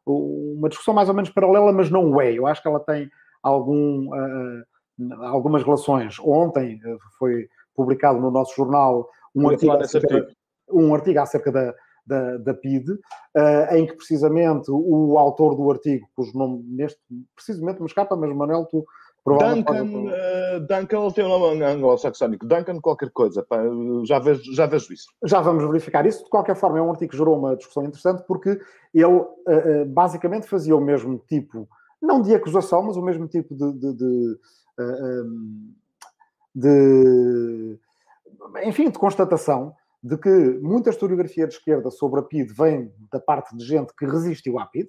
uma, 0.07 0.69
discussão 0.69 0.95
mais 0.95 1.09
ou 1.09 1.15
menos 1.15 1.31
paralela, 1.31 1.73
mas 1.73 1.91
não 1.91 2.21
é. 2.21 2.33
Eu 2.33 2.47
acho 2.47 2.63
que 2.63 2.69
ela 2.69 2.81
tem 2.81 3.11
algum, 3.43 4.09
uh, 4.09 5.25
algumas 5.25 5.63
relações. 5.63 6.19
Ontem 6.21 6.81
foi 7.19 7.49
publicado 7.75 8.21
no 8.21 8.31
nosso 8.31 8.55
jornal 8.55 9.09
um 9.35 9.49
artigo, 9.49 9.73
acerca, 9.73 10.29
um 10.71 10.95
artigo 10.95 11.21
acerca 11.21 11.53
da, 11.53 11.75
da, 12.09 12.37
da 12.39 12.55
PID, 12.55 12.91
uh, 12.91 13.75
em 13.75 13.87
que 13.87 13.95
precisamente 13.95 14.71
o 14.71 15.19
autor 15.19 15.55
do 15.55 15.71
artigo, 15.71 16.09
cujo 16.17 16.37
nome 16.37 16.63
neste 16.65 16.99
precisamente 17.37 17.81
me 17.81 17.87
escapa, 17.87 18.17
mas 18.17 18.35
Manuel, 18.35 18.67
tu 18.67 18.85
Duncan, 19.37 19.85
uh, 19.85 20.61
Duncan 20.61 21.11
tem 21.11 21.25
um 21.25 21.29
nome 21.29 21.65
anglo-saxónico. 21.65 22.47
Duncan 22.47 22.81
qualquer 22.81 23.11
coisa. 23.11 23.43
Pá, 23.43 23.59
já, 24.05 24.19
vejo, 24.19 24.55
já 24.55 24.67
vejo 24.67 24.93
isso. 24.93 25.09
Já 25.25 25.41
vamos 25.41 25.65
verificar 25.67 26.07
isso. 26.07 26.25
De 26.25 26.31
qualquer 26.31 26.57
forma, 26.57 26.79
é 26.79 26.83
um 26.83 26.91
artigo 26.91 27.11
que 27.11 27.17
gerou 27.17 27.37
uma 27.37 27.57
discussão 27.57 27.85
interessante 27.85 28.23
porque 28.27 28.59
ele 28.95 29.05
uh, 29.05 29.29
basicamente 29.89 30.47
fazia 30.47 30.77
o 30.77 30.81
mesmo 30.81 31.19
tipo, 31.29 31.69
não 32.01 32.23
de 32.23 32.35
acusação, 32.35 32.83
mas 32.83 32.97
o 32.97 33.03
mesmo 33.03 33.27
tipo 33.27 33.55
de, 33.55 33.73
de, 33.73 33.93
de, 33.95 34.39
uh, 34.79 35.25
de 36.55 37.79
enfim, 38.65 38.91
de 38.91 38.99
constatação 38.99 39.75
de 40.03 40.17
que 40.17 40.31
muita 40.63 40.91
historiografia 40.91 41.47
de 41.47 41.55
esquerda 41.55 41.91
sobre 41.91 42.21
a 42.21 42.23
PID 42.23 42.53
vem 42.53 42.93
da 43.11 43.21
parte 43.21 43.57
de 43.57 43.65
gente 43.65 43.93
que 43.95 44.07
resistiu 44.07 44.59
à 44.59 44.67
PID, 44.67 44.89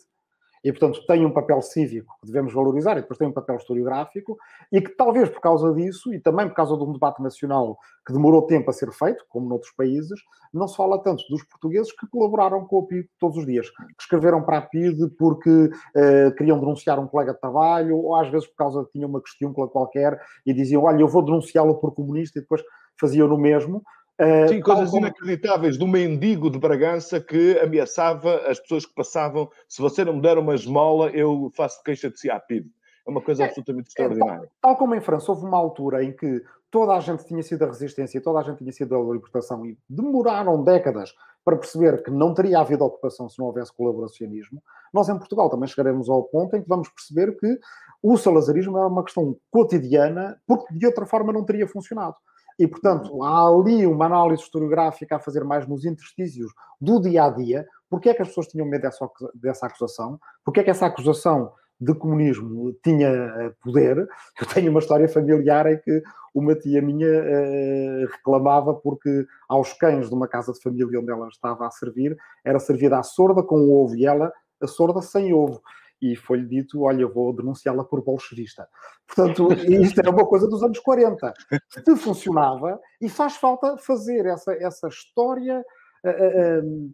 e, 0.64 0.72
portanto, 0.72 1.06
tem 1.06 1.26
um 1.26 1.32
papel 1.32 1.62
cívico 1.62 2.16
que 2.20 2.28
devemos 2.28 2.54
valorizar 2.54 2.94
e 2.98 3.02
depois 3.02 3.18
tem 3.18 3.28
um 3.28 3.34
papel 3.34 3.56
historiográfico 3.56 4.38
e 4.72 4.82
que 4.82 4.90
talvez 4.90 5.30
por 5.30 5.40
causa 5.40 5.74
disso 5.74 6.14
e 6.14 6.20
também 6.20 6.48
por 6.48 6.56
causa 6.56 6.76
de 6.76 6.84
um 6.84 6.92
debate 6.92 7.22
nacional 7.22 7.78
que 8.06 8.14
demorou 8.14 8.42
tempo 8.44 8.70
a 8.70 8.74
ser 8.74 8.92
feito, 8.92 9.24
como 9.30 9.48
noutros 9.48 9.72
países, 9.72 10.20
não 10.54 10.68
se 10.68 10.76
fala 10.76 11.02
tanto 11.02 11.24
dos 11.30 11.44
portugueses 11.44 11.92
que 11.92 12.08
colaboraram 12.08 12.66
com 12.66 12.80
a 12.80 12.86
PID 12.86 13.08
todos 13.20 13.38
os 13.38 13.46
dias, 13.46 13.70
que 13.70 14.02
escreveram 14.02 14.44
para 14.44 14.58
a 14.58 14.62
PID 14.62 15.10
porque 15.18 15.70
eh, 15.96 16.32
queriam 16.32 16.60
denunciar 16.60 17.00
um 17.00 17.08
colega 17.08 17.34
de 17.34 17.40
trabalho 17.40 17.98
ou 17.98 18.16
às 18.16 18.30
vezes 18.30 18.48
por 18.48 18.56
causa 18.56 18.84
de 18.84 18.90
tinham 18.90 19.10
uma 19.10 19.22
questão 19.22 19.54
qualquer 19.54 20.20
e 20.46 20.54
diziam, 20.54 20.84
olha, 20.84 21.02
eu 21.02 21.08
vou 21.08 21.24
denunciá-lo 21.24 21.76
por 21.76 21.94
comunista 21.94 22.40
e 22.40 22.42
depois 22.42 22.62
faziam 23.00 23.28
no 23.28 23.38
mesmo. 23.38 23.84
Uh, 24.20 24.50
Sim, 24.50 24.60
coisas 24.60 24.90
como... 24.90 25.06
inacreditáveis 25.06 25.78
do 25.78 25.88
mendigo 25.88 26.50
de 26.50 26.60
Bragança 26.60 27.22
que 27.22 27.58
ameaçava 27.60 28.36
as 28.48 28.60
pessoas 28.60 28.86
que 28.86 28.94
passavam. 28.94 29.50
Se 29.68 29.82
você 29.82 30.04
não 30.04 30.16
me 30.16 30.22
der 30.22 30.38
uma 30.38 30.54
esmola, 30.54 31.10
eu 31.12 31.50
faço 31.56 31.82
queixa 31.84 32.10
de 32.10 32.20
si 32.20 32.30
à 32.30 32.38
PID. 32.38 32.68
É 33.08 33.10
uma 33.10 33.22
coisa 33.22 33.44
é, 33.44 33.46
absolutamente 33.46 33.88
é, 33.88 33.90
extraordinária. 33.90 34.50
Tal, 34.62 34.72
tal, 34.74 34.78
como 34.78 34.94
em 34.94 35.00
França, 35.00 35.32
houve 35.32 35.46
uma 35.46 35.58
altura 35.58 36.04
em 36.04 36.12
que 36.12 36.44
toda 36.70 36.94
a 36.94 37.00
gente 37.00 37.26
tinha 37.26 37.42
sido 37.42 37.64
a 37.64 37.68
resistência, 37.68 38.22
toda 38.22 38.40
a 38.40 38.44
gente 38.44 38.58
tinha 38.58 38.72
sido 38.72 38.96
a 38.96 39.14
libertação 39.14 39.66
e 39.66 39.78
demoraram 39.90 40.64
décadas 40.64 41.16
para 41.44 41.58
perceber 41.58 42.04
que 42.04 42.12
não 42.12 42.34
teria 42.34 42.60
havido 42.60 42.84
ocupação 42.84 43.30
se 43.30 43.40
não 43.40 43.48
houvesse 43.48 43.74
colaboracionismo. 43.74 44.62
Nós 44.94 45.08
em 45.10 45.18
Portugal 45.18 45.50
também 45.50 45.68
chegaremos 45.68 46.10
ao 46.10 46.24
ponto 46.24 46.56
em 46.56 46.62
que 46.62 46.68
vamos 46.68 46.90
perceber 46.90 47.38
que 47.38 47.58
o 48.04 48.18
salazarismo 48.18 48.78
era 48.78 48.88
uma 48.88 49.04
questão 49.04 49.36
cotidiana, 49.50 50.40
porque 50.46 50.74
de 50.74 50.86
outra 50.86 51.06
forma 51.06 51.34
não 51.34 51.44
teria 51.44 51.68
funcionado. 51.68 52.16
E, 52.60 52.68
portanto, 52.68 53.24
há 53.24 53.48
ali 53.48 53.88
uma 53.88 54.06
análise 54.06 54.44
historiográfica 54.44 55.16
a 55.16 55.20
fazer 55.20 55.46
mais 55.46 55.66
nos 55.66 55.86
interstícios 55.86 56.52
do 56.80 57.00
dia 57.00 57.24
a 57.24 57.30
dia. 57.30 57.66
Porquê 57.90 58.10
é 58.10 58.14
que 58.14 58.22
as 58.22 58.28
pessoas 58.28 58.48
tinham 58.48 58.68
medo 58.68 58.82
dessa, 58.82 59.10
dessa 59.34 59.66
acusação? 59.66 60.20
Porquê 60.44 60.60
é 60.60 60.64
que 60.64 60.70
essa 60.70 60.86
acusação 60.86 61.54
de 61.80 61.94
comunismo 61.96 62.74
tinha 62.84 63.08
eh, 63.08 63.54
poder. 63.64 63.98
Eu 64.40 64.48
tenho 64.54 64.70
uma 64.70 64.82
história 64.82 65.08
familiar 65.08 65.72
em 65.72 65.78
que 65.78 66.04
uma 66.36 66.54
tia 66.54 66.82
minha 66.82 67.08
uh, 67.08 68.08
reclamava 68.12 68.74
porque 68.74 69.26
aos 69.48 69.74
cães 69.74 70.10
de 70.10 70.14
uma 70.14 70.28
casa 70.28 70.54
de 70.54 70.62
família 70.62 71.00
onde 71.00 71.12
ela 71.12 71.28
estava 71.28 71.66
a 71.66 71.72
servir, 71.72 72.16
era 72.46 72.60
servida 72.60 73.00
a 73.00 73.04
sorda 73.04 73.42
com 73.42 73.68
ovo 73.72 73.96
e 73.96 74.06
ela 74.06 74.32
a 74.62 74.68
sorda 74.68 75.02
sem 75.02 75.34
ovo. 75.34 75.62
E 76.02 76.16
foi-lhe 76.16 76.48
dito: 76.48 76.84
Olha, 76.84 77.08
vou 77.08 77.34
denunciá-la 77.34 77.84
por 77.84 78.04
bolchevista. 78.04 78.68
Portanto, 79.08 79.52
isto 79.54 80.00
era 80.00 80.10
uma 80.10 80.26
coisa 80.26 80.48
dos 80.48 80.64
anos 80.64 80.80
40. 80.80 81.34
Se 81.70 81.96
funcionava, 81.96 82.80
e 83.02 83.10
faz 83.10 83.36
falta 83.36 83.78
fazer 83.78 84.26
essa, 84.26 84.54
essa 84.54 84.88
história 84.88 85.64
uh, 86.06 86.66
uh, 86.66 86.94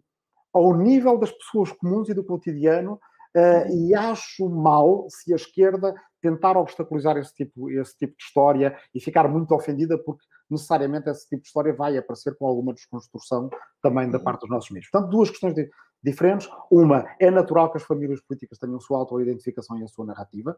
ao 0.52 0.76
nível 0.76 1.18
das 1.18 1.30
pessoas 1.30 1.72
comuns 1.72 2.08
e 2.08 2.14
do 2.14 2.24
cotidiano, 2.24 2.98
Uh, 3.36 3.68
e 3.70 3.94
acho 3.94 4.48
mal 4.48 5.04
se 5.10 5.30
a 5.30 5.36
esquerda 5.36 5.94
tentar 6.22 6.56
obstaculizar 6.56 7.18
esse 7.18 7.34
tipo, 7.34 7.70
esse 7.70 7.94
tipo 7.98 8.16
de 8.16 8.24
história 8.24 8.74
e 8.94 8.98
ficar 8.98 9.28
muito 9.28 9.54
ofendida 9.54 9.98
porque 9.98 10.24
necessariamente 10.48 11.10
esse 11.10 11.28
tipo 11.28 11.42
de 11.42 11.48
história 11.48 11.74
vai 11.74 11.98
aparecer 11.98 12.34
com 12.38 12.46
alguma 12.46 12.72
desconstrução 12.72 13.50
também 13.82 14.10
da 14.10 14.16
uhum. 14.16 14.24
parte 14.24 14.40
dos 14.40 14.48
nossos 14.48 14.70
meios. 14.70 14.88
Portanto, 14.90 15.10
duas 15.10 15.28
questões 15.28 15.54
de, 15.54 15.68
diferentes. 16.06 16.48
Uma, 16.70 17.04
é 17.18 17.30
natural 17.30 17.70
que 17.70 17.78
as 17.78 17.82
famílias 17.82 18.20
políticas 18.20 18.58
tenham 18.58 18.76
a 18.76 18.80
sua 18.80 18.98
autoidentificação 18.98 19.78
e 19.78 19.84
a 19.84 19.88
sua 19.88 20.06
narrativa. 20.06 20.56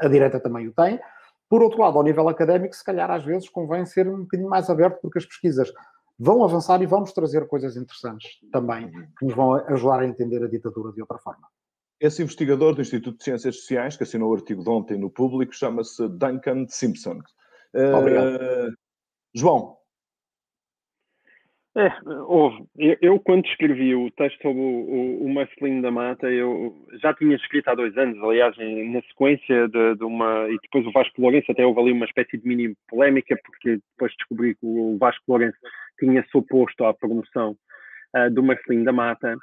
A 0.00 0.08
direita 0.08 0.38
também 0.38 0.68
o 0.68 0.72
tem. 0.72 1.00
Por 1.48 1.62
outro 1.62 1.80
lado, 1.80 1.98
ao 1.98 2.04
nível 2.04 2.28
académico, 2.28 2.74
se 2.74 2.84
calhar 2.84 3.10
às 3.10 3.24
vezes 3.24 3.48
convém 3.48 3.84
ser 3.84 4.08
um 4.08 4.20
bocadinho 4.20 4.48
mais 4.48 4.70
aberto 4.70 5.00
porque 5.00 5.18
as 5.18 5.26
pesquisas 5.26 5.72
vão 6.18 6.44
avançar 6.44 6.80
e 6.82 6.86
vamos 6.86 7.12
trazer 7.12 7.46
coisas 7.48 7.76
interessantes 7.76 8.38
também 8.52 8.90
que 9.18 9.24
nos 9.24 9.34
vão 9.34 9.54
ajudar 9.54 10.00
a 10.00 10.06
entender 10.06 10.42
a 10.42 10.48
ditadura 10.48 10.92
de 10.92 11.00
outra 11.00 11.18
forma. 11.18 11.46
Esse 12.00 12.22
investigador 12.22 12.74
do 12.74 12.80
Instituto 12.80 13.18
de 13.18 13.24
Ciências 13.24 13.56
Sociais, 13.56 13.96
que 13.96 14.02
assinou 14.02 14.30
o 14.30 14.34
artigo 14.34 14.62
de 14.62 14.70
ontem 14.70 14.98
no 14.98 15.10
público, 15.10 15.54
chama-se 15.54 16.08
Duncan 16.08 16.66
Simpson. 16.68 17.20
Obrigado. 17.74 18.34
Uh, 18.34 18.72
João. 19.34 19.76
É, 21.74 21.90
houve. 22.26 22.64
Eu, 22.76 22.96
eu, 23.00 23.20
quando 23.20 23.46
escrevi 23.46 23.94
o 23.94 24.10
texto 24.10 24.42
sobre 24.42 24.60
o, 24.60 24.64
o, 24.64 25.24
o 25.24 25.34
Marcelino 25.34 25.80
da 25.80 25.90
Mata, 25.90 26.30
eu 26.30 26.76
já 27.00 27.14
tinha 27.14 27.34
escrito 27.34 27.68
há 27.68 27.74
dois 27.74 27.96
anos, 27.96 28.22
aliás, 28.22 28.56
em, 28.58 28.92
na 28.92 29.00
sequência 29.02 29.68
de, 29.68 29.94
de, 29.94 30.04
uma. 30.04 30.48
E 30.50 30.58
depois 30.62 30.86
o 30.86 30.92
Vasco 30.92 31.20
Lourenço, 31.20 31.50
até 31.50 31.64
houve 31.64 31.80
ali 31.80 31.92
uma 31.92 32.04
espécie 32.04 32.36
de 32.36 32.46
mini 32.46 32.74
polémica, 32.88 33.38
porque 33.42 33.78
depois 33.92 34.12
descobri 34.18 34.54
que 34.54 34.66
o 34.66 34.98
Vasco 34.98 35.24
Lourenço 35.26 35.56
tinha 35.98 36.22
se 36.22 36.36
oposto 36.36 36.84
à 36.84 36.92
promoção 36.92 37.56
uh, 38.14 38.30
do 38.30 38.42
Marcelino 38.42 38.84
da 38.84 38.92
Mata 38.92 39.34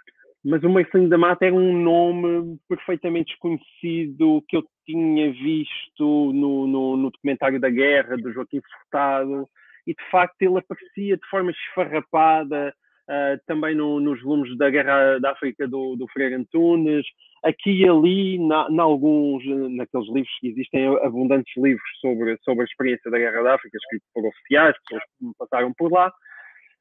mas 0.44 0.64
o 0.64 0.70
Marcelinho 0.70 1.10
da 1.10 1.18
Mata 1.18 1.46
era 1.46 1.54
um 1.54 1.74
nome 1.82 2.58
perfeitamente 2.68 3.32
desconhecido 3.32 4.44
que 4.48 4.56
eu 4.56 4.64
tinha 4.86 5.32
visto 5.32 6.32
no, 6.34 6.66
no, 6.66 6.98
no 6.98 7.12
documentário 7.12 7.60
da 7.60 7.70
guerra 7.70 8.16
do 8.16 8.32
Joaquim 8.32 8.62
Furtado 8.62 9.48
e 9.86 9.94
de 9.94 10.10
facto 10.12 10.42
ele 10.42 10.58
aparecia 10.58 11.18
de 11.18 11.30
forma 11.30 11.52
esfarrapada 11.52 12.74
uh, 13.10 13.40
também 13.46 13.76
no, 13.76 14.00
nos 14.00 14.22
volumes 14.22 14.58
da 14.58 14.70
Guerra 14.70 15.20
da 15.20 15.32
África 15.32 15.68
do, 15.68 15.96
do 15.96 16.08
Freire 16.10 16.36
Antunes, 16.36 17.06
aqui 17.44 17.84
e 17.84 17.90
ali, 17.90 18.40
na, 18.40 18.70
na, 18.70 18.84
alguns, 18.84 19.44
naqueles 19.76 20.08
livros 20.08 20.40
que 20.40 20.48
existem 20.50 20.88
abundantes 21.04 21.52
livros 21.58 21.90
sobre, 22.02 22.38
sobre 22.44 22.64
a 22.64 22.66
experiência 22.66 23.10
da 23.10 23.18
Guerra 23.18 23.44
da 23.44 23.56
África, 23.56 23.78
escritos 23.78 24.08
por 24.14 24.26
oficiais, 24.26 24.76
pessoas 24.84 25.04
que 25.04 25.26
passaram 25.38 25.74
por 25.78 25.92
lá, 25.92 26.12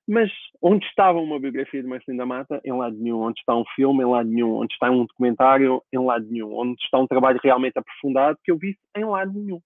mas 0.09 0.31
onde 0.63 0.87
estava 0.87 1.21
uma 1.21 1.39
biografia 1.39 1.83
de 1.83 1.87
Marcelino 1.87 2.23
da 2.23 2.27
Mata? 2.27 2.59
Em 2.65 2.73
lado 2.73 2.97
nenhum. 2.97 3.21
Onde 3.21 3.39
está 3.41 3.55
um 3.55 3.65
filme? 3.77 4.03
Em 4.03 4.07
lado 4.07 4.27
nenhum. 4.27 4.55
Onde 4.55 4.73
está 4.73 4.91
um 4.91 5.05
documentário? 5.05 5.83
Em 5.93 6.03
lado 6.03 6.27
nenhum. 6.31 6.51
Onde 6.59 6.83
está 6.83 6.99
um 6.99 7.07
trabalho 7.07 7.39
realmente 7.45 7.79
aprofundado 7.79 8.39
que 8.43 8.51
eu 8.51 8.57
vi? 8.57 8.75
Em 8.97 9.05
lado 9.05 9.31
nenhum. 9.35 9.61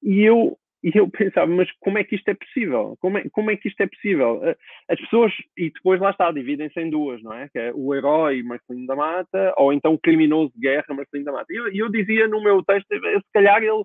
E 0.00 0.22
eu, 0.22 0.56
e 0.84 0.92
eu 0.94 1.08
pensava, 1.08 1.46
mas 1.46 1.70
como 1.80 1.96
é 1.96 2.04
que 2.04 2.14
isto 2.14 2.28
é 2.28 2.34
possível? 2.34 2.94
Como 3.00 3.16
é, 3.16 3.26
como 3.30 3.50
é 3.50 3.56
que 3.56 3.68
isto 3.68 3.80
é 3.80 3.86
possível? 3.86 4.38
Eh, 4.44 4.54
as 4.90 5.00
pessoas, 5.00 5.32
e 5.56 5.70
depois 5.70 5.98
lá 5.98 6.10
está, 6.10 6.30
dividem-se 6.30 6.78
em 6.78 6.90
duas, 6.90 7.22
não 7.22 7.32
é? 7.32 7.48
Que 7.48 7.58
é 7.58 7.72
o 7.74 7.94
herói 7.94 8.42
Marcelino 8.42 8.86
da 8.86 8.94
Mata 8.94 9.54
ou 9.56 9.72
então 9.72 9.94
o 9.94 9.98
criminoso 9.98 10.52
de 10.54 10.60
guerra 10.60 10.94
Marcelino 10.94 11.24
da 11.24 11.32
Mata. 11.32 11.46
E 11.50 11.56
eu, 11.56 11.68
eu 11.72 11.88
dizia 11.90 12.28
no 12.28 12.42
meu 12.42 12.62
texto, 12.62 12.92
eh, 12.92 13.18
se 13.18 13.32
calhar 13.32 13.62
ele, 13.62 13.82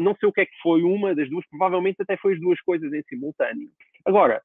não 0.00 0.12
sei 0.16 0.28
o 0.28 0.32
que 0.32 0.40
é 0.40 0.46
que 0.46 0.60
foi 0.60 0.82
uma 0.82 1.14
das 1.14 1.30
duas, 1.30 1.46
provavelmente 1.48 2.02
até 2.02 2.16
foi 2.16 2.34
as 2.34 2.40
duas 2.40 2.60
coisas 2.62 2.92
em 2.92 3.02
simultâneo. 3.04 3.68
Agora, 4.04 4.42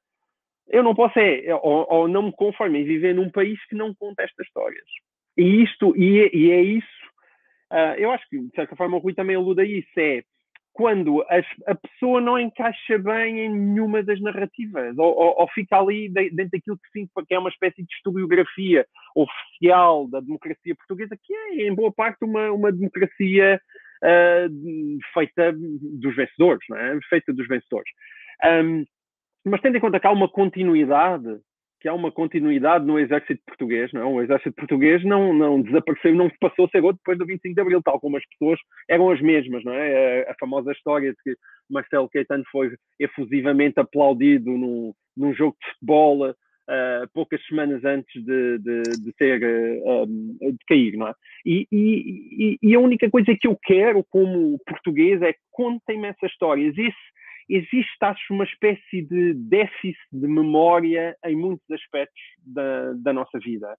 eu 0.68 0.84
não 0.84 0.94
posso 0.94 1.18
é, 1.18 1.52
ou, 1.56 1.86
ou, 1.90 2.08
não 2.08 2.22
me 2.22 2.32
conformo 2.32 2.76
em 2.76 2.84
viver 2.84 3.16
num 3.16 3.30
país 3.30 3.58
que 3.66 3.74
não 3.74 3.92
conta 3.92 4.22
estas 4.22 4.46
histórias. 4.46 4.86
E 5.36 5.64
isto, 5.64 5.92
e 5.96 6.20
é, 6.20 6.30
e 6.32 6.50
é 6.52 6.62
isso, 6.62 7.06
uh, 7.72 7.98
eu 7.98 8.12
acho 8.12 8.28
que 8.28 8.38
de 8.38 8.54
certa 8.54 8.76
forma 8.76 8.96
o 8.96 9.00
Rui 9.00 9.12
também 9.12 9.34
aluda 9.34 9.62
a 9.62 9.66
isso, 9.66 9.88
é 9.98 10.22
quando 10.76 11.22
a, 11.22 11.72
a 11.72 11.74
pessoa 11.74 12.20
não 12.20 12.38
encaixa 12.38 12.98
bem 12.98 13.46
em 13.46 13.48
nenhuma 13.48 14.02
das 14.02 14.20
narrativas, 14.20 14.96
ou, 14.98 15.06
ou, 15.06 15.40
ou 15.40 15.48
fica 15.48 15.78
ali 15.78 16.10
dentro 16.10 16.50
daquilo 16.52 16.76
que 16.76 16.90
sinto 16.92 17.10
que 17.26 17.34
é 17.34 17.38
uma 17.38 17.48
espécie 17.48 17.82
de 17.82 17.94
historiografia 17.94 18.86
oficial 19.14 20.06
da 20.06 20.20
democracia 20.20 20.76
portuguesa, 20.76 21.16
que 21.22 21.34
é 21.34 21.66
em 21.66 21.74
boa 21.74 21.90
parte 21.90 22.22
uma, 22.22 22.52
uma 22.52 22.70
democracia 22.70 23.58
uh, 24.04 24.98
feita 25.14 25.54
dos 25.54 26.14
vencedores, 26.14 26.66
não 26.68 26.76
é? 26.76 26.98
feita 27.08 27.32
dos 27.32 27.48
vencedores. 27.48 27.90
Um, 28.44 28.84
mas 29.46 29.62
tendo 29.62 29.78
em 29.78 29.80
conta 29.80 29.98
que 29.98 30.06
há 30.06 30.10
uma 30.10 30.28
continuidade, 30.28 31.38
que 31.80 31.88
há 31.88 31.94
uma 31.94 32.10
continuidade 32.10 32.84
no 32.84 32.98
exército 32.98 33.42
português, 33.46 33.92
não 33.92 34.00
é? 34.00 34.04
O 34.04 34.22
exército 34.22 34.54
português 34.54 35.04
não, 35.04 35.32
não 35.32 35.60
desapareceu, 35.60 36.14
não 36.14 36.30
passou 36.40 36.66
a 36.66 36.68
ser 36.68 36.82
outro 36.82 36.98
depois 36.98 37.18
do 37.18 37.26
25 37.26 37.54
de 37.54 37.60
Abril, 37.60 37.82
tal 37.82 38.00
como 38.00 38.16
as 38.16 38.26
pessoas 38.26 38.58
eram 38.88 39.10
as 39.10 39.20
mesmas, 39.20 39.62
não 39.64 39.72
é? 39.72 40.26
A, 40.26 40.32
a 40.32 40.34
famosa 40.40 40.72
história 40.72 41.10
de 41.10 41.16
que 41.22 41.36
Marcelo 41.70 42.08
Caetano 42.08 42.44
foi 42.50 42.70
efusivamente 42.98 43.78
aplaudido 43.78 44.50
num, 44.50 44.92
num 45.16 45.34
jogo 45.34 45.56
de 45.60 45.70
futebol 45.72 46.34
uh, 46.66 47.08
poucas 47.12 47.44
semanas 47.46 47.84
antes 47.84 48.24
de, 48.24 48.58
de, 48.58 48.82
de 49.04 49.12
ter, 49.16 49.42
uh, 49.42 50.06
de 50.06 50.58
cair, 50.66 50.96
não 50.96 51.08
é? 51.08 51.14
E, 51.44 51.66
e, 51.70 52.58
e, 52.62 52.74
a 52.74 52.80
única 52.80 53.08
coisa 53.10 53.36
que 53.38 53.46
eu 53.46 53.56
quero 53.62 54.04
como 54.10 54.58
português 54.66 55.20
é 55.22 55.34
contem-me 55.52 56.08
essas 56.08 56.30
histórias. 56.30 56.76
Esse 56.76 57.15
existe, 57.48 57.96
acho, 58.00 58.34
uma 58.34 58.44
espécie 58.44 59.02
de 59.02 59.34
déficit 59.34 59.96
de 60.12 60.26
memória 60.26 61.16
em 61.24 61.36
muitos 61.36 61.68
aspectos 61.70 62.20
da, 62.44 62.92
da 62.94 63.12
nossa 63.12 63.38
vida. 63.38 63.76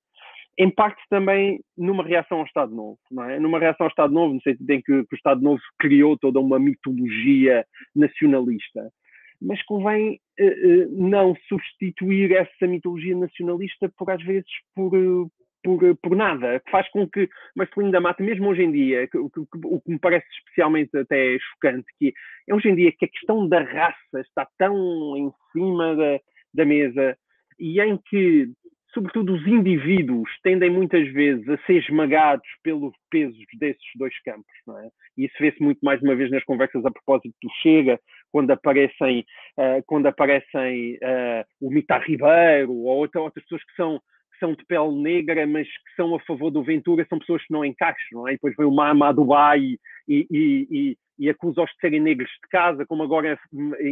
Em 0.60 0.72
parte 0.72 1.02
também 1.10 1.60
numa 1.78 2.04
reação 2.04 2.40
ao 2.40 2.46
Estado 2.46 2.74
Novo, 2.74 2.98
não 3.12 3.24
é? 3.24 3.40
Numa 3.40 3.60
reação 3.60 3.86
ao 3.86 3.90
Estado 3.90 4.14
Novo, 4.14 4.34
no 4.34 4.42
sentido 4.42 4.70
em 4.72 4.82
que, 4.82 5.04
que 5.04 5.16
o 5.16 5.16
Estado 5.16 5.42
Novo 5.42 5.62
criou 5.78 6.18
toda 6.18 6.40
uma 6.40 6.58
mitologia 6.58 7.66
nacionalista. 7.96 8.92
Mas 9.40 9.62
convém 9.66 10.20
uh, 10.40 10.46
uh, 10.46 11.10
não 11.10 11.36
substituir 11.48 12.32
essa 12.32 12.66
mitologia 12.66 13.16
nacionalista 13.16 13.88
por, 13.96 14.10
às 14.10 14.24
vezes, 14.24 14.50
por, 14.74 14.96
uh, 14.96 15.32
por, 15.68 15.98
por 15.98 16.16
nada, 16.16 16.62
que 16.62 16.72
faz 16.72 16.90
com 16.92 17.06
que 17.10 17.28
Marcelino 17.54 17.92
da 17.92 18.00
Mata, 18.00 18.24
mesmo 18.24 18.48
hoje 18.48 18.64
em 18.64 18.72
dia, 18.72 19.06
que, 19.08 19.18
que, 19.18 19.42
que, 19.52 19.66
o 19.66 19.82
que 19.82 19.92
me 19.92 20.00
parece 20.00 20.26
especialmente 20.40 20.98
até 20.98 21.38
chocante, 21.40 21.86
que 22.00 22.14
é 22.48 22.56
hoje 22.56 22.70
em 22.70 22.76
dia 22.76 22.94
que 22.98 23.04
a 23.04 23.10
questão 23.10 23.50
da 23.50 23.62
raça 23.62 24.22
está 24.22 24.48
tão 24.58 25.18
em 25.18 25.30
cima 25.52 25.94
da, 25.94 26.20
da 26.54 26.66
mesa 26.66 27.18
e 27.60 27.82
em 27.82 27.98
que, 27.98 28.48
sobretudo, 28.94 29.34
os 29.34 29.46
indivíduos 29.46 30.30
tendem 30.42 30.70
muitas 30.70 31.06
vezes 31.12 31.50
a 31.50 31.58
ser 31.66 31.84
esmagados 31.84 32.48
pelos 32.64 32.94
pesos 33.12 33.38
desses 33.60 33.84
dois 33.96 34.18
campos, 34.22 34.46
não 34.66 34.80
é? 34.80 34.88
E 35.18 35.26
isso 35.26 35.36
vê-se 35.38 35.62
muito 35.62 35.80
mais 35.82 36.02
uma 36.02 36.16
vez 36.16 36.32
nas 36.32 36.46
conversas 36.46 36.86
a 36.86 36.92
propósito 36.92 37.36
do 37.44 37.50
Chega, 37.62 38.00
quando 38.32 38.52
aparecem, 38.52 39.26
uh, 39.58 39.84
quando 39.86 40.06
aparecem 40.06 40.94
uh, 40.96 41.44
o 41.60 41.70
Mita 41.70 41.98
Ribeiro 41.98 42.72
ou 42.72 43.00
outra, 43.00 43.20
outras 43.20 43.44
pessoas 43.44 43.66
que 43.66 43.76
são 43.76 44.00
que 44.38 44.40
são 44.40 44.54
de 44.54 44.64
pele 44.66 45.02
negra, 45.02 45.48
mas 45.48 45.68
que 45.68 45.96
são 45.96 46.16
a 46.16 46.20
favor 46.22 46.52
do 46.52 46.64
Ventura, 46.64 47.06
são 47.10 47.20
pessoas 47.20 47.44
que 47.46 47.52
não 47.52 47.66
encaixam, 47.66 48.20
não 48.20 48.28
é? 48.28 48.32
E 48.32 48.36
depois 48.36 48.56
vem 48.56 48.68
o 48.68 48.72
Mama 48.72 49.10
a 49.10 49.12
Dubai 49.12 49.60
e, 49.60 49.80
e, 50.08 50.28
e, 50.32 50.98
e 51.20 51.30
acusa-os 51.30 51.70
de 51.72 51.80
serem 51.80 52.00
negros 52.00 52.30
de 52.30 52.50
casa, 52.50 52.86
como 52.86 53.04
agora 53.04 53.40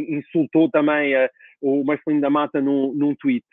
insultou 0.08 0.70
também 0.70 1.14
a, 1.14 1.28
o 1.60 1.84
Marcelino 1.84 2.22
da 2.22 2.30
Mata 2.30 2.60
num, 2.60 2.94
num 2.94 3.14
tweet. 3.16 3.44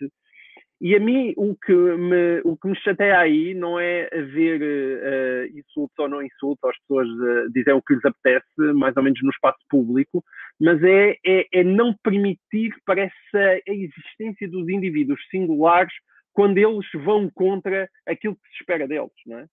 E 0.81 0.95
a 0.95 0.99
mim 0.99 1.33
o 1.37 1.55
que 1.55 1.71
me, 1.71 2.41
o 2.43 2.57
que 2.57 2.67
me 2.67 2.75
chateia 2.75 3.17
aí 3.17 3.53
não 3.53 3.79
é 3.79 4.09
haver 4.11 4.61
uh, 4.61 5.57
insultos 5.57 5.97
ou 5.97 6.09
não 6.09 6.21
insultos, 6.21 6.69
as 6.69 6.77
pessoas 6.79 7.07
uh, 7.07 7.51
dizem 7.53 7.73
o 7.73 7.81
que 7.81 7.93
lhes 7.93 8.03
apetece, 8.03 8.73
mais 8.75 8.95
ou 8.97 9.03
menos 9.03 9.21
no 9.23 9.29
espaço 9.29 9.59
público, 9.69 10.21
mas 10.59 10.83
é, 10.83 11.15
é, 11.25 11.47
é 11.53 11.63
não 11.63 11.95
permitir, 12.03 12.73
parece, 12.85 13.13
a 13.33 13.71
existência 13.73 14.49
dos 14.49 14.67
indivíduos 14.67 15.21
singulares 15.31 15.93
quando 16.33 16.57
eles 16.57 16.85
vão 17.03 17.29
contra 17.29 17.89
aquilo 18.07 18.35
que 18.35 18.49
se 18.49 18.61
espera 18.61 18.87
deles, 18.87 19.11
não 19.25 19.39
é? 19.39 19.45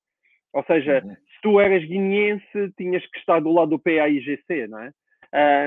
Ou 0.52 0.64
seja, 0.64 1.02
uhum. 1.04 1.14
se 1.14 1.40
tu 1.42 1.60
eras 1.60 1.84
guineense, 1.84 2.72
tinhas 2.76 3.06
que 3.06 3.18
estar 3.18 3.40
do 3.40 3.52
lado 3.52 3.70
do 3.70 3.78
PAIGC, 3.78 4.66
não 4.68 4.80
é? 4.80 4.90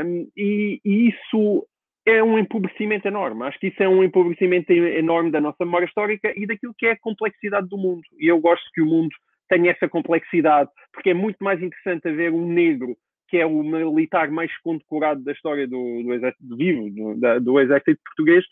Um, 0.03 0.28
e, 0.36 0.82
e, 0.84 1.09
isso 1.09 1.66
é 2.05 2.22
um 2.22 2.38
empobrecimento 2.38 3.07
enorme. 3.07 3.43
Acho 3.43 3.59
que 3.59 3.68
isso 3.68 3.82
é 3.82 3.88
um 3.88 4.03
empobrecimento 4.03 4.74
enorme 4.74 5.32
da 5.32 5.39
nossa 5.39 5.64
memória 5.64 5.86
histórica 5.86 6.34
e 6.36 6.45
daquilo 6.45 6.74
que 6.78 6.86
é 6.86 6.91
a 6.91 6.99
complexidade 6.99 7.70
do 7.70 7.78
mundo. 7.78 8.03
E 8.20 8.28
eu 8.28 8.39
gosto 8.41 8.70
que 8.74 8.82
o 8.82 8.86
mundo 8.86 9.16
tenha 9.47 9.72
essa 9.72 9.88
complexidade, 9.88 10.70
porque 10.91 11.11
é 11.11 11.14
muito 11.14 11.41
mais 11.41 11.61
interessante 11.61 12.07
haver 12.09 12.32
um 12.32 12.45
negro 12.45 12.97
que 13.30 13.38
é 13.38 13.45
o 13.47 13.64
militar 13.64 14.30
mais 14.30 14.55
condecorado 14.59 15.24
da 15.24 15.32
história 15.32 15.68
do, 15.68 16.03
do 16.03 16.14
exército 16.14 16.55
vivo, 16.55 16.88
do, 16.91 17.20
da, 17.20 17.39
do 17.39 17.59
exército 17.59 17.99
português, 18.05 18.45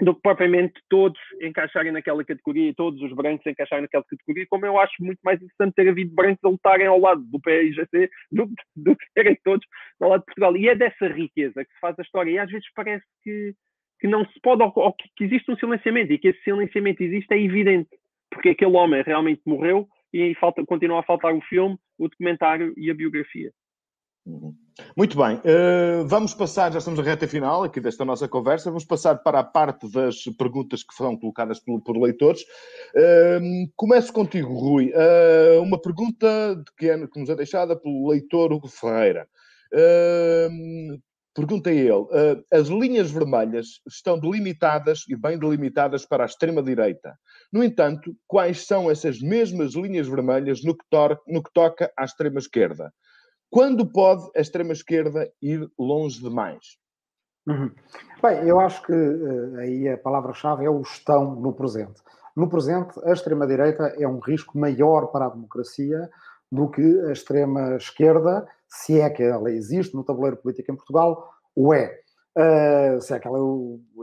do 0.00 0.14
que 0.14 0.22
propriamente 0.22 0.80
todos 0.88 1.20
encaixarem 1.40 1.92
naquela 1.92 2.24
categoria 2.24 2.70
e 2.70 2.74
todos 2.74 3.00
os 3.02 3.12
brancos 3.12 3.46
encaixarem 3.46 3.82
naquela 3.82 4.04
categoria, 4.04 4.46
como 4.48 4.66
eu 4.66 4.78
acho 4.78 4.94
muito 5.00 5.18
mais 5.22 5.40
interessante 5.40 5.74
ter 5.74 5.88
havido 5.88 6.14
brancos 6.14 6.42
a 6.44 6.48
lutarem 6.48 6.86
ao 6.86 6.98
lado 6.98 7.22
do 7.22 7.40
PIGC 7.40 8.10
do, 8.32 8.50
do 8.76 8.96
que 8.96 9.06
terem 9.14 9.36
todos 9.44 9.66
ao 10.00 10.10
lado 10.10 10.20
de 10.20 10.26
Portugal. 10.26 10.56
E 10.56 10.68
é 10.68 10.74
dessa 10.74 11.06
riqueza 11.08 11.64
que 11.64 11.72
se 11.72 11.80
faz 11.80 11.98
a 11.98 12.02
história. 12.02 12.30
E 12.30 12.38
às 12.38 12.50
vezes 12.50 12.66
parece 12.74 13.04
que, 13.22 13.54
que 14.00 14.08
não 14.08 14.24
se 14.26 14.40
pode, 14.40 14.62
ou, 14.62 14.72
ou 14.74 14.94
que 14.94 15.24
existe 15.24 15.50
um 15.50 15.56
silenciamento, 15.56 16.12
e 16.12 16.18
que 16.18 16.28
esse 16.28 16.42
silenciamento 16.42 17.02
existe 17.02 17.32
é 17.32 17.40
evidente, 17.40 17.90
porque 18.30 18.50
aquele 18.50 18.76
homem 18.76 19.02
realmente 19.02 19.42
morreu 19.46 19.86
e 20.12 20.34
falta, 20.36 20.64
continua 20.64 21.00
a 21.00 21.04
faltar 21.04 21.34
o 21.34 21.40
filme, 21.42 21.76
o 21.98 22.08
documentário 22.08 22.74
e 22.76 22.90
a 22.90 22.94
biografia. 22.94 23.50
Muito 24.96 25.16
bem, 25.16 25.36
uh, 25.36 26.06
vamos 26.06 26.34
passar, 26.34 26.72
já 26.72 26.78
estamos 26.78 26.98
na 26.98 27.04
reta 27.04 27.26
final 27.26 27.62
aqui 27.62 27.80
desta 27.80 28.04
nossa 28.04 28.28
conversa, 28.28 28.70
vamos 28.70 28.84
passar 28.84 29.16
para 29.16 29.40
a 29.40 29.44
parte 29.44 29.90
das 29.90 30.24
perguntas 30.38 30.82
que 30.82 30.94
foram 30.94 31.18
colocadas 31.18 31.58
por, 31.60 31.80
por 31.82 31.96
leitores. 31.96 32.42
Uh, 32.94 33.70
começo 33.76 34.12
contigo, 34.12 34.52
Rui. 34.52 34.92
Uh, 34.92 35.62
uma 35.62 35.80
pergunta 35.80 36.54
de 36.56 36.72
que, 36.76 36.88
é, 36.88 37.06
que, 37.06 37.20
nos 37.20 37.30
é 37.30 37.34
deixada 37.34 37.76
pelo 37.76 38.10
leitor 38.10 38.52
Hugo 38.52 38.68
Ferreira. 38.68 39.26
Pergunta 41.32 41.70
ele: 41.70 42.06
as 42.52 42.68
linhas 42.68 43.10
vermelhas 43.10 43.80
estão 43.88 44.18
delimitadas 44.18 45.04
e 45.08 45.16
bem 45.16 45.38
delimitadas 45.38 46.04
para 46.04 46.24
a 46.24 46.26
extrema-direita. 46.26 47.14
No 47.52 47.62
entanto, 47.62 48.14
quais 48.26 48.66
são 48.66 48.90
essas 48.90 49.20
mesmas 49.20 49.74
linhas 49.74 50.08
vermelhas 50.08 50.64
no 50.64 50.76
que, 50.76 50.84
no 51.28 51.42
que 51.42 51.52
toca 51.52 51.90
à 51.96 52.04
extrema-esquerda? 52.04 52.92
Quando 53.50 53.84
pode 53.84 54.30
a 54.36 54.40
extrema-esquerda 54.40 55.30
ir 55.42 55.68
longe 55.76 56.20
demais? 56.20 56.78
Uhum. 57.48 57.70
Bem, 58.22 58.46
eu 58.46 58.60
acho 58.60 58.82
que 58.82 58.92
uh, 58.92 59.56
aí 59.58 59.88
a 59.88 59.98
palavra-chave 59.98 60.64
é 60.64 60.70
o 60.70 60.82
estão 60.82 61.34
no 61.34 61.52
presente. 61.52 62.00
No 62.36 62.48
presente, 62.48 62.94
a 63.04 63.12
extrema-direita 63.12 63.94
é 63.98 64.06
um 64.06 64.20
risco 64.20 64.56
maior 64.56 65.06
para 65.06 65.26
a 65.26 65.30
democracia 65.30 66.08
do 66.50 66.68
que 66.68 67.00
a 67.08 67.12
extrema-esquerda, 67.12 68.46
se 68.68 69.00
é 69.00 69.10
que 69.10 69.22
ela 69.22 69.50
existe 69.50 69.94
no 69.94 70.04
tabuleiro 70.04 70.36
político 70.36 70.70
em 70.70 70.76
Portugal, 70.76 71.28
o 71.54 71.74
é. 71.74 71.98
Uh, 72.38 73.00
se 73.00 73.12
é 73.12 73.18
que 73.18 73.26
ela 73.26 73.38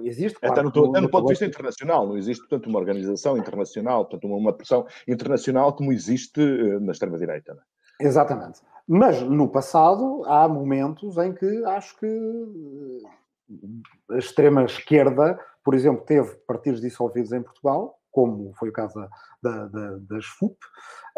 existe. 0.03 0.37
Claro, 0.39 0.53
até 0.53 0.61
no, 0.61 0.91
no, 0.91 1.01
no 1.01 1.09
ponto 1.09 1.27
de 1.27 1.29
vista 1.29 1.45
internacional, 1.45 2.05
não 2.05 2.17
existe, 2.17 2.41
portanto, 2.41 2.67
uma 2.67 2.79
organização 2.79 3.37
internacional, 3.37 4.05
portanto, 4.05 4.27
uma, 4.27 4.51
pressão 4.51 4.85
internacional 5.07 5.73
como 5.73 5.93
existe 5.93 6.41
uh, 6.41 6.79
na 6.81 6.91
extrema-direita. 6.91 7.57
É? 8.01 8.05
Exatamente. 8.05 8.59
Mas 8.87 9.21
no 9.21 9.49
passado 9.49 10.23
há 10.25 10.47
momentos 10.47 11.17
em 11.17 11.33
que 11.33 11.65
acho 11.65 11.99
que 11.99 12.05
eh, 12.05 14.15
a 14.15 14.17
extrema 14.17 14.63
esquerda, 14.63 15.37
por 15.63 15.73
exemplo, 15.73 16.05
teve 16.05 16.35
partidos 16.47 16.79
dissolvidos 16.79 17.33
em 17.33 17.41
Portugal, 17.41 17.99
como 18.09 18.53
foi 18.55 18.69
o 18.69 18.73
caso 18.73 18.97
da, 19.43 19.65
da, 19.65 19.97
das 20.09 20.25
FUP, 20.25 20.55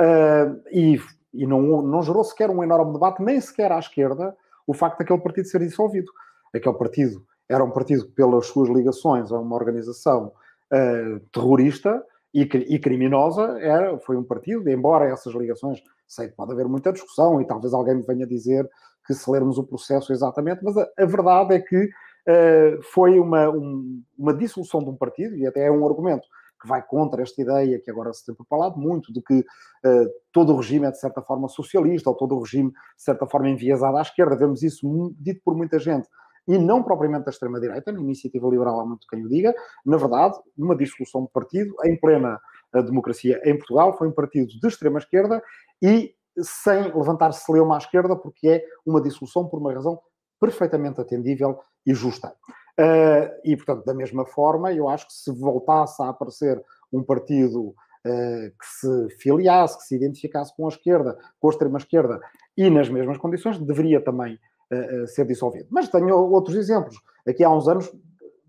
uh, 0.02 0.60
e, 0.72 1.00
e 1.34 1.46
não, 1.46 1.84
não 1.84 2.02
gerou 2.02 2.24
sequer 2.24 2.50
um 2.50 2.64
enorme 2.64 2.92
debate, 2.92 3.22
nem 3.22 3.40
sequer 3.40 3.72
à 3.72 3.80
esquerda, 3.80 4.36
o 4.66 4.74
facto 4.74 4.98
daquele 4.98 5.22
partido 5.22 5.48
ser 5.48 5.60
dissolvido. 5.60 6.12
Aquele 6.54 6.76
partido 6.76 7.24
era 7.48 7.64
um 7.64 7.72
partido 7.72 8.08
pelas 8.10 8.48
suas 8.48 8.70
ligações 8.70 9.32
a 9.32 9.40
uma 9.40 9.56
organização 9.56 10.34
uh, 10.74 11.20
terrorista 11.32 12.04
e, 12.34 12.42
e 12.42 12.80
criminosa, 12.80 13.60
era, 13.60 13.98
foi 14.00 14.18
um 14.18 14.24
partido, 14.24 14.70
embora 14.70 15.06
essas 15.06 15.34
ligações 15.34 15.82
Sei 16.10 16.28
que 16.28 16.36
pode 16.36 16.52
haver 16.52 16.68
muita 16.68 16.92
discussão 16.92 17.40
e 17.40 17.46
talvez 17.46 17.72
alguém 17.72 17.96
me 17.96 18.02
venha 18.02 18.26
dizer 18.26 18.68
que 19.06 19.14
se 19.14 19.30
lermos 19.30 19.60
o 19.60 19.64
processo 19.64 20.12
exatamente, 20.12 20.64
mas 20.64 20.76
a, 20.76 20.88
a 20.98 21.06
verdade 21.06 21.54
é 21.54 21.60
que 21.60 21.86
uh, 21.86 22.82
foi 22.92 23.20
uma, 23.20 23.48
um, 23.50 24.02
uma 24.18 24.34
dissolução 24.34 24.84
de 24.84 24.90
um 24.90 24.96
partido, 24.96 25.36
e 25.38 25.46
até 25.46 25.68
é 25.68 25.72
um 25.72 25.88
argumento 25.88 26.28
que 26.60 26.68
vai 26.68 26.82
contra 26.86 27.22
esta 27.22 27.42
ideia 27.42 27.80
que 27.80 27.90
agora 27.90 28.12
se 28.12 28.26
tem 28.26 28.36
propalado 28.36 28.78
muito, 28.78 29.14
de 29.14 29.22
que 29.22 29.40
uh, 29.40 30.10
todo 30.34 30.52
o 30.52 30.58
regime 30.58 30.88
é 30.88 30.92
de 30.92 31.00
certa 31.00 31.22
forma 31.22 31.48
socialista, 31.48 32.10
ou 32.10 32.16
todo 32.16 32.36
o 32.36 32.42
regime 32.42 32.72
de 32.72 33.04
certa 33.04 33.28
forma 33.28 33.50
enviesado 33.50 33.98
à 33.98 34.02
esquerda. 34.02 34.36
Vemos 34.36 34.64
isso 34.64 35.14
dito 35.20 35.42
por 35.46 35.56
muita 35.56 35.78
gente, 35.78 36.08
e 36.48 36.58
não 36.58 36.82
propriamente 36.82 37.26
da 37.26 37.32
extrema-direita, 37.32 37.92
na 37.92 38.00
iniciativa 38.00 38.50
liberal 38.50 38.80
há 38.80 38.86
muito 38.86 39.06
quem 39.08 39.24
o 39.24 39.30
diga. 39.30 39.54
Na 39.86 39.98
verdade, 39.98 40.38
uma 40.58 40.76
dissolução 40.76 41.24
de 41.24 41.32
partido 41.32 41.74
em 41.86 41.96
plena 41.96 42.40
uh, 42.76 42.84
democracia 42.84 43.40
em 43.46 43.56
Portugal 43.56 43.96
foi 43.98 44.08
um 44.08 44.12
partido 44.12 44.48
de 44.48 44.68
extrema-esquerda 44.68 45.42
e 45.82 46.14
sem 46.42 46.84
levantar 46.84 47.32
celeuma 47.34 47.76
à 47.76 47.78
esquerda, 47.78 48.16
porque 48.16 48.48
é 48.48 48.64
uma 48.86 49.02
dissolução 49.02 49.48
por 49.48 49.60
uma 49.60 49.74
razão 49.74 50.00
perfeitamente 50.40 51.02
atendível 51.02 51.60
e 51.86 51.94
justa. 51.94 52.34
Uh, 52.80 53.28
e, 53.44 53.58
portanto, 53.58 53.84
da 53.86 53.94
mesma 53.94 54.26
forma, 54.26 54.72
eu 54.72 54.88
acho 54.88 55.08
que 55.08 55.14
se 55.14 55.32
voltasse 55.34 56.02
a 56.02 56.10
aparecer 56.10 56.64
um 56.94 57.04
partido 57.04 57.70
uh, 57.70 57.76
que 58.06 58.66
se 58.66 59.18
filiasse, 59.18 59.78
que 59.78 59.84
se 59.84 59.96
identificasse 59.96 60.56
com 60.56 60.66
a 60.66 60.70
esquerda, 60.70 61.18
com 61.40 61.50
a 61.50 61.52
extrema-esquerda, 61.52 62.22
e 62.56 62.70
nas 62.70 62.88
mesmas 62.88 63.18
condições, 63.18 63.60
deveria 63.60 64.02
também 64.02 64.40
uh, 64.72 65.08
ser 65.08 65.26
dissolvido. 65.26 65.68
Mas 65.70 65.90
tenho 65.90 66.16
outros 66.16 66.56
exemplos. 66.56 66.96
Aqui 67.28 67.44
há 67.44 67.50
uns 67.50 67.68
anos, 67.68 67.92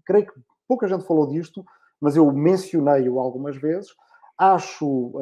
creio 0.06 0.26
que 0.26 0.40
pouca 0.68 0.86
gente 0.86 1.04
falou 1.04 1.26
disto, 1.28 1.64
mas 2.00 2.16
eu 2.16 2.30
mencionei-o 2.30 3.18
algumas 3.18 3.56
vezes. 3.56 3.90
Acho 4.38 5.12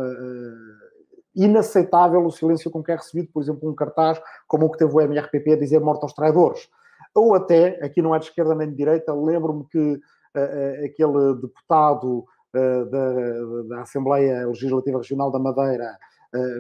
inaceitável 1.38 2.26
o 2.26 2.30
silêncio 2.32 2.70
com 2.70 2.82
que 2.82 2.90
é 2.90 2.96
recebido, 2.96 3.30
por 3.32 3.40
exemplo, 3.40 3.70
um 3.70 3.74
cartaz 3.74 4.20
como 4.48 4.66
o 4.66 4.70
que 4.70 4.78
teve 4.78 4.92
o 4.92 5.00
MRPP 5.00 5.52
a 5.52 5.58
dizer 5.58 5.78
morte 5.78 6.02
aos 6.02 6.12
traidores. 6.12 6.68
Ou 7.14 7.34
até, 7.34 7.78
aqui 7.84 8.02
não 8.02 8.14
é 8.14 8.18
de 8.18 8.26
esquerda 8.26 8.54
nem 8.56 8.68
de 8.68 8.74
direita, 8.74 9.14
lembro-me 9.14 9.64
que 9.66 9.78
uh, 9.78 9.94
uh, 9.94 10.84
aquele 10.84 11.34
deputado 11.40 12.24
uh, 12.54 12.84
da, 12.90 13.62
da, 13.68 13.82
Assembleia 13.82 14.46
Legislativa 14.48 14.98
Regional 14.98 15.30
da 15.30 15.38
Madeira, 15.38 15.96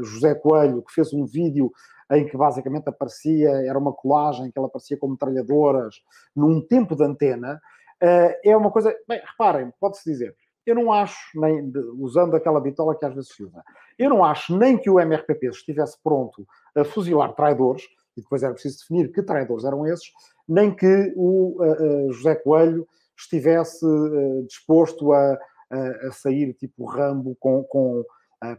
José 0.02 0.34
Coelho, 0.34 0.80
que 0.80 0.94
fez 0.94 1.12
um 1.12 1.26
vídeo 1.26 1.70
em 2.10 2.26
que 2.26 2.38
basicamente 2.38 2.88
aparecia, 2.88 3.50
era 3.50 3.78
uma 3.78 3.92
colagem 3.92 4.50
que 4.50 4.58
ela 4.58 4.66
aparecia 4.66 4.96
com 4.96 5.08
metralhadoras 5.08 5.96
num 6.34 6.58
tempo 6.58 6.96
de 6.96 7.04
antena, 7.04 7.60
é 8.00 8.56
uma 8.56 8.70
coisa. 8.70 8.96
Bem, 9.06 9.20
reparem, 9.22 9.70
pode-se 9.78 10.10
dizer, 10.10 10.34
eu 10.68 10.74
não 10.74 10.92
acho, 10.92 11.18
nem 11.34 11.72
usando 11.98 12.36
aquela 12.36 12.60
bitola 12.60 12.94
que 12.94 13.04
às 13.04 13.14
vezes 13.14 13.34
se 13.34 13.42
usa, 13.42 13.64
eu 13.98 14.10
não 14.10 14.22
acho 14.22 14.56
nem 14.56 14.76
que 14.76 14.90
o 14.90 15.00
MRPP 15.00 15.46
estivesse 15.46 15.96
pronto 16.04 16.46
a 16.76 16.84
fuzilar 16.84 17.34
traidores, 17.34 17.84
e 18.14 18.20
depois 18.20 18.42
era 18.42 18.52
preciso 18.52 18.80
definir 18.80 19.10
que 19.10 19.22
traidores 19.22 19.64
eram 19.64 19.86
esses, 19.86 20.12
nem 20.46 20.74
que 20.74 21.12
o 21.16 21.56
uh, 21.62 22.08
uh, 22.08 22.12
José 22.12 22.34
Coelho 22.34 22.86
estivesse 23.16 23.84
uh, 23.84 24.44
disposto 24.46 25.12
a, 25.12 25.38
a, 25.70 26.12
sair 26.12 26.52
tipo 26.52 26.84
Rambo 26.84 27.34
com, 27.40 27.64
com, 27.64 28.04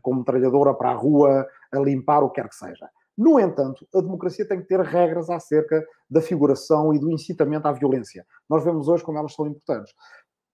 com 0.01 0.15
metralhadora 0.15 0.73
para 0.73 0.91
a 0.91 0.95
rua 0.95 1.47
a 1.71 1.79
limpar 1.79 2.23
o 2.23 2.29
que 2.29 2.41
quer 2.41 2.49
que 2.49 2.55
seja. 2.55 2.89
No 3.17 3.39
entanto, 3.39 3.85
a 3.93 4.01
democracia 4.01 4.47
tem 4.47 4.61
que 4.61 4.67
ter 4.67 4.79
regras 4.79 5.29
acerca 5.29 5.85
da 6.09 6.21
figuração 6.21 6.93
e 6.93 6.99
do 6.99 7.11
incitamento 7.11 7.67
à 7.67 7.71
violência. 7.71 8.25
Nós 8.49 8.63
vemos 8.63 8.87
hoje 8.87 9.03
como 9.03 9.17
elas 9.17 9.33
são 9.33 9.45
importantes. 9.45 9.93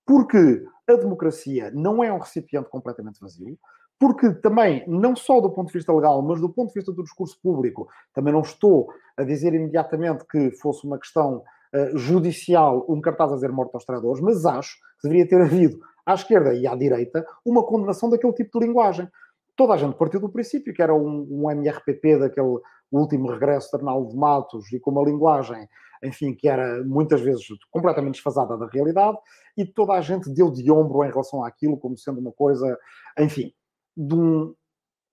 Porque 0.05 0.63
a 0.87 0.95
democracia 0.95 1.71
não 1.73 2.03
é 2.03 2.11
um 2.11 2.19
recipiente 2.19 2.69
completamente 2.69 3.19
vazio, 3.19 3.57
porque 3.99 4.33
também, 4.35 4.83
não 4.87 5.15
só 5.15 5.39
do 5.39 5.49
ponto 5.49 5.67
de 5.67 5.73
vista 5.73 5.93
legal, 5.93 6.21
mas 6.21 6.41
do 6.41 6.49
ponto 6.49 6.69
de 6.69 6.75
vista 6.75 6.91
do 6.91 7.03
discurso 7.03 7.39
público, 7.41 7.87
também 8.13 8.33
não 8.33 8.41
estou 8.41 8.89
a 9.17 9.23
dizer 9.23 9.53
imediatamente 9.53 10.25
que 10.25 10.51
fosse 10.51 10.85
uma 10.85 10.99
questão 10.99 11.43
uh, 11.73 11.97
judicial 11.97 12.85
um 12.89 12.99
cartaz 12.99 13.31
a 13.31 13.35
dizer 13.35 13.51
morte 13.51 13.73
aos 13.73 13.85
traidores, 13.85 14.21
mas 14.21 14.45
acho 14.45 14.75
que 14.99 15.07
deveria 15.07 15.27
ter 15.27 15.41
havido 15.41 15.79
à 16.05 16.13
esquerda 16.13 16.53
e 16.53 16.67
à 16.67 16.75
direita 16.75 17.25
uma 17.43 17.63
condenação 17.63 18.09
daquele 18.09 18.33
tipo 18.33 18.59
de 18.59 18.67
linguagem. 18.67 19.09
Toda 19.55 19.73
a 19.73 19.77
gente 19.77 19.97
partiu 19.97 20.19
do 20.19 20.29
princípio 20.29 20.73
que 20.73 20.81
era 20.81 20.93
um, 20.93 21.27
um 21.29 21.51
MRPP 21.51 22.17
daquele 22.17 22.59
último 22.91 23.31
regresso 23.31 23.69
de 23.69 23.77
Arnaldo 23.77 24.09
de 24.09 24.17
Matos 24.17 24.71
e 24.71 24.79
com 24.79 24.91
uma 24.91 25.03
linguagem 25.03 25.67
enfim, 26.03 26.33
que 26.33 26.47
era 26.47 26.83
muitas 26.83 27.21
vezes 27.21 27.45
completamente 27.69 28.15
desfasada 28.15 28.57
da 28.57 28.67
realidade, 28.67 29.17
e 29.57 29.65
toda 29.65 29.93
a 29.93 30.01
gente 30.01 30.29
deu 30.29 30.51
de 30.51 30.69
ombro 30.71 31.03
em 31.03 31.09
relação 31.09 31.43
àquilo 31.43 31.77
como 31.77 31.97
sendo 31.97 32.19
uma 32.19 32.31
coisa, 32.31 32.77
enfim, 33.17 33.53
de, 33.95 34.15
um, 34.15 34.53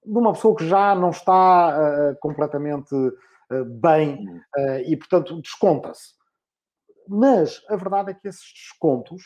de 0.04 0.18
uma 0.18 0.32
pessoa 0.32 0.56
que 0.56 0.66
já 0.66 0.94
não 0.94 1.10
está 1.10 1.76
uh, 1.78 2.16
completamente 2.20 2.94
uh, 2.94 3.64
bem 3.80 4.26
uh, 4.56 4.80
e, 4.86 4.96
portanto, 4.96 5.40
desconta-se. 5.40 6.14
Mas 7.08 7.62
a 7.68 7.76
verdade 7.76 8.10
é 8.10 8.14
que 8.14 8.28
esses 8.28 8.52
descontos, 8.52 9.22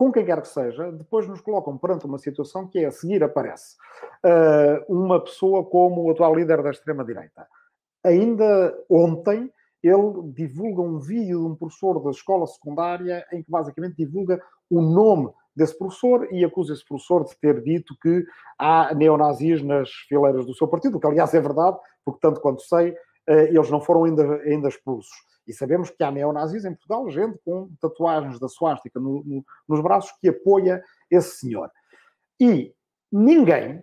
com 0.00 0.10
quem 0.10 0.24
quer 0.24 0.40
que 0.40 0.48
seja, 0.48 0.90
depois 0.90 1.28
nos 1.28 1.42
colocam 1.42 1.76
perante 1.76 2.06
uma 2.06 2.16
situação 2.16 2.66
que 2.66 2.78
é 2.78 2.86
a 2.86 2.90
seguir 2.90 3.22
aparece 3.22 3.76
uma 4.88 5.22
pessoa 5.22 5.62
como 5.62 6.04
o 6.04 6.10
atual 6.10 6.34
líder 6.34 6.62
da 6.62 6.70
extrema-direita. 6.70 7.46
Ainda 8.02 8.74
ontem 8.88 9.52
ele 9.82 10.32
divulga 10.32 10.80
um 10.80 10.98
vídeo 10.98 11.40
de 11.40 11.46
um 11.48 11.54
professor 11.54 12.02
da 12.02 12.08
escola 12.12 12.46
secundária 12.46 13.26
em 13.30 13.42
que 13.42 13.50
basicamente 13.50 13.96
divulga 13.96 14.42
o 14.70 14.80
nome 14.80 15.30
desse 15.54 15.76
professor 15.76 16.26
e 16.32 16.46
acusa 16.46 16.72
esse 16.72 16.84
professor 16.86 17.22
de 17.26 17.38
ter 17.38 17.62
dito 17.62 17.94
que 18.00 18.24
há 18.58 18.94
neonazis 18.94 19.62
nas 19.62 19.90
fileiras 20.08 20.46
do 20.46 20.54
seu 20.54 20.66
partido, 20.66 20.96
o 20.96 21.00
que 21.00 21.08
aliás 21.08 21.34
é 21.34 21.40
verdade, 21.42 21.76
porque 22.06 22.20
tanto 22.22 22.40
quanto 22.40 22.62
sei, 22.62 22.94
eh, 23.26 23.50
eles 23.50 23.70
não 23.70 23.82
foram 23.82 24.04
ainda, 24.04 24.36
ainda 24.44 24.68
expulsos. 24.68 25.12
E 25.50 25.52
sabemos 25.52 25.90
que 25.90 26.02
há 26.02 26.10
neonazis 26.10 26.64
em 26.64 26.72
Portugal, 26.72 27.10
gente 27.10 27.38
com 27.44 27.68
tatuagens 27.80 28.38
da 28.38 28.48
suástica 28.48 29.00
no, 29.00 29.24
no, 29.24 29.44
nos 29.68 29.80
braços 29.82 30.12
que 30.20 30.28
apoia 30.28 30.82
esse 31.10 31.38
senhor. 31.38 31.70
E 32.40 32.72
ninguém 33.10 33.82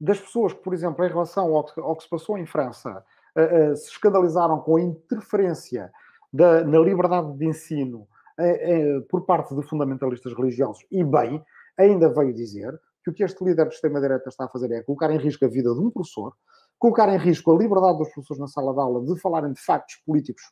das 0.00 0.20
pessoas 0.20 0.52
que, 0.52 0.62
por 0.62 0.74
exemplo, 0.74 1.04
em 1.04 1.08
relação 1.08 1.54
ao 1.54 1.64
que, 1.64 1.80
ao 1.80 1.96
que 1.96 2.04
se 2.04 2.10
passou 2.10 2.38
em 2.38 2.46
França, 2.46 3.04
uh, 3.36 3.72
uh, 3.72 3.76
se 3.76 3.90
escandalizaram 3.90 4.60
com 4.60 4.76
a 4.76 4.80
interferência 4.82 5.90
da, 6.32 6.62
na 6.62 6.78
liberdade 6.78 7.32
de 7.36 7.46
ensino 7.46 8.06
uh, 8.38 9.02
por 9.08 9.24
parte 9.24 9.54
de 9.54 9.62
fundamentalistas 9.62 10.32
religiosos, 10.34 10.86
e 10.90 11.02
bem, 11.02 11.42
ainda 11.76 12.08
veio 12.08 12.34
dizer 12.34 12.78
que 13.02 13.10
o 13.10 13.14
que 13.14 13.24
este 13.24 13.42
líder 13.42 13.64
do 13.64 13.72
extrema-direita 13.72 14.28
está 14.28 14.44
a 14.44 14.48
fazer 14.48 14.70
é 14.72 14.82
colocar 14.82 15.10
em 15.10 15.18
risco 15.18 15.44
a 15.44 15.48
vida 15.48 15.72
de 15.72 15.80
um 15.80 15.90
professor, 15.90 16.34
colocar 16.78 17.08
em 17.08 17.18
risco 17.18 17.50
a 17.50 17.56
liberdade 17.56 17.98
dos 17.98 18.08
professores 18.10 18.40
na 18.40 18.46
sala 18.46 18.72
de 18.72 18.80
aula 18.80 19.04
de 19.04 19.20
falarem 19.20 19.52
de 19.52 19.60
factos 19.60 19.96
políticos 20.06 20.42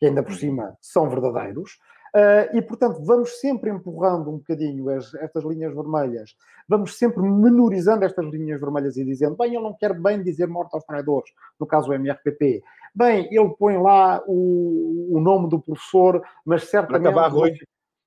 que 0.00 0.06
ainda 0.06 0.22
por 0.22 0.34
cima 0.34 0.76
são 0.80 1.08
verdadeiros, 1.08 1.78
Uh, 2.14 2.56
e, 2.56 2.62
portanto, 2.62 3.00
vamos 3.04 3.38
sempre 3.38 3.70
empurrando 3.70 4.30
um 4.30 4.38
bocadinho 4.38 4.90
as, 4.90 5.14
estas 5.14 5.44
linhas 5.44 5.72
vermelhas, 5.72 6.34
vamos 6.68 6.98
sempre 6.98 7.22
menorizando 7.22 8.04
estas 8.04 8.26
linhas 8.26 8.60
vermelhas 8.60 8.96
e 8.96 9.04
dizendo, 9.04 9.36
bem, 9.36 9.54
ele 9.54 9.62
não 9.62 9.74
quer 9.74 9.94
bem 9.94 10.20
dizer 10.20 10.48
morte 10.48 10.74
aos 10.74 10.84
traidores, 10.84 11.30
no 11.58 11.66
caso 11.68 11.86
do 11.86 11.94
MRPP. 11.94 12.62
Bem, 12.92 13.28
ele 13.30 13.54
põe 13.56 13.78
lá 13.78 14.20
o, 14.26 15.16
o 15.16 15.20
nome 15.20 15.48
do 15.48 15.60
professor, 15.60 16.20
mas 16.44 16.68
certamente, 16.68 17.14
não, 17.14 17.44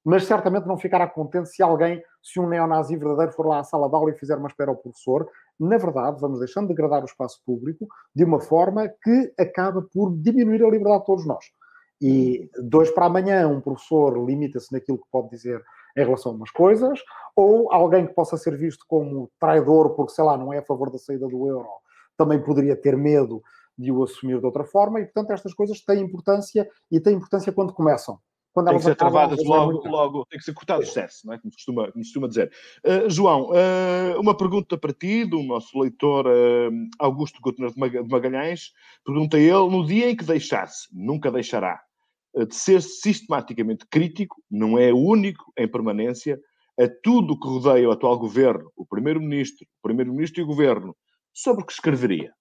mas 0.04 0.26
certamente 0.26 0.68
não 0.68 0.78
ficará 0.78 1.08
contente 1.08 1.48
se 1.48 1.64
alguém, 1.64 2.04
se 2.22 2.42
um 2.42 2.50
neonazi 2.50 2.98
verdadeiro 2.98 3.32
for 3.32 3.48
lá 3.48 3.60
à 3.60 3.64
sala 3.64 3.88
de 3.88 3.96
aula 3.96 4.12
e 4.12 4.18
fizer 4.18 4.38
uma 4.38 4.50
espera 4.50 4.70
ao 4.70 4.76
professor. 4.76 5.26
Na 5.58 5.78
verdade, 5.78 6.20
vamos 6.20 6.40
deixando 6.40 6.68
de 6.68 6.74
degradar 6.74 7.04
o 7.04 7.06
espaço 7.06 7.42
público 7.46 7.88
de 8.14 8.26
uma 8.26 8.42
forma 8.42 8.90
que 9.02 9.34
acaba 9.40 9.82
por 9.82 10.14
diminuir 10.18 10.62
a 10.62 10.70
liberdade 10.70 11.00
de 11.00 11.06
todos 11.06 11.26
nós. 11.26 11.46
E 12.06 12.50
dois 12.62 12.92
para 12.92 13.06
amanhã, 13.06 13.48
um 13.48 13.62
professor 13.62 14.18
limita-se 14.26 14.74
naquilo 14.74 14.98
que 14.98 15.08
pode 15.10 15.30
dizer 15.30 15.64
em 15.96 16.04
relação 16.04 16.34
a 16.34 16.36
umas 16.36 16.52
coisas, 16.52 17.00
ou 17.34 17.72
alguém 17.72 18.06
que 18.06 18.14
possa 18.14 18.36
ser 18.36 18.58
visto 18.58 18.84
como 18.90 19.32
traidor 19.40 19.92
porque, 19.92 20.12
sei 20.12 20.26
lá, 20.26 20.38
não 20.38 20.52
é 20.52 20.58
a 20.58 20.66
favor 20.66 20.92
da 20.92 20.98
saída 20.98 21.30
do 21.30 21.48
euro, 21.48 21.70
também 22.18 22.44
poderia 22.44 22.76
ter 22.76 22.98
medo 22.98 23.42
de 23.78 23.90
o 23.90 24.04
assumir 24.04 24.38
de 24.38 24.46
outra 24.46 24.66
forma, 24.66 25.00
e 25.00 25.06
portanto 25.06 25.32
estas 25.32 25.54
coisas 25.54 25.80
têm 25.80 26.02
importância 26.02 26.68
e 26.92 27.00
têm 27.00 27.16
importância 27.16 27.54
quando 27.54 27.72
começam. 27.72 28.20
Quando 28.52 28.68
tem 28.68 28.78
que 28.78 28.84
ser 28.84 28.96
travadas 28.96 29.44
logo, 29.46 29.72
muito... 29.72 29.88
logo, 29.88 30.26
tem 30.26 30.38
que 30.38 30.46
ser 30.46 30.54
cortado 30.54 30.82
o 30.82 30.84
excesso, 30.84 31.26
não 31.26 31.34
é? 31.34 31.40
como, 31.40 31.52
se 31.52 31.58
costuma, 31.58 31.92
como 31.92 32.04
costuma 32.04 32.28
dizer. 32.28 32.52
Uh, 32.86 33.10
João, 33.10 33.50
uh, 33.50 34.20
uma 34.20 34.36
pergunta 34.36 34.78
para 34.78 34.94
ti, 34.94 35.26
do 35.26 35.42
nosso 35.42 35.80
leitor 35.80 36.28
uh, 36.28 36.72
Augusto 37.00 37.40
Gutner 37.42 37.72
de 37.72 37.80
Magalhães. 37.80 38.74
Pergunta 39.04 39.40
ele: 39.40 39.70
no 39.70 39.86
dia 39.86 40.12
em 40.12 40.16
que 40.16 40.24
deixasse, 40.24 40.88
nunca 40.92 41.32
deixará, 41.32 41.82
de 42.36 42.56
ser 42.56 42.82
sistematicamente 42.82 43.86
crítico, 43.90 44.42
não 44.50 44.78
é 44.78 44.92
o 44.92 44.98
único 44.98 45.52
em 45.58 45.68
permanência, 45.68 46.40
a 46.80 46.88
tudo 47.04 47.34
o 47.34 47.40
que 47.40 47.48
rodeia 47.48 47.88
o 47.88 47.92
atual 47.92 48.18
governo, 48.18 48.72
o 48.76 48.86
primeiro-ministro, 48.86 49.66
o 49.66 49.88
primeiro-ministro 49.88 50.42
e 50.42 50.44
o 50.44 50.48
governo, 50.48 50.96
sobre 51.34 51.64
o 51.64 51.66
que 51.66 51.74
escreveria? 51.74 52.32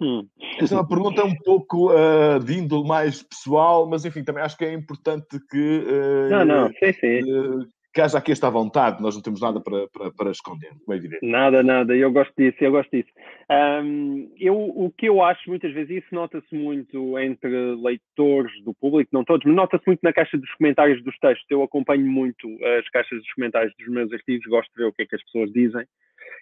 Hum. 0.00 0.28
Esta 0.60 0.74
é 0.74 0.78
uma 0.78 0.86
pergunta 0.86 1.24
um 1.24 1.34
pouco 1.36 1.90
uh, 1.90 2.38
de 2.38 2.58
índole 2.58 2.86
mais 2.86 3.22
pessoal, 3.22 3.88
mas 3.88 4.04
enfim, 4.04 4.22
também 4.22 4.42
acho 4.42 4.56
que 4.56 4.64
é 4.64 4.72
importante 4.72 5.40
que. 5.50 5.84
Uh, 5.86 6.30
não, 6.30 6.44
não, 6.44 6.68
sim, 6.74 6.92
sim. 6.92 7.32
Uh, 7.32 7.66
que 7.96 8.02
haja 8.02 8.18
aqui 8.18 8.30
esta 8.30 8.50
vontade, 8.50 9.00
nós 9.00 9.14
não 9.14 9.22
temos 9.22 9.40
nada 9.40 9.58
para, 9.58 9.88
para, 9.88 10.10
para 10.12 10.30
esconder, 10.30 10.68
como 10.84 10.92
é 10.92 10.96
evidente. 10.98 11.26
Nada, 11.26 11.62
nada, 11.62 11.96
eu 11.96 12.12
gosto 12.12 12.34
disso, 12.36 12.58
eu 12.60 12.70
gosto 12.70 12.90
disso. 12.94 13.08
Um, 13.50 14.30
eu, 14.38 14.54
o 14.54 14.92
que 14.94 15.08
eu 15.08 15.22
acho 15.22 15.48
muitas 15.48 15.72
vezes, 15.72 16.04
isso 16.04 16.14
nota-se 16.14 16.54
muito 16.54 17.18
entre 17.18 17.74
leitores 17.76 18.52
do 18.64 18.74
público, 18.74 19.08
não 19.14 19.24
todos, 19.24 19.46
mas 19.46 19.56
nota-se 19.56 19.84
muito 19.86 20.00
na 20.02 20.12
caixa 20.12 20.36
dos 20.36 20.52
comentários 20.56 21.02
dos 21.02 21.16
textos. 21.18 21.46
Eu 21.48 21.62
acompanho 21.62 22.06
muito 22.06 22.46
as 22.78 22.86
caixas 22.90 23.18
dos 23.18 23.32
comentários 23.32 23.72
dos 23.78 23.88
meus 23.88 24.12
artigos, 24.12 24.44
gosto 24.46 24.70
de 24.76 24.82
ver 24.82 24.88
o 24.88 24.92
que 24.92 25.04
é 25.04 25.06
que 25.06 25.16
as 25.16 25.24
pessoas 25.24 25.50
dizem. 25.50 25.86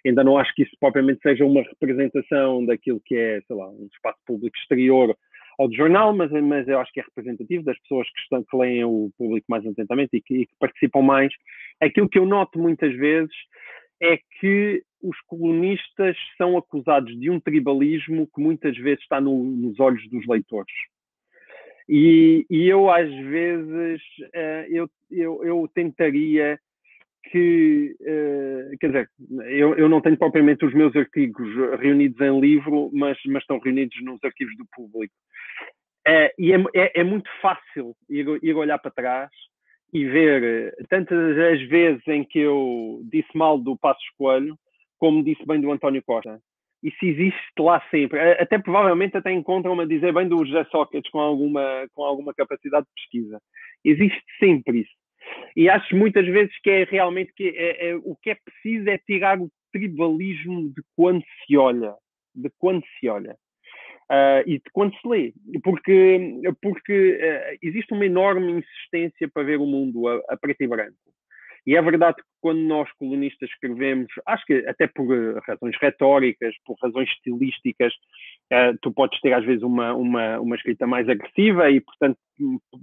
Ainda 0.05 0.25
não 0.25 0.37
acho 0.37 0.53
que 0.55 0.63
isso 0.63 0.75
propriamente 0.77 1.21
seja 1.21 1.45
uma 1.45 1.61
representação 1.61 2.65
daquilo 2.65 3.01
que 3.05 3.15
é, 3.15 3.39
sei 3.47 3.55
lá, 3.55 3.69
um 3.69 3.87
espaço 3.93 4.19
público 4.25 4.57
exterior 4.57 5.15
ao 5.57 5.67
do 5.67 5.75
jornal, 5.75 6.15
mas, 6.15 6.31
mas 6.31 6.67
eu 6.67 6.79
acho 6.79 6.91
que 6.91 6.99
é 6.99 7.03
representativo 7.03 7.63
das 7.63 7.79
pessoas 7.79 8.07
que, 8.11 8.19
estão, 8.19 8.43
que 8.43 8.57
leem 8.57 8.83
o 8.83 9.09
público 9.17 9.45
mais 9.49 9.65
atentamente 9.65 10.17
e 10.17 10.21
que, 10.21 10.33
e 10.35 10.45
que 10.45 10.55
participam 10.59 11.01
mais. 11.01 11.33
Aquilo 11.81 12.09
que 12.09 12.19
eu 12.19 12.25
noto 12.25 12.59
muitas 12.59 12.93
vezes 12.95 13.33
é 14.01 14.17
que 14.39 14.83
os 15.01 15.19
colunistas 15.27 16.17
são 16.37 16.57
acusados 16.57 17.17
de 17.19 17.29
um 17.29 17.39
tribalismo 17.39 18.27
que 18.33 18.41
muitas 18.41 18.75
vezes 18.77 19.01
está 19.01 19.21
no, 19.21 19.43
nos 19.43 19.79
olhos 19.79 20.07
dos 20.09 20.25
leitores. 20.27 20.73
E, 21.87 22.45
e 22.49 22.67
eu, 22.67 22.89
às 22.89 23.09
vezes, 23.09 24.01
uh, 24.21 24.65
eu, 24.69 24.89
eu, 25.11 25.43
eu, 25.45 25.69
tentaria 25.73 26.59
que, 27.31 27.95
uh, 28.01 28.77
quer 28.79 28.87
dizer, 28.87 29.09
eu, 29.47 29.75
eu 29.75 29.89
não 29.89 30.01
tenho 30.01 30.17
propriamente 30.17 30.65
os 30.65 30.73
meus 30.73 30.95
artigos 30.95 31.47
reunidos 31.79 32.19
em 32.21 32.39
livro, 32.39 32.89
mas, 32.93 33.17
mas 33.25 33.43
estão 33.43 33.59
reunidos 33.59 34.01
nos 34.03 34.23
arquivos 34.23 34.55
do 34.57 34.65
público. 34.73 35.13
É, 36.07 36.33
e 36.37 36.53
é, 36.53 36.57
é, 36.75 37.01
é, 37.01 37.03
muito 37.03 37.29
fácil 37.41 37.95
ir, 38.07 38.27
ir 38.43 38.53
olhar 38.55 38.77
para 38.77 38.91
trás 38.91 39.31
e 39.91 40.05
ver 40.05 40.75
tantas 40.87 41.37
as 41.37 41.61
vezes 41.67 42.07
em 42.07 42.23
que 42.23 42.39
eu 42.39 43.01
disse 43.11 43.35
mal 43.35 43.57
do 43.57 43.75
Passo 43.77 43.99
Escolho, 44.11 44.55
como 44.99 45.23
disse 45.23 45.43
bem 45.47 45.59
do 45.59 45.71
António 45.71 46.03
Costa. 46.03 46.39
Isso 46.83 47.03
existe 47.03 47.53
lá 47.57 47.81
sempre. 47.89 48.19
Até 48.33 48.59
provavelmente 48.59 49.17
até 49.17 49.31
encontram-me 49.31 49.83
a 49.83 49.87
dizer 49.87 50.13
bem 50.13 50.27
do 50.27 50.45
José 50.45 50.63
Sócrates 50.65 51.09
com 51.09 51.19
alguma, 51.19 51.87
com 51.95 52.03
alguma 52.03 52.33
capacidade 52.33 52.85
de 52.85 52.93
pesquisa. 52.93 53.41
Existe 53.83 54.21
sempre 54.39 54.81
isso. 54.81 55.04
E 55.55 55.69
acho 55.69 55.95
muitas 55.95 56.25
vezes 56.25 56.53
que 56.61 56.69
é 56.69 56.83
realmente 56.83 57.33
que 57.35 57.49
é, 57.49 57.89
é, 57.89 57.95
o 57.95 58.15
que 58.21 58.31
é 58.31 58.35
preciso 58.35 58.89
é 58.89 58.97
tirar 58.97 59.39
o 59.39 59.49
tribalismo 59.71 60.69
de 60.69 60.81
quando 60.95 61.23
se 61.45 61.57
olha. 61.57 61.93
De 62.33 62.49
quando 62.59 62.83
se 62.99 63.07
olha. 63.07 63.35
Uh, 64.11 64.45
e 64.45 64.59
de 64.59 64.69
quando 64.71 64.93
se 64.97 65.07
lê, 65.07 65.33
porque, 65.63 66.19
porque 66.61 67.13
uh, 67.15 67.57
existe 67.59 67.91
uma 67.91 68.05
enorme 68.05 68.51
insistência 68.51 69.27
para 69.27 69.41
ver 69.41 69.59
o 69.59 69.65
mundo 69.65 70.07
a, 70.07 70.21
a, 70.29 70.37
preto 70.37 70.61
e 70.61 70.67
branco. 70.67 70.95
E 71.65 71.75
é 71.75 71.81
verdade 71.81 72.17
que 72.17 72.23
quando 72.41 72.59
nós 72.59 72.89
colonistas 72.99 73.49
escrevemos, 73.49 74.07
acho 74.27 74.45
que 74.45 74.65
até 74.67 74.87
por 74.87 75.11
uh, 75.11 75.39
razões 75.47 75.75
retóricas, 75.81 76.53
por 76.65 76.75
razões 76.81 77.09
estilísticas, 77.09 77.93
tu 78.81 78.91
podes 78.93 79.19
ter 79.21 79.33
às 79.33 79.43
vezes 79.43 79.63
uma, 79.63 79.93
uma, 79.93 80.39
uma 80.39 80.55
escrita 80.55 80.85
mais 80.85 81.09
agressiva 81.09 81.69
e, 81.71 81.81
portanto, 81.81 82.17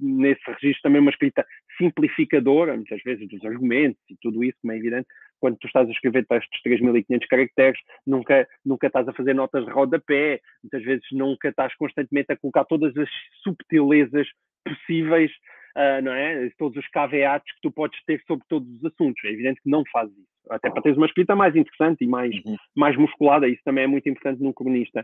nesse 0.00 0.42
registro 0.46 0.82
também 0.82 1.00
uma 1.00 1.10
escrita 1.10 1.46
simplificadora, 1.78 2.74
muitas 2.74 3.00
vezes, 3.02 3.28
dos 3.28 3.44
argumentos 3.44 4.00
e 4.10 4.16
tudo 4.20 4.42
isso, 4.42 4.58
como 4.60 4.72
é 4.72 4.76
evidente, 4.76 5.06
quando 5.40 5.56
tu 5.58 5.66
estás 5.66 5.88
a 5.88 5.92
escrever 5.92 6.26
textos 6.26 6.60
de 6.64 6.70
3.500 6.70 7.26
caracteres, 7.28 7.80
nunca, 8.06 8.48
nunca 8.64 8.86
estás 8.86 9.08
a 9.08 9.12
fazer 9.12 9.34
notas 9.34 9.64
de 9.64 9.72
rodapé, 9.72 10.40
muitas 10.62 10.82
vezes 10.84 11.04
nunca 11.12 11.48
estás 11.48 11.74
constantemente 11.76 12.32
a 12.32 12.36
colocar 12.36 12.64
todas 12.64 12.96
as 12.96 13.08
subtilezas 13.42 14.28
possíveis, 14.64 15.32
uh, 15.76 16.02
não 16.02 16.12
é? 16.12 16.50
Todos 16.58 16.76
os 16.76 16.88
caveatos 16.88 17.50
que 17.52 17.60
tu 17.62 17.70
podes 17.70 17.98
ter 18.04 18.22
sobre 18.26 18.44
todos 18.48 18.68
os 18.76 18.84
assuntos. 18.84 19.22
É 19.24 19.30
evidente 19.30 19.60
que 19.62 19.70
não 19.70 19.82
fazes 19.92 20.16
isso. 20.16 20.32
Até 20.50 20.70
para 20.70 20.82
teres 20.82 20.98
uma 20.98 21.06
escrita 21.06 21.36
mais 21.36 21.54
interessante 21.54 22.04
e 22.04 22.06
mais, 22.06 22.34
uhum. 22.44 22.56
mais 22.76 22.96
musculada, 22.96 23.48
isso 23.48 23.62
também 23.64 23.84
é 23.84 23.86
muito 23.86 24.08
importante 24.08 24.42
num 24.42 24.52
cronista. 24.52 25.02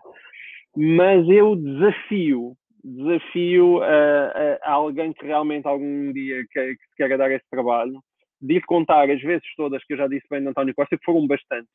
Mas 0.76 1.28
eu 1.28 1.56
desafio, 1.56 2.54
desafio 2.84 3.82
a, 3.82 4.58
a 4.62 4.72
alguém 4.72 5.12
que 5.12 5.24
realmente 5.24 5.66
algum 5.66 6.12
dia 6.12 6.44
que, 6.50 6.74
que 6.74 6.96
queira 6.96 7.16
dar 7.16 7.30
esse 7.30 7.48
trabalho, 7.50 8.00
de 8.40 8.60
contar 8.62 9.10
as 9.10 9.20
vezes 9.20 9.46
todas 9.56 9.84
que 9.84 9.94
eu 9.94 9.98
já 9.98 10.06
disse 10.06 10.26
bem 10.30 10.40
de 10.40 10.48
António 10.48 10.74
Costa, 10.74 10.96
que 10.96 11.04
foram 11.04 11.26
bastantes. 11.26 11.72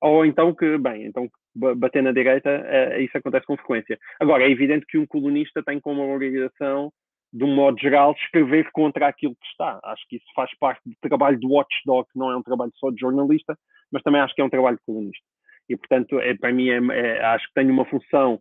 Ou 0.00 0.26
então 0.26 0.52
que, 0.52 0.78
bem, 0.78 1.04
então 1.04 1.28
bater 1.54 2.02
na 2.02 2.12
direita, 2.12 2.48
uh, 2.50 3.00
isso 3.00 3.16
acontece 3.16 3.46
com 3.46 3.56
frequência. 3.56 3.98
Agora, 4.18 4.42
é 4.42 4.50
evidente 4.50 4.86
que 4.86 4.98
um 4.98 5.06
colunista 5.06 5.62
tem 5.62 5.78
como 5.78 6.12
obrigação, 6.12 6.90
de 7.32 7.44
um 7.44 7.54
modo 7.54 7.80
geral, 7.80 8.12
escrever 8.12 8.70
contra 8.72 9.08
aquilo 9.08 9.34
que 9.34 9.46
está. 9.46 9.80
Acho 9.84 10.06
que 10.08 10.16
isso 10.16 10.26
faz 10.34 10.50
parte 10.58 10.82
do 10.84 10.94
trabalho 11.00 11.38
do 11.38 11.50
watchdog, 11.50 12.06
não 12.14 12.30
é 12.30 12.36
um 12.36 12.42
trabalho 12.42 12.72
só 12.76 12.90
de 12.90 13.00
jornalista, 13.00 13.56
mas 13.90 14.02
também 14.02 14.20
acho 14.20 14.34
que 14.34 14.42
é 14.42 14.44
um 14.44 14.50
trabalho 14.50 14.76
de 14.76 14.84
colunista. 14.84 15.24
E, 15.68 15.76
portanto, 15.76 16.20
é, 16.20 16.34
para 16.34 16.52
mim, 16.52 16.68
é, 16.68 16.78
é, 16.92 17.24
acho 17.24 17.46
que 17.46 17.54
tenho 17.54 17.72
uma 17.72 17.86
função 17.86 18.38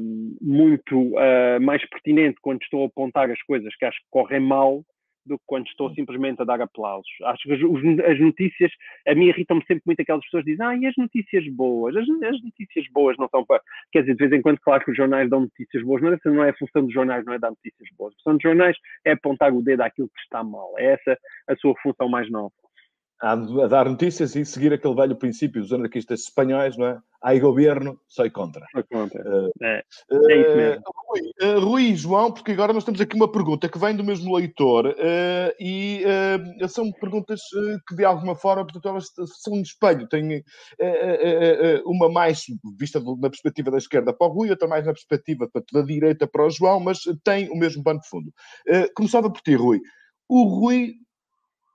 um, 0.00 0.36
muito 0.40 0.98
uh, 0.98 1.60
mais 1.60 1.86
pertinente 1.88 2.38
quando 2.40 2.62
estou 2.62 2.82
a 2.82 2.86
apontar 2.86 3.30
as 3.30 3.40
coisas 3.42 3.74
que 3.76 3.84
acho 3.84 3.98
que 3.98 4.06
correm 4.10 4.40
mal 4.40 4.82
do 5.24 5.38
que 5.38 5.44
quando 5.46 5.66
estou 5.66 5.92
simplesmente 5.94 6.40
a 6.42 6.44
dar 6.44 6.60
aplausos. 6.60 7.10
Acho 7.24 7.48
que 7.48 7.52
as, 7.52 8.20
notícias, 8.20 8.72
a 9.06 9.14
mim 9.14 9.26
irritam-me 9.26 9.64
sempre 9.66 9.82
muito 9.86 10.00
aquelas 10.00 10.24
pessoas 10.24 10.44
que 10.44 10.50
dizem, 10.52 10.66
ah, 10.66 10.76
e 10.76 10.86
as 10.86 10.96
notícias 10.96 11.46
boas? 11.48 11.96
As, 11.96 12.08
as, 12.08 12.42
notícias 12.42 12.86
boas 12.92 13.16
não 13.18 13.28
são 13.28 13.44
para. 13.44 13.62
Quer 13.92 14.00
dizer, 14.00 14.14
de 14.14 14.18
vez 14.18 14.32
em 14.32 14.42
quando, 14.42 14.58
claro 14.60 14.84
que 14.84 14.90
os 14.90 14.96
jornais 14.96 15.28
dão 15.28 15.40
notícias 15.40 15.82
boas, 15.84 16.02
mas 16.02 16.14
essa 16.14 16.30
não 16.30 16.44
é 16.44 16.50
a 16.50 16.56
função 16.56 16.84
dos 16.84 16.92
jornais, 16.92 17.24
não 17.24 17.34
é 17.34 17.38
dar 17.38 17.50
notícias 17.50 17.88
boas. 17.96 18.14
A 18.14 18.16
função 18.18 18.32
dos 18.34 18.42
jornais 18.42 18.76
é 19.04 19.12
apontar 19.12 19.52
o 19.52 19.62
dedo 19.62 19.82
àquilo 19.82 20.08
que 20.08 20.20
está 20.20 20.42
mal. 20.42 20.74
É 20.78 20.94
essa 20.94 21.18
a 21.48 21.56
sua 21.56 21.74
função 21.82 22.08
mais 22.08 22.30
nova 22.30 22.52
a, 23.20 23.36
dar 23.66 23.88
notícias 23.88 24.34
e 24.34 24.44
seguir 24.44 24.72
aquele 24.72 24.94
velho 24.94 25.16
princípio 25.16 25.60
dos 25.60 25.72
anarquistas 25.72 26.22
espanhóis, 26.22 26.76
não 26.76 26.86
é? 26.86 26.98
Há 27.22 27.38
governo, 27.38 28.00
sou 28.08 28.30
contra. 28.30 28.64
Sou 28.72 28.82
contra. 28.90 29.20
Uh, 29.22 29.50
é. 29.60 29.84
é 30.10 30.40
isso 30.40 30.56
mesmo. 30.56 30.82
Rui, 31.06 31.20
uh, 31.42 31.60
Rui 31.60 31.82
e 31.82 31.94
João, 31.94 32.32
porque 32.32 32.52
agora 32.52 32.72
nós 32.72 32.82
temos 32.82 32.98
aqui 32.98 33.14
uma 33.14 33.30
pergunta 33.30 33.68
que 33.68 33.78
vem 33.78 33.94
do 33.94 34.02
mesmo 34.02 34.34
leitor 34.34 34.86
uh, 34.86 35.54
e 35.60 36.02
são 36.66 36.90
perguntas 36.92 37.42
que 37.86 37.94
de 37.94 38.06
alguma 38.06 38.34
forma, 38.34 38.64
portanto, 38.64 38.88
elas 38.88 39.10
são 39.42 39.52
um 39.52 39.60
espelho. 39.60 40.08
Tem 40.08 40.42
uma 41.84 42.08
mais 42.08 42.44
vista 42.78 43.00
na 43.00 43.28
perspectiva 43.28 43.70
da 43.70 43.76
esquerda 43.76 44.14
para 44.14 44.26
o 44.26 44.30
Rui, 44.30 44.48
outra 44.48 44.66
mais 44.66 44.86
na 44.86 44.92
perspectiva 44.92 45.46
portanto, 45.46 45.72
da 45.74 45.82
direita 45.82 46.26
para 46.26 46.46
o 46.46 46.50
João, 46.50 46.80
mas 46.80 47.00
tem 47.22 47.50
o 47.50 47.56
mesmo 47.56 47.82
pano 47.82 48.00
de 48.00 48.08
fundo. 48.08 48.32
começava 48.94 49.30
por 49.30 49.42
ti, 49.42 49.54
Rui. 49.54 49.78
O 50.26 50.44
Rui 50.44 50.94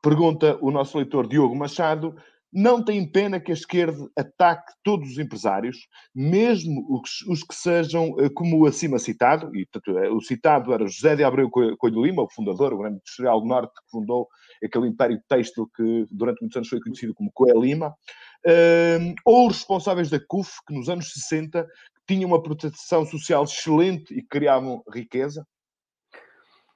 Pergunta 0.06 0.56
o 0.62 0.70
nosso 0.70 1.00
leitor 1.00 1.28
Diogo 1.28 1.56
Machado: 1.56 2.16
não 2.54 2.86
tem 2.86 3.12
pena 3.12 3.40
que 3.40 3.52
a 3.52 3.56
esquerda 3.56 4.08
ataque 4.16 4.72
todos 4.84 5.10
os 5.10 5.18
empresários, 5.18 5.88
mesmo 6.14 6.86
os, 7.28 7.42
que 7.42 7.56
sejam 7.56 8.16
eh, 8.20 8.30
como 8.30 8.60
o 8.60 8.68
acima 8.68 9.00
citado, 9.00 9.50
e 9.56 9.64
eh, 9.64 10.10
o 10.12 10.22
citado 10.22 10.72
era 10.72 10.86
José 10.86 11.16
de 11.16 11.24
Abreu 11.24 11.50
Coelho 11.50 12.06
Lima, 12.06 12.22
o 12.22 12.30
fundador, 12.30 12.72
o 12.72 12.78
grande 12.78 12.98
industrial 12.98 13.42
do 13.42 13.48
Norte, 13.48 13.74
que 13.74 13.90
fundou 13.90 14.28
aquele 14.64 14.90
império 14.90 15.20
têxtil 15.28 15.68
que 15.76 16.06
durante 16.12 16.40
muitos 16.42 16.58
anos 16.58 16.70
foi 16.70 16.80
conhecido 16.80 17.16
como 17.16 17.32
Coelho 17.34 17.62
Lima, 17.62 17.88
uh, 17.90 19.16
ou 19.26 19.48
os 19.48 19.58
responsáveis 19.58 20.12
da 20.12 20.20
CUF, 20.20 20.52
que 20.68 20.76
nos 20.76 20.88
anos 20.88 21.12
60 21.14 21.66
tinham 22.08 22.30
uma 22.30 22.44
proteção 22.44 23.08
social 23.08 23.44
excelente 23.44 24.14
e 24.14 24.22
criavam 24.22 24.84
riqueza? 24.94 25.44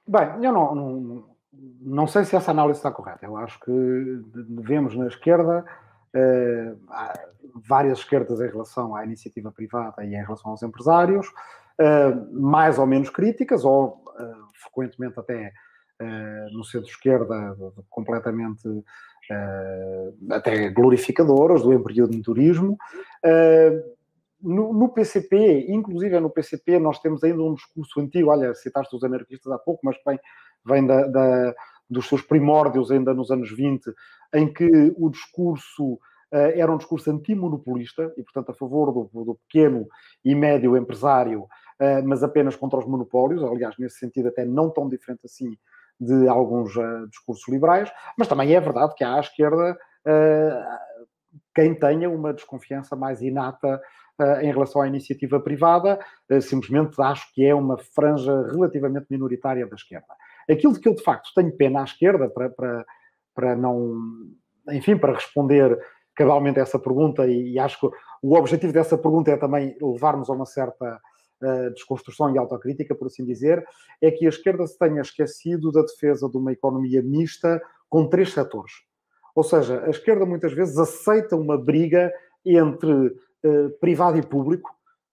Bem, 0.04 0.44
eu 0.44 0.52
não, 0.52 0.74
não 0.74 1.29
não 1.52 2.06
sei 2.06 2.24
se 2.24 2.36
essa 2.36 2.50
análise 2.50 2.78
está 2.78 2.90
correta. 2.90 3.26
Eu 3.26 3.36
acho 3.36 3.58
que 3.60 4.22
devemos 4.48 4.96
na 4.96 5.08
esquerda 5.08 5.64
eh, 6.12 6.74
várias 7.68 7.98
esquerdas 7.98 8.40
em 8.40 8.48
relação 8.48 8.94
à 8.96 9.04
iniciativa 9.04 9.52
privada 9.52 10.04
e 10.04 10.08
em 10.08 10.22
relação 10.22 10.50
aos 10.50 10.62
empresários, 10.62 11.26
eh, 11.78 12.14
mais 12.32 12.78
ou 12.78 12.86
menos 12.86 13.10
críticas, 13.10 13.64
ou 13.64 14.02
eh, 14.18 14.34
frequentemente 14.62 15.18
até 15.18 15.52
no 16.52 16.64
centro-esquerda 16.64 17.54
completamente 17.90 18.66
até 20.30 20.70
glorificadoras 20.70 21.60
do 21.60 21.74
empreendedorismo. 21.74 22.78
No, 24.42 24.72
no, 24.72 24.88
PCP, 24.88 25.66
inclusive 25.68 26.18
no 26.18 26.30
PCP, 26.30 26.78
nós 26.78 26.98
temos 27.00 27.22
ainda 27.22 27.42
um 27.42 27.52
discurso 27.52 28.00
antigo, 28.00 28.30
olha, 28.30 28.54
citaste 28.54 28.96
os 28.96 29.04
anarquistas 29.04 29.52
há 29.52 29.58
pouco, 29.58 29.82
mas 29.84 29.94
bem, 30.06 30.18
vem 30.64 30.86
da, 30.86 31.06
da, 31.06 31.54
dos 31.88 32.08
seus 32.08 32.22
primórdios 32.22 32.90
ainda 32.90 33.12
nos 33.12 33.30
anos 33.30 33.50
20, 33.50 33.92
em 34.34 34.52
que 34.52 34.94
o 34.96 35.10
discurso 35.10 35.94
uh, 35.94 35.98
era 36.32 36.72
um 36.72 36.78
discurso 36.78 37.10
antimonopolista 37.10 38.12
e, 38.16 38.22
portanto, 38.22 38.50
a 38.50 38.54
favor 38.54 38.92
do, 38.92 39.24
do 39.24 39.34
pequeno 39.46 39.86
e 40.24 40.34
médio 40.34 40.76
empresário, 40.76 41.42
uh, 41.42 42.06
mas 42.06 42.22
apenas 42.22 42.56
contra 42.56 42.78
os 42.78 42.86
monopólios, 42.86 43.42
aliás, 43.42 43.76
nesse 43.78 43.98
sentido 43.98 44.28
até 44.28 44.44
não 44.44 44.70
tão 44.70 44.88
diferente 44.88 45.20
assim 45.24 45.56
de 45.98 46.28
alguns 46.28 46.74
uh, 46.76 47.06
discursos 47.08 47.46
liberais, 47.48 47.90
mas 48.16 48.28
também 48.28 48.54
é 48.54 48.60
verdade 48.60 48.94
que 48.94 49.04
há 49.04 49.16
à 49.16 49.20
esquerda 49.20 49.78
quem 51.54 51.74
tenha 51.78 52.08
uma 52.08 52.32
desconfiança 52.32 52.96
mais 52.96 53.20
inata 53.20 53.78
em 54.40 54.50
relação 54.50 54.80
à 54.80 54.88
iniciativa 54.88 55.38
privada, 55.38 56.00
simplesmente 56.40 57.00
acho 57.02 57.30
que 57.34 57.44
é 57.44 57.54
uma 57.54 57.76
franja 57.76 58.46
relativamente 58.50 59.06
minoritária 59.10 59.66
da 59.66 59.74
esquerda. 59.74 60.14
Aquilo 60.50 60.72
de 60.72 60.80
que 60.80 60.88
eu 60.88 60.94
de 60.94 61.02
facto 61.02 61.30
tenho 61.34 61.56
pena 61.56 61.80
à 61.80 61.84
esquerda 61.84 62.28
para, 62.28 62.50
para, 62.50 62.86
para 63.34 63.56
não, 63.56 63.96
enfim, 64.70 64.96
para 64.96 65.14
responder 65.14 65.78
cabalmente 66.14 66.58
essa 66.58 66.78
pergunta, 66.78 67.26
e, 67.26 67.52
e, 67.52 67.58
acho 67.58 67.80
que 67.80 67.96
o 68.22 68.36
objetivo 68.36 68.72
dessa 68.72 68.98
pergunta 68.98 69.30
é 69.30 69.36
também 69.36 69.76
levar-nos 69.80 70.28
a 70.28 70.32
uma 70.34 70.44
certa 70.44 71.00
uh, 71.42 71.70
desconstrução 71.72 72.34
e 72.34 72.38
autocrítica, 72.38 72.94
por 72.94 73.06
assim 73.06 73.24
dizer, 73.24 73.64
é 74.02 74.10
que 74.10 74.26
a 74.26 74.28
esquerda 74.28 74.66
se 74.66 74.78
tenha 74.78 75.00
esquecido 75.00 75.72
da 75.72 75.82
defesa 75.82 76.28
de 76.28 76.36
uma 76.36 76.52
economia 76.52 77.02
mista 77.02 77.62
com 77.88 78.06
três 78.06 78.32
setores. 78.32 78.72
Ou 79.34 79.42
seja, 79.42 79.82
a 79.84 79.90
esquerda 79.90 80.26
muitas 80.26 80.52
vezes 80.52 80.76
aceita 80.76 81.36
uma 81.36 81.56
briga 81.56 82.12
entre 82.44 82.92
uh, 82.92 83.70
privado 83.80 84.18
e 84.18 84.22
público, 84.22 84.70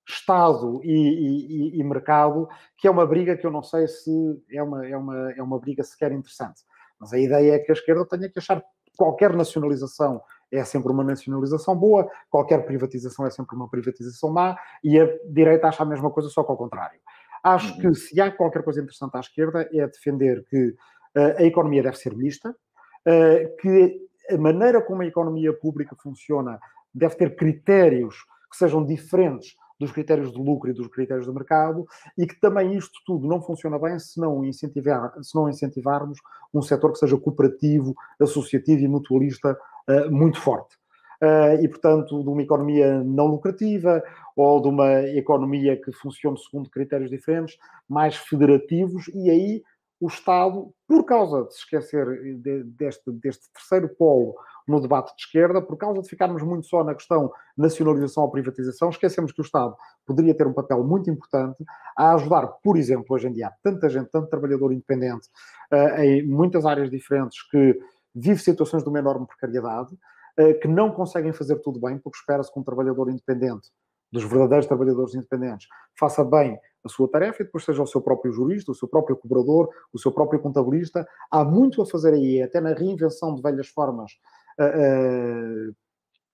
Estado 0.08 0.80
e, 0.84 0.92
e, 0.92 1.80
e, 1.80 1.84
mercado, 1.84 2.48
que 2.78 2.88
é 2.88 2.92
uma 2.92 3.06
briga 3.06 3.36
que 3.36 3.46
eu 3.46 3.52
não 3.52 3.62
sei 3.62 3.88
se 3.88 4.12
é 4.50 4.64
uma, 4.64 4.88
é, 4.88 4.96
uma, 4.96 5.32
é 5.34 5.44
uma 5.44 5.60
briga 5.60 5.84
sequer 5.84 6.14
interessante. 6.14 6.62
Mas 7.00 7.12
a 7.12 7.20
ideia 7.20 7.56
é 7.56 7.60
que 7.60 7.72
a 7.72 7.74
esquerda 7.74 8.06
tenha 8.06 8.30
que 8.30 8.40
achar 8.40 8.62
que 8.62 8.98
qualquer 8.98 9.36
nacionalização 9.36 10.22
é 10.50 10.64
sempre 10.64 10.92
uma 10.92 11.04
nacionalização 11.04 11.76
boa, 11.76 12.10
qualquer 12.30 12.66
privatização 12.66 13.26
é 13.26 13.30
sempre 13.30 13.56
uma 13.56 13.70
privatização 13.70 14.32
má, 14.32 14.58
e 14.82 14.98
a 14.98 15.06
direita 15.26 15.68
acha 15.68 15.84
a 15.84 15.86
mesma 15.86 16.10
coisa, 16.10 16.30
só 16.30 16.42
que 16.42 16.52
ao 16.52 16.58
contrário. 16.58 17.00
Acho 17.44 17.74
uhum. 17.74 17.80
que 17.82 17.96
se 17.96 18.20
há 18.22 18.32
qualquer 18.32 18.64
coisa 18.64 18.80
interessante 18.80 19.16
à 19.16 19.20
esquerda 19.20 19.70
é 19.74 19.86
defender 19.88 20.46
que 20.46 20.70
uh, 20.70 21.38
a 21.38 21.44
economia 21.44 21.84
deve 21.84 21.98
ser 21.98 22.16
mista, 22.16 22.50
uh, 22.50 23.58
que 23.62 24.08
a 24.30 24.38
maneira 24.38 24.82
como 24.82 25.02
a 25.02 25.06
economia 25.06 25.54
pública 25.54 25.96
funciona 26.02 26.60
deve 26.94 27.16
ter 27.16 27.36
critérios 27.36 28.26
que 28.50 28.58
sejam 28.58 28.86
diferentes 28.86 29.56
dos 29.80 29.92
critérios 29.92 30.32
de 30.32 30.38
lucro 30.38 30.70
e 30.70 30.74
dos 30.74 30.88
critérios 30.88 31.26
de 31.26 31.32
mercado, 31.32 31.86
e 32.18 32.26
que 32.26 32.40
também 32.40 32.76
isto 32.76 33.00
tudo 33.06 33.28
não 33.28 33.42
funciona 33.42 33.78
bem 33.78 33.98
se 34.00 34.20
não, 34.20 34.44
incentivar, 34.44 35.14
se 35.22 35.36
não 35.36 35.50
incentivarmos 35.50 36.20
um 36.54 36.62
setor 36.62 36.92
que 36.92 37.00
seja 37.00 37.18
cooperativo, 37.18 37.96
associativo 38.20 38.82
e 38.82 38.88
mutualista 38.88 39.58
uh, 39.90 40.12
muito 40.12 40.40
forte. 40.40 40.76
Uh, 41.22 41.64
e, 41.64 41.68
portanto, 41.68 42.22
de 42.24 42.30
uma 42.30 42.44
economia 42.44 43.04
não 43.04 43.26
lucrativa 43.26 44.04
ou 44.36 44.62
de 44.62 44.68
uma 44.68 45.02
economia 45.02 45.76
que 45.76 45.92
funcione 45.92 46.38
segundo 46.38 46.70
critérios 46.70 47.10
diferentes, 47.10 47.58
mais 47.90 48.16
federativos, 48.16 49.08
e 49.16 49.30
aí 49.30 49.64
o 50.00 50.08
Estado, 50.08 50.72
por 50.88 51.04
causa 51.06 51.44
de 51.44 51.54
se 51.54 51.60
esquecer 51.60 52.06
de, 52.38 52.64
deste, 52.64 53.12
deste 53.12 53.52
terceiro 53.52 53.90
polo 53.90 54.36
no 54.68 54.80
debate 54.80 55.16
de 55.16 55.22
esquerda, 55.24 55.62
por 55.62 55.78
causa 55.78 56.02
de 56.02 56.10
ficarmos 56.10 56.44
muito 56.44 56.68
só 56.68 56.84
na 56.84 56.94
questão 56.94 57.32
nacionalização 57.58 58.24
ou 58.24 58.32
privatização, 58.32 58.90
esquecemos 58.90 59.32
que 59.32 59.42
o 59.42 59.44
Estado 59.44 59.76
poderia 60.06 60.36
ter 60.36 60.46
um 60.46 60.54
papel 60.54 60.84
muito 60.84 61.10
importante 61.10 61.64
a 61.98 62.14
ajudar, 62.14 62.48
por 62.48 62.78
exemplo, 62.78 63.06
hoje 63.10 63.28
em 63.28 63.34
dia 63.34 63.48
há 63.48 63.54
tanta 63.64 63.90
gente, 63.90 64.10
tanto 64.12 64.30
trabalhador 64.30 64.72
independente, 64.72 65.28
uh, 65.72 66.02
em 66.02 66.28
muitas 66.28 66.66
áreas 66.66 66.92
diferentes, 66.92 67.42
que 67.50 67.80
vive 68.14 68.42
situações 68.42 68.84
de 68.84 68.90
uma 68.90 69.00
enorme 69.00 69.26
precariedade, 69.26 69.94
uh, 69.94 70.60
que 70.60 70.68
não 70.68 70.92
conseguem 70.92 71.34
fazer 71.34 71.56
tudo 71.62 71.80
bem, 71.80 71.98
porque 71.98 72.20
espera-se 72.20 72.54
que 72.54 72.60
um 72.60 72.64
trabalhador 72.64 73.10
independente 73.10 73.70
dos 74.12 74.24
verdadeiros 74.24 74.68
trabalhadores 74.68 75.16
independentes, 75.16 75.68
faça 75.98 76.24
bem 76.24 76.58
a 76.88 76.90
sua 76.90 77.10
tarefa 77.10 77.42
e 77.42 77.46
depois 77.46 77.64
seja 77.64 77.82
o 77.82 77.88
seu 77.88 78.02
próprio 78.02 78.32
jurista, 78.34 78.72
o 78.72 78.76
seu 78.76 78.88
próprio 78.88 79.16
cobrador, 79.16 79.70
o 79.94 80.00
seu 80.00 80.12
próprio 80.12 80.40
contabilista. 80.40 81.08
Há 81.30 81.44
muito 81.44 81.82
a 81.82 81.86
fazer 81.86 82.14
aí, 82.14 82.42
até 82.42 82.60
na 82.60 82.74
reinvenção 82.74 83.36
de 83.36 83.42
velhas 83.42 83.68
formas 83.68 84.12
uh, 84.60 85.70
uh, 85.70 85.76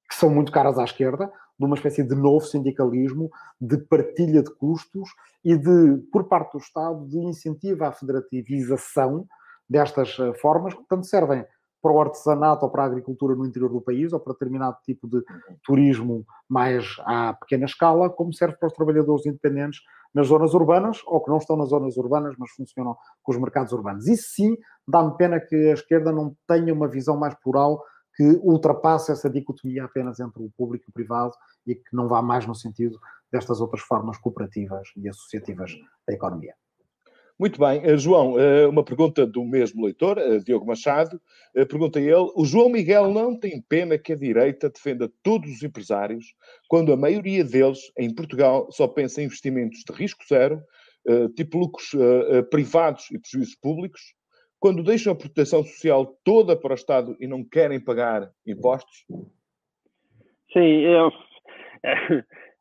que 0.09 0.15
são 0.15 0.29
muito 0.29 0.51
caras 0.51 0.77
à 0.77 0.83
esquerda, 0.83 1.31
de 1.59 1.65
uma 1.65 1.75
espécie 1.75 2.03
de 2.03 2.15
novo 2.15 2.45
sindicalismo, 2.45 3.29
de 3.59 3.77
partilha 3.77 4.41
de 4.41 4.53
custos 4.55 5.09
e 5.43 5.55
de, 5.57 5.97
por 6.11 6.25
parte 6.25 6.53
do 6.53 6.59
Estado, 6.59 7.07
de 7.07 7.19
incentivo 7.19 7.83
à 7.83 7.91
federativização 7.91 9.25
destas 9.69 10.17
uh, 10.19 10.33
formas, 10.35 10.73
que 10.73 10.83
tanto 10.87 11.05
servem 11.05 11.45
para 11.83 11.91
o 11.91 11.99
artesanato 11.99 12.63
ou 12.63 12.71
para 12.71 12.83
a 12.83 12.85
agricultura 12.85 13.35
no 13.35 13.45
interior 13.45 13.69
do 13.69 13.81
país, 13.81 14.13
ou 14.13 14.19
para 14.21 14.31
determinado 14.31 14.77
tipo 14.85 15.05
de 15.05 15.21
turismo 15.65 16.25
mais 16.47 16.95
à 16.99 17.33
pequena 17.33 17.65
escala, 17.65 18.09
como 18.09 18.33
serve 18.33 18.55
para 18.55 18.67
os 18.67 18.73
trabalhadores 18.73 19.25
independentes 19.25 19.81
nas 20.13 20.27
zonas 20.27 20.53
urbanas, 20.53 21.01
ou 21.05 21.21
que 21.21 21.29
não 21.29 21.37
estão 21.39 21.57
nas 21.57 21.69
zonas 21.69 21.97
urbanas, 21.97 22.35
mas 22.37 22.51
funcionam 22.51 22.95
com 23.21 23.31
os 23.33 23.37
mercados 23.37 23.73
urbanos. 23.73 24.07
Isso 24.07 24.29
sim, 24.33 24.55
dá-me 24.87 25.17
pena 25.17 25.41
que 25.41 25.55
a 25.55 25.73
esquerda 25.73 26.13
não 26.13 26.33
tenha 26.47 26.73
uma 26.73 26.87
visão 26.87 27.17
mais 27.17 27.35
plural 27.35 27.83
que 28.15 28.39
ultrapasse 28.43 29.11
essa 29.11 29.29
dicotomia 29.29 29.83
apenas 29.83 30.19
entre 30.19 30.41
o 30.41 30.51
público 30.55 30.85
e 30.87 30.89
o 30.89 30.93
privado 30.93 31.33
e 31.67 31.75
que 31.75 31.93
não 31.95 32.07
vá 32.07 32.21
mais 32.21 32.45
no 32.45 32.55
sentido 32.55 32.97
destas 33.31 33.59
outras 33.59 33.81
formas 33.81 34.17
cooperativas 34.19 34.87
e 34.95 35.09
associativas 35.09 35.71
da 36.07 36.13
economia. 36.13 36.53
Muito 37.39 37.59
bem. 37.59 37.81
Eh, 37.83 37.97
João, 37.97 38.39
eh, 38.39 38.67
uma 38.67 38.83
pergunta 38.83 39.25
do 39.25 39.43
mesmo 39.43 39.83
leitor, 39.83 40.17
eh, 40.17 40.39
Diogo 40.39 40.65
Machado. 40.65 41.19
Pergunta 41.53 41.99
ele: 41.99 42.31
o 42.35 42.45
João 42.45 42.69
Miguel 42.69 43.11
não 43.11 43.37
tem 43.37 43.61
pena 43.61 43.97
que 43.97 44.13
a 44.13 44.15
direita 44.15 44.69
defenda 44.69 45.11
todos 45.23 45.49
os 45.51 45.63
empresários, 45.63 46.35
quando 46.67 46.93
a 46.93 46.97
maioria 46.97 47.43
deles, 47.43 47.79
em 47.97 48.13
Portugal, 48.13 48.67
só 48.71 48.87
pensa 48.87 49.21
em 49.21 49.25
investimentos 49.25 49.79
de 49.79 49.93
risco 49.93 50.23
zero, 50.27 50.61
tipo 51.35 51.57
lucros 51.57 51.91
privados 52.49 53.11
e 53.11 53.19
prejuízos 53.19 53.55
públicos? 53.55 54.01
quando 54.63 54.81
deixam 54.81 55.11
a 55.11 55.15
proteção 55.17 55.61
social 55.61 56.17
toda 56.23 56.55
para 56.55 56.71
o 56.71 56.75
Estado 56.75 57.17
e 57.19 57.27
não 57.27 57.43
querem 57.43 57.81
pagar 57.81 58.31
impostos? 58.47 59.05
Sim, 60.53 60.85
eu, 60.85 61.11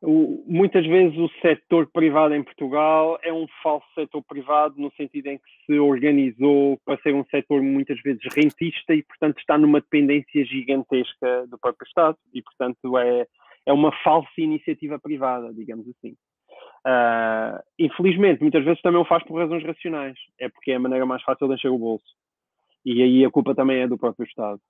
o, 0.03 0.45
muitas 0.49 0.85
vezes 0.85 1.17
o 1.17 1.29
setor 1.41 1.87
privado 1.87 2.35
em 2.35 2.43
Portugal 2.43 3.19
é 3.23 3.33
um 3.33 3.47
falso 3.63 3.87
setor 3.95 4.23
privado 4.25 4.75
no 4.77 4.91
sentido 4.93 5.29
em 5.29 5.39
que 5.39 5.45
se 5.65 5.79
organizou 5.79 6.77
para 6.85 7.01
ser 7.03 7.15
um 7.15 7.25
setor 7.27 7.63
muitas 7.63 8.01
vezes 8.03 8.21
rentista 8.35 8.95
e, 8.95 9.03
portanto, 9.05 9.39
está 9.39 9.57
numa 9.57 9.81
dependência 9.81 10.45
gigantesca 10.45 11.47
do 11.47 11.57
próprio 11.57 11.87
Estado 11.87 12.19
e, 12.35 12.43
portanto, 12.43 12.99
é, 12.99 13.27
é 13.65 13.73
uma 13.73 13.93
falsa 14.03 14.29
iniciativa 14.39 14.99
privada, 14.99 15.55
digamos 15.55 15.87
assim. 15.89 16.17
Uh, 16.85 17.63
infelizmente, 17.79 18.43
muitas 18.43 18.65
vezes 18.65 18.83
também 18.83 19.01
o 19.01 19.05
faz 19.05 19.23
por 19.23 19.39
razões 19.39 19.65
racionais, 19.65 20.19
é 20.41 20.49
porque 20.49 20.73
é 20.73 20.75
a 20.75 20.81
maneira 20.81 21.07
mais 21.07 21.23
fácil 21.23 21.47
de 21.47 21.55
encher 21.55 21.71
o 21.71 21.79
bolso. 21.79 22.05
E 22.85 23.03
aí 23.03 23.25
a 23.25 23.31
culpa 23.31 23.55
também 23.55 23.83
é 23.83 23.87
do 23.87 23.97
próprio 23.97 24.27
Estado. 24.27 24.61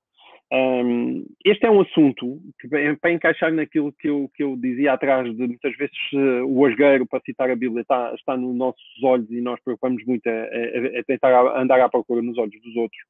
Um, 0.55 1.25
este 1.47 1.65
é 1.65 1.71
um 1.71 1.81
assunto 1.81 2.39
que, 2.61 2.69
para 2.97 3.11
encaixar 3.11 3.51
naquilo 3.55 3.91
que 3.91 4.07
eu, 4.07 4.31
que 4.35 4.43
eu 4.43 4.55
dizia 4.55 4.93
atrás, 4.93 5.35
de 5.35 5.47
muitas 5.47 5.75
vezes 5.79 5.97
uh, 6.13 6.45
o 6.47 6.67
asgueiro, 6.67 7.07
para 7.07 7.23
citar 7.25 7.51
a 7.51 7.57
Bíblia, 7.57 7.81
está, 7.81 8.13
está 8.15 8.37
nos 8.37 8.55
nossos 8.55 9.03
olhos 9.03 9.31
e 9.31 9.41
nós 9.41 9.59
preocupamos 9.65 10.05
muito 10.05 10.27
a, 10.27 10.31
a, 10.31 11.01
a, 11.01 11.05
tentar 11.07 11.59
andar 11.59 11.81
à 11.81 11.89
procura 11.89 12.21
nos 12.21 12.37
olhos 12.37 12.61
dos 12.61 12.77
outros. 12.77 13.01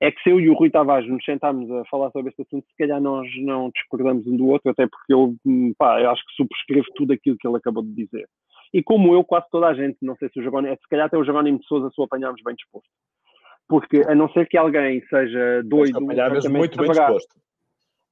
É 0.00 0.10
que 0.10 0.22
se 0.22 0.30
eu 0.30 0.40
e 0.40 0.48
o 0.48 0.54
Rui 0.54 0.70
Tavares 0.70 1.06
nos 1.06 1.22
sentarmos 1.26 1.70
a 1.70 1.84
falar 1.90 2.10
sobre 2.10 2.30
este 2.30 2.40
assunto, 2.40 2.66
se 2.66 2.76
calhar 2.78 3.02
nós 3.02 3.28
não 3.42 3.68
discordamos 3.68 4.26
um 4.26 4.36
do 4.38 4.46
outro, 4.46 4.70
até 4.70 4.86
porque 4.86 5.12
eu, 5.12 5.34
hum, 5.44 5.74
pá, 5.76 6.00
eu 6.00 6.08
acho 6.08 6.24
que 6.24 6.36
subscrevo 6.36 6.86
tudo 6.94 7.12
aquilo 7.12 7.36
que 7.36 7.46
ele 7.46 7.58
acabou 7.58 7.82
de 7.82 7.92
dizer. 7.92 8.26
E 8.72 8.82
como 8.82 9.12
eu, 9.12 9.22
quase 9.22 9.46
toda 9.50 9.66
a 9.66 9.74
gente, 9.74 9.98
não 10.00 10.16
sei 10.16 10.30
se 10.30 10.40
o 10.40 10.42
Jerónimo, 10.42 10.74
se 10.74 10.88
calhar 10.88 11.06
até 11.06 11.18
o 11.18 11.24
Jerónimo 11.24 11.58
de 11.58 11.66
Souza, 11.66 11.90
se 11.90 12.00
o 12.00 12.04
apanharmos 12.04 12.40
bem 12.42 12.54
disposto 12.54 12.88
porque 13.68 14.02
a 14.06 14.14
não 14.14 14.28
ser 14.30 14.48
que 14.48 14.56
alguém 14.56 15.02
seja 15.08 15.62
doido. 15.64 16.06
Tens 16.06 16.46
muito 16.46 16.78
bem 16.78 16.88
disposto. 16.88 17.36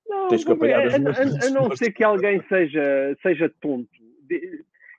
Não, 0.08 0.28
Tens 0.28 0.44
que 0.44 0.52
apanhar 0.52 0.80
a, 0.80 0.90
a, 0.90 1.46
a, 1.46 1.50
não 1.50 1.74
ser 1.74 1.92
que 1.92 2.04
alguém 2.04 2.40
seja, 2.48 3.16
seja 3.22 3.52
tonto. 3.60 3.88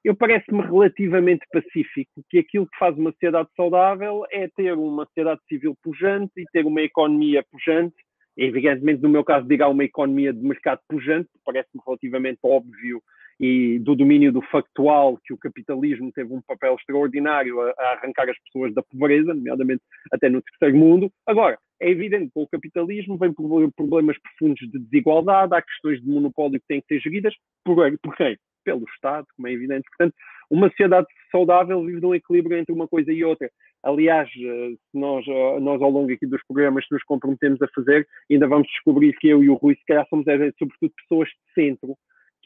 Eu 0.03 0.16
parece-me 0.16 0.62
relativamente 0.62 1.45
pacífico 1.51 2.24
que 2.30 2.39
aquilo 2.39 2.68
que 2.68 2.78
faz 2.78 2.97
uma 2.97 3.12
sociedade 3.12 3.49
saudável 3.55 4.26
é 4.32 4.47
ter 4.47 4.74
uma 4.74 5.05
sociedade 5.05 5.41
civil 5.47 5.78
pujante 5.82 6.34
e 6.38 6.45
ter 6.51 6.66
uma 6.66 6.82
economia 6.82 7.43
pujante. 7.51 7.95
Evidentemente, 8.36 9.01
no 9.01 9.10
meu 9.10 9.24
caso, 9.24 9.47
diga 9.47 9.68
uma 9.68 9.84
economia 9.84 10.32
de 10.32 10.39
mercado 10.39 10.80
pujante, 10.88 11.30
parece-me 11.43 11.82
relativamente 11.86 12.39
óbvio 12.43 13.01
e 13.40 13.80
do 13.80 13.96
domínio 13.96 14.32
do 14.32 14.42
factual 14.42 15.18
que 15.24 15.34
o 15.34 15.38
capitalismo 15.38 16.12
teve 16.12 16.34
um 16.34 16.42
papel 16.42 16.76
extraordinário 16.76 17.62
a, 17.62 17.74
a, 17.78 17.92
arrancar 17.94 18.30
as 18.30 18.38
pessoas 18.44 18.74
da 18.74 18.82
pobreza, 18.82 19.34
nomeadamente 19.34 19.84
até 20.12 20.30
no 20.30 20.42
terceiro 20.42 20.78
mundo. 20.78 21.12
Agora, 21.26 21.58
é 21.80 21.90
evidente 21.90 22.32
que 22.34 22.40
o 22.40 22.48
capitalismo 22.48 23.18
vem 23.18 23.34
problemas 23.34 24.18
profundos 24.20 24.68
de 24.70 24.80
desigualdade, 24.80 25.54
há 25.54 25.62
questões 25.62 26.02
de 26.02 26.10
monopólio 26.10 26.60
que 26.60 26.68
têm 26.68 26.82
que 26.82 26.88
ser 26.88 27.00
geridas 27.00 27.34
por, 27.64 27.76
por 28.00 28.16
quem? 28.16 28.38
Pelo 28.64 28.84
Estado, 28.96 29.26
como 29.36 29.48
é 29.48 29.52
evidente. 29.52 29.86
Portanto, 29.90 30.16
uma 30.50 30.70
sociedade 30.70 31.08
saudável 31.32 31.84
vive 31.86 32.02
num 32.02 32.16
equilíbrio 32.16 32.58
entre 32.58 32.74
uma 32.74 32.88
coisa 32.88 33.12
e 33.12 33.24
outra. 33.24 33.50
Aliás, 33.84 34.30
eh, 34.38 34.76
nós, 34.94 35.26
eh, 35.28 35.60
nós 35.60 35.82
ao 35.82 35.90
longo 35.90 36.12
aqui 36.12 36.26
dos 36.26 36.42
programas 36.48 36.86
que 36.88 36.94
nos 36.94 37.04
comprometemos 37.04 37.62
a 37.62 37.68
fazer, 37.70 38.08
ainda 38.30 38.48
vamos 38.48 38.68
descobrir 38.68 39.14
que 39.18 39.28
eu 39.28 39.44
e 39.44 39.50
o 39.50 39.56
Rui, 39.56 39.76
se 39.76 39.86
calhar, 39.86 40.06
somos 40.10 40.28
é, 40.28 40.52
sobretudo 40.58 40.92
pessoas 41.02 41.30
de 41.30 41.54
centro, 41.54 41.96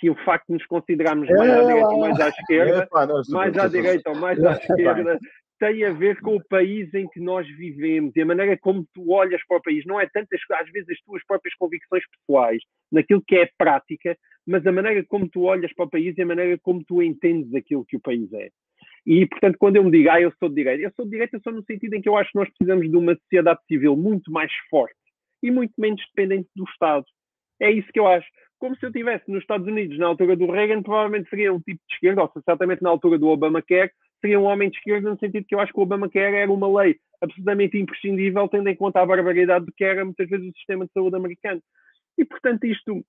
que 0.01 0.09
o 0.09 0.15
facto 0.25 0.47
de 0.47 0.53
nos 0.53 0.65
considerarmos 0.65 1.29
mais 1.29 1.51
à 1.51 1.61
direita 1.61 1.87
ou 1.87 1.99
mais 1.99 2.19
à 2.19 2.29
esquerda, 2.29 2.89
mais 3.29 3.57
à 3.57 3.67
direita 3.67 4.09
ou 4.09 4.15
mais 4.17 4.43
à 4.43 4.51
esquerda, 4.57 5.19
tem 5.59 5.85
a 5.85 5.93
ver 5.93 6.19
com 6.21 6.37
o 6.37 6.43
país 6.49 6.91
em 6.95 7.07
que 7.07 7.19
nós 7.19 7.47
vivemos 7.47 8.11
e 8.15 8.21
a 8.21 8.25
maneira 8.25 8.57
como 8.57 8.83
tu 8.95 9.11
olhas 9.11 9.39
para 9.47 9.57
o 9.57 9.61
país. 9.61 9.85
Não 9.85 10.01
é 10.01 10.09
tanto, 10.11 10.27
às 10.33 10.71
vezes, 10.71 10.89
as 10.89 10.99
tuas 11.01 11.23
próprias 11.23 11.53
convicções 11.53 12.03
pessoais, 12.09 12.63
naquilo 12.91 13.21
que 13.21 13.35
é 13.35 13.47
prática, 13.55 14.17
mas 14.47 14.65
a 14.65 14.71
maneira 14.71 15.05
como 15.07 15.29
tu 15.29 15.43
olhas 15.43 15.71
para 15.75 15.85
o 15.85 15.89
país 15.89 16.17
e 16.17 16.21
a 16.23 16.25
maneira 16.25 16.57
como 16.63 16.83
tu 16.83 16.99
entendes 16.99 17.53
aquilo 17.53 17.85
que 17.85 17.95
o 17.95 18.01
país 18.01 18.33
é. 18.33 18.49
E, 19.05 19.27
portanto, 19.27 19.57
quando 19.59 19.75
eu 19.75 19.83
me 19.83 19.91
digo, 19.91 20.09
ah, 20.09 20.19
eu 20.19 20.33
sou 20.39 20.49
de 20.49 20.55
direita, 20.55 20.81
eu 20.83 20.91
sou 20.95 21.05
de 21.05 21.11
direita 21.11 21.39
só 21.43 21.51
no 21.51 21.63
sentido 21.63 21.93
em 21.93 22.01
que 22.01 22.09
eu 22.09 22.17
acho 22.17 22.31
que 22.31 22.39
nós 22.39 22.49
precisamos 22.49 22.89
de 22.89 22.97
uma 22.97 23.15
sociedade 23.15 23.59
civil 23.67 23.95
muito 23.95 24.31
mais 24.31 24.51
forte 24.67 24.95
e 25.43 25.51
muito 25.51 25.73
menos 25.77 26.01
dependente 26.15 26.49
do 26.55 26.63
Estado. 26.63 27.05
É 27.59 27.69
isso 27.69 27.87
que 27.93 27.99
eu 27.99 28.07
acho 28.07 28.27
como 28.61 28.77
se 28.77 28.85
eu 28.85 28.89
estivesse 28.89 29.23
nos 29.27 29.41
Estados 29.41 29.67
Unidos 29.67 29.97
na 29.97 30.05
altura 30.05 30.35
do 30.35 30.45
Reagan, 30.45 30.83
provavelmente 30.83 31.27
seria 31.31 31.51
um 31.51 31.59
tipo 31.59 31.81
de 31.89 31.95
esquerda, 31.95 32.21
ou 32.21 32.31
certamente 32.45 32.83
na 32.83 32.91
altura 32.91 33.17
do 33.17 33.27
Obamacare, 33.27 33.91
seria 34.21 34.39
um 34.39 34.43
homem 34.43 34.69
de 34.69 34.77
esquerda, 34.77 35.09
no 35.09 35.17
sentido 35.17 35.45
que 35.47 35.55
eu 35.55 35.59
acho 35.59 35.73
que 35.73 35.79
o 35.79 35.81
Obamacare 35.81 36.35
era 36.35 36.51
uma 36.51 36.81
lei 36.81 36.97
absolutamente 37.19 37.79
imprescindível, 37.79 38.47
tendo 38.47 38.69
em 38.69 38.75
conta 38.75 39.01
a 39.01 39.05
barbaridade 39.05 39.65
que 39.75 39.83
era 39.83 40.05
muitas 40.05 40.29
vezes 40.29 40.47
o 40.47 40.53
sistema 40.53 40.85
de 40.85 40.91
saúde 40.93 41.15
americano. 41.15 41.59
E, 42.15 42.23
portanto, 42.23 42.63
isto, 42.65 43.03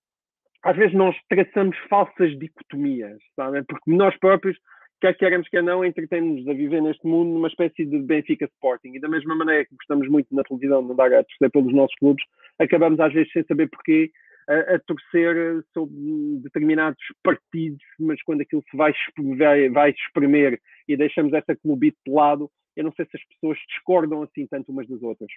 às 0.63 0.75
vezes 0.75 0.95
nós 0.95 1.15
traçamos 1.29 1.77
falsas 1.87 2.35
dicotomias, 2.39 3.19
sabe? 3.35 3.61
Porque 3.63 3.91
nós 3.91 4.17
próprios, 4.17 4.57
quer 4.99 5.13
queremos, 5.15 5.47
quer 5.49 5.61
não, 5.61 5.85
entretemos 5.85 6.47
a 6.47 6.53
viver 6.53 6.81
neste 6.81 7.05
mundo 7.05 7.29
numa 7.29 7.47
espécie 7.47 7.85
de 7.85 7.99
Benfica 7.99 8.45
Sporting. 8.45 8.93
E 8.95 8.99
da 8.99 9.07
mesma 9.07 9.35
maneira 9.35 9.65
que 9.65 9.75
gostamos 9.75 10.09
muito 10.09 10.33
na 10.33 10.41
televisão 10.41 10.83
de 10.83 10.93
andar 10.93 11.13
a 11.13 11.23
torcer 11.23 11.51
pelos 11.51 11.73
nossos 11.75 11.95
clubes, 11.97 12.25
acabamos 12.57 12.99
às 12.99 13.13
vezes 13.13 13.31
sem 13.31 13.43
saber 13.43 13.69
porquê 13.69 14.09
a, 14.47 14.75
a 14.75 14.79
torcer 14.79 15.63
sobre 15.73 15.95
determinados 16.41 17.01
partidos, 17.23 17.81
mas 17.99 18.21
quando 18.23 18.41
aquilo 18.41 18.63
se 18.69 18.77
vai, 18.77 18.93
vai, 19.37 19.69
vai 19.69 19.91
espremer 19.91 20.59
e 20.87 20.97
deixamos 20.97 21.33
essa 21.33 21.55
clubite 21.55 21.97
de 22.05 22.11
lado, 22.11 22.49
eu 22.75 22.83
não 22.83 22.93
sei 22.93 23.05
se 23.05 23.17
as 23.17 23.23
pessoas 23.25 23.57
discordam 23.69 24.23
assim 24.23 24.47
tanto 24.47 24.71
umas 24.71 24.87
das 24.87 25.01
outras. 25.01 25.31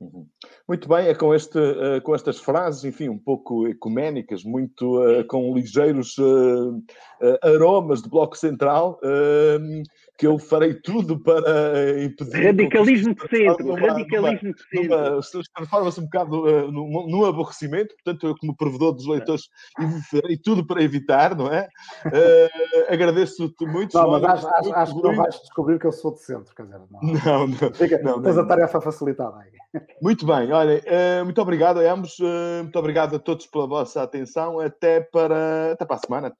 Uhum. 0.00 0.26
Muito 0.66 0.88
bem, 0.88 1.08
é 1.08 1.14
com, 1.14 1.34
este, 1.34 1.58
uh, 1.58 2.00
com 2.02 2.14
estas 2.14 2.38
frases, 2.38 2.84
enfim, 2.84 3.10
um 3.10 3.18
pouco 3.18 3.68
ecuménicas, 3.68 4.42
muito 4.42 4.98
uh, 4.98 5.26
com 5.26 5.52
ligeiros 5.54 6.16
uh, 6.16 6.82
aromas 7.42 8.00
de 8.00 8.08
bloco 8.08 8.34
central, 8.34 8.98
que 10.16 10.26
eu 10.26 10.38
farei 10.38 10.74
tudo 10.74 11.20
para 11.20 12.02
impedir. 12.02 12.46
Radicalismo 12.46 13.14
de 13.14 13.28
centro, 13.28 13.66
numa, 13.66 13.78
radicalismo 13.78 14.54
de 14.54 14.62
centro. 14.68 15.42
Transforma-se 15.54 16.00
um 16.00 16.04
bocado 16.04 16.70
num, 16.72 17.06
num, 17.06 17.24
aborrecimento, 17.26 17.94
portanto, 17.96 18.26
eu, 18.26 18.34
como 18.38 18.56
provedor 18.56 18.94
dos 18.94 19.06
leitores, 19.06 19.48
farei 20.10 20.38
tudo 20.38 20.66
para 20.66 20.82
evitar, 20.82 21.36
não 21.36 21.52
é? 21.52 21.68
Agradeço-te 22.88 23.66
muito. 23.66 23.98
Não, 23.98 24.10
mas 24.12 24.24
acho, 24.24 24.48
acho, 24.48 24.74
acho 24.74 24.96
que 24.96 25.02
não 25.02 25.16
vais 25.16 25.40
descobrir 25.40 25.78
que 25.78 25.86
eu 25.86 25.92
sou 25.92 26.14
de 26.14 26.22
centro, 26.22 26.54
quer 26.54 26.62
dizer, 26.62 26.80
não. 26.90 27.00
Não, 27.02 27.46
não. 27.46 27.74
Fica, 27.74 27.98
não, 28.02 28.18
não, 28.18 28.40
a 28.40 28.46
tarefa 28.46 28.80
facilitada 28.80 29.40
aí. 29.40 29.82
Muito 30.00 30.26
bem, 30.26 30.50
olha, 30.52 30.80
uh, 30.80 31.24
muito 31.24 31.40
obrigado 31.40 31.78
a 31.78 31.92
ambos, 31.92 32.18
uh, 32.18 32.62
muito 32.62 32.78
obrigado 32.78 33.16
a 33.16 33.18
todos 33.18 33.46
pela 33.46 33.66
vossa 33.66 34.02
atenção. 34.02 34.58
Até 34.58 35.00
para, 35.00 35.72
até 35.72 35.84
para 35.84 35.96
a 35.96 35.98
semana. 35.98 36.36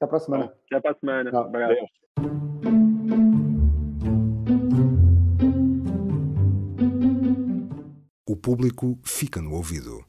Até 0.00 0.06
para 0.08 0.16
a 0.16 0.20
semana. 0.20 0.44
Até 0.44 0.80
para 0.80 0.90
a 0.90 0.94
semana. 0.94 1.30
Não, 1.30 1.40
obrigado. 1.42 1.74
O 8.28 8.36
público 8.36 8.98
fica 9.04 9.40
no 9.40 9.54
ouvido. 9.54 10.04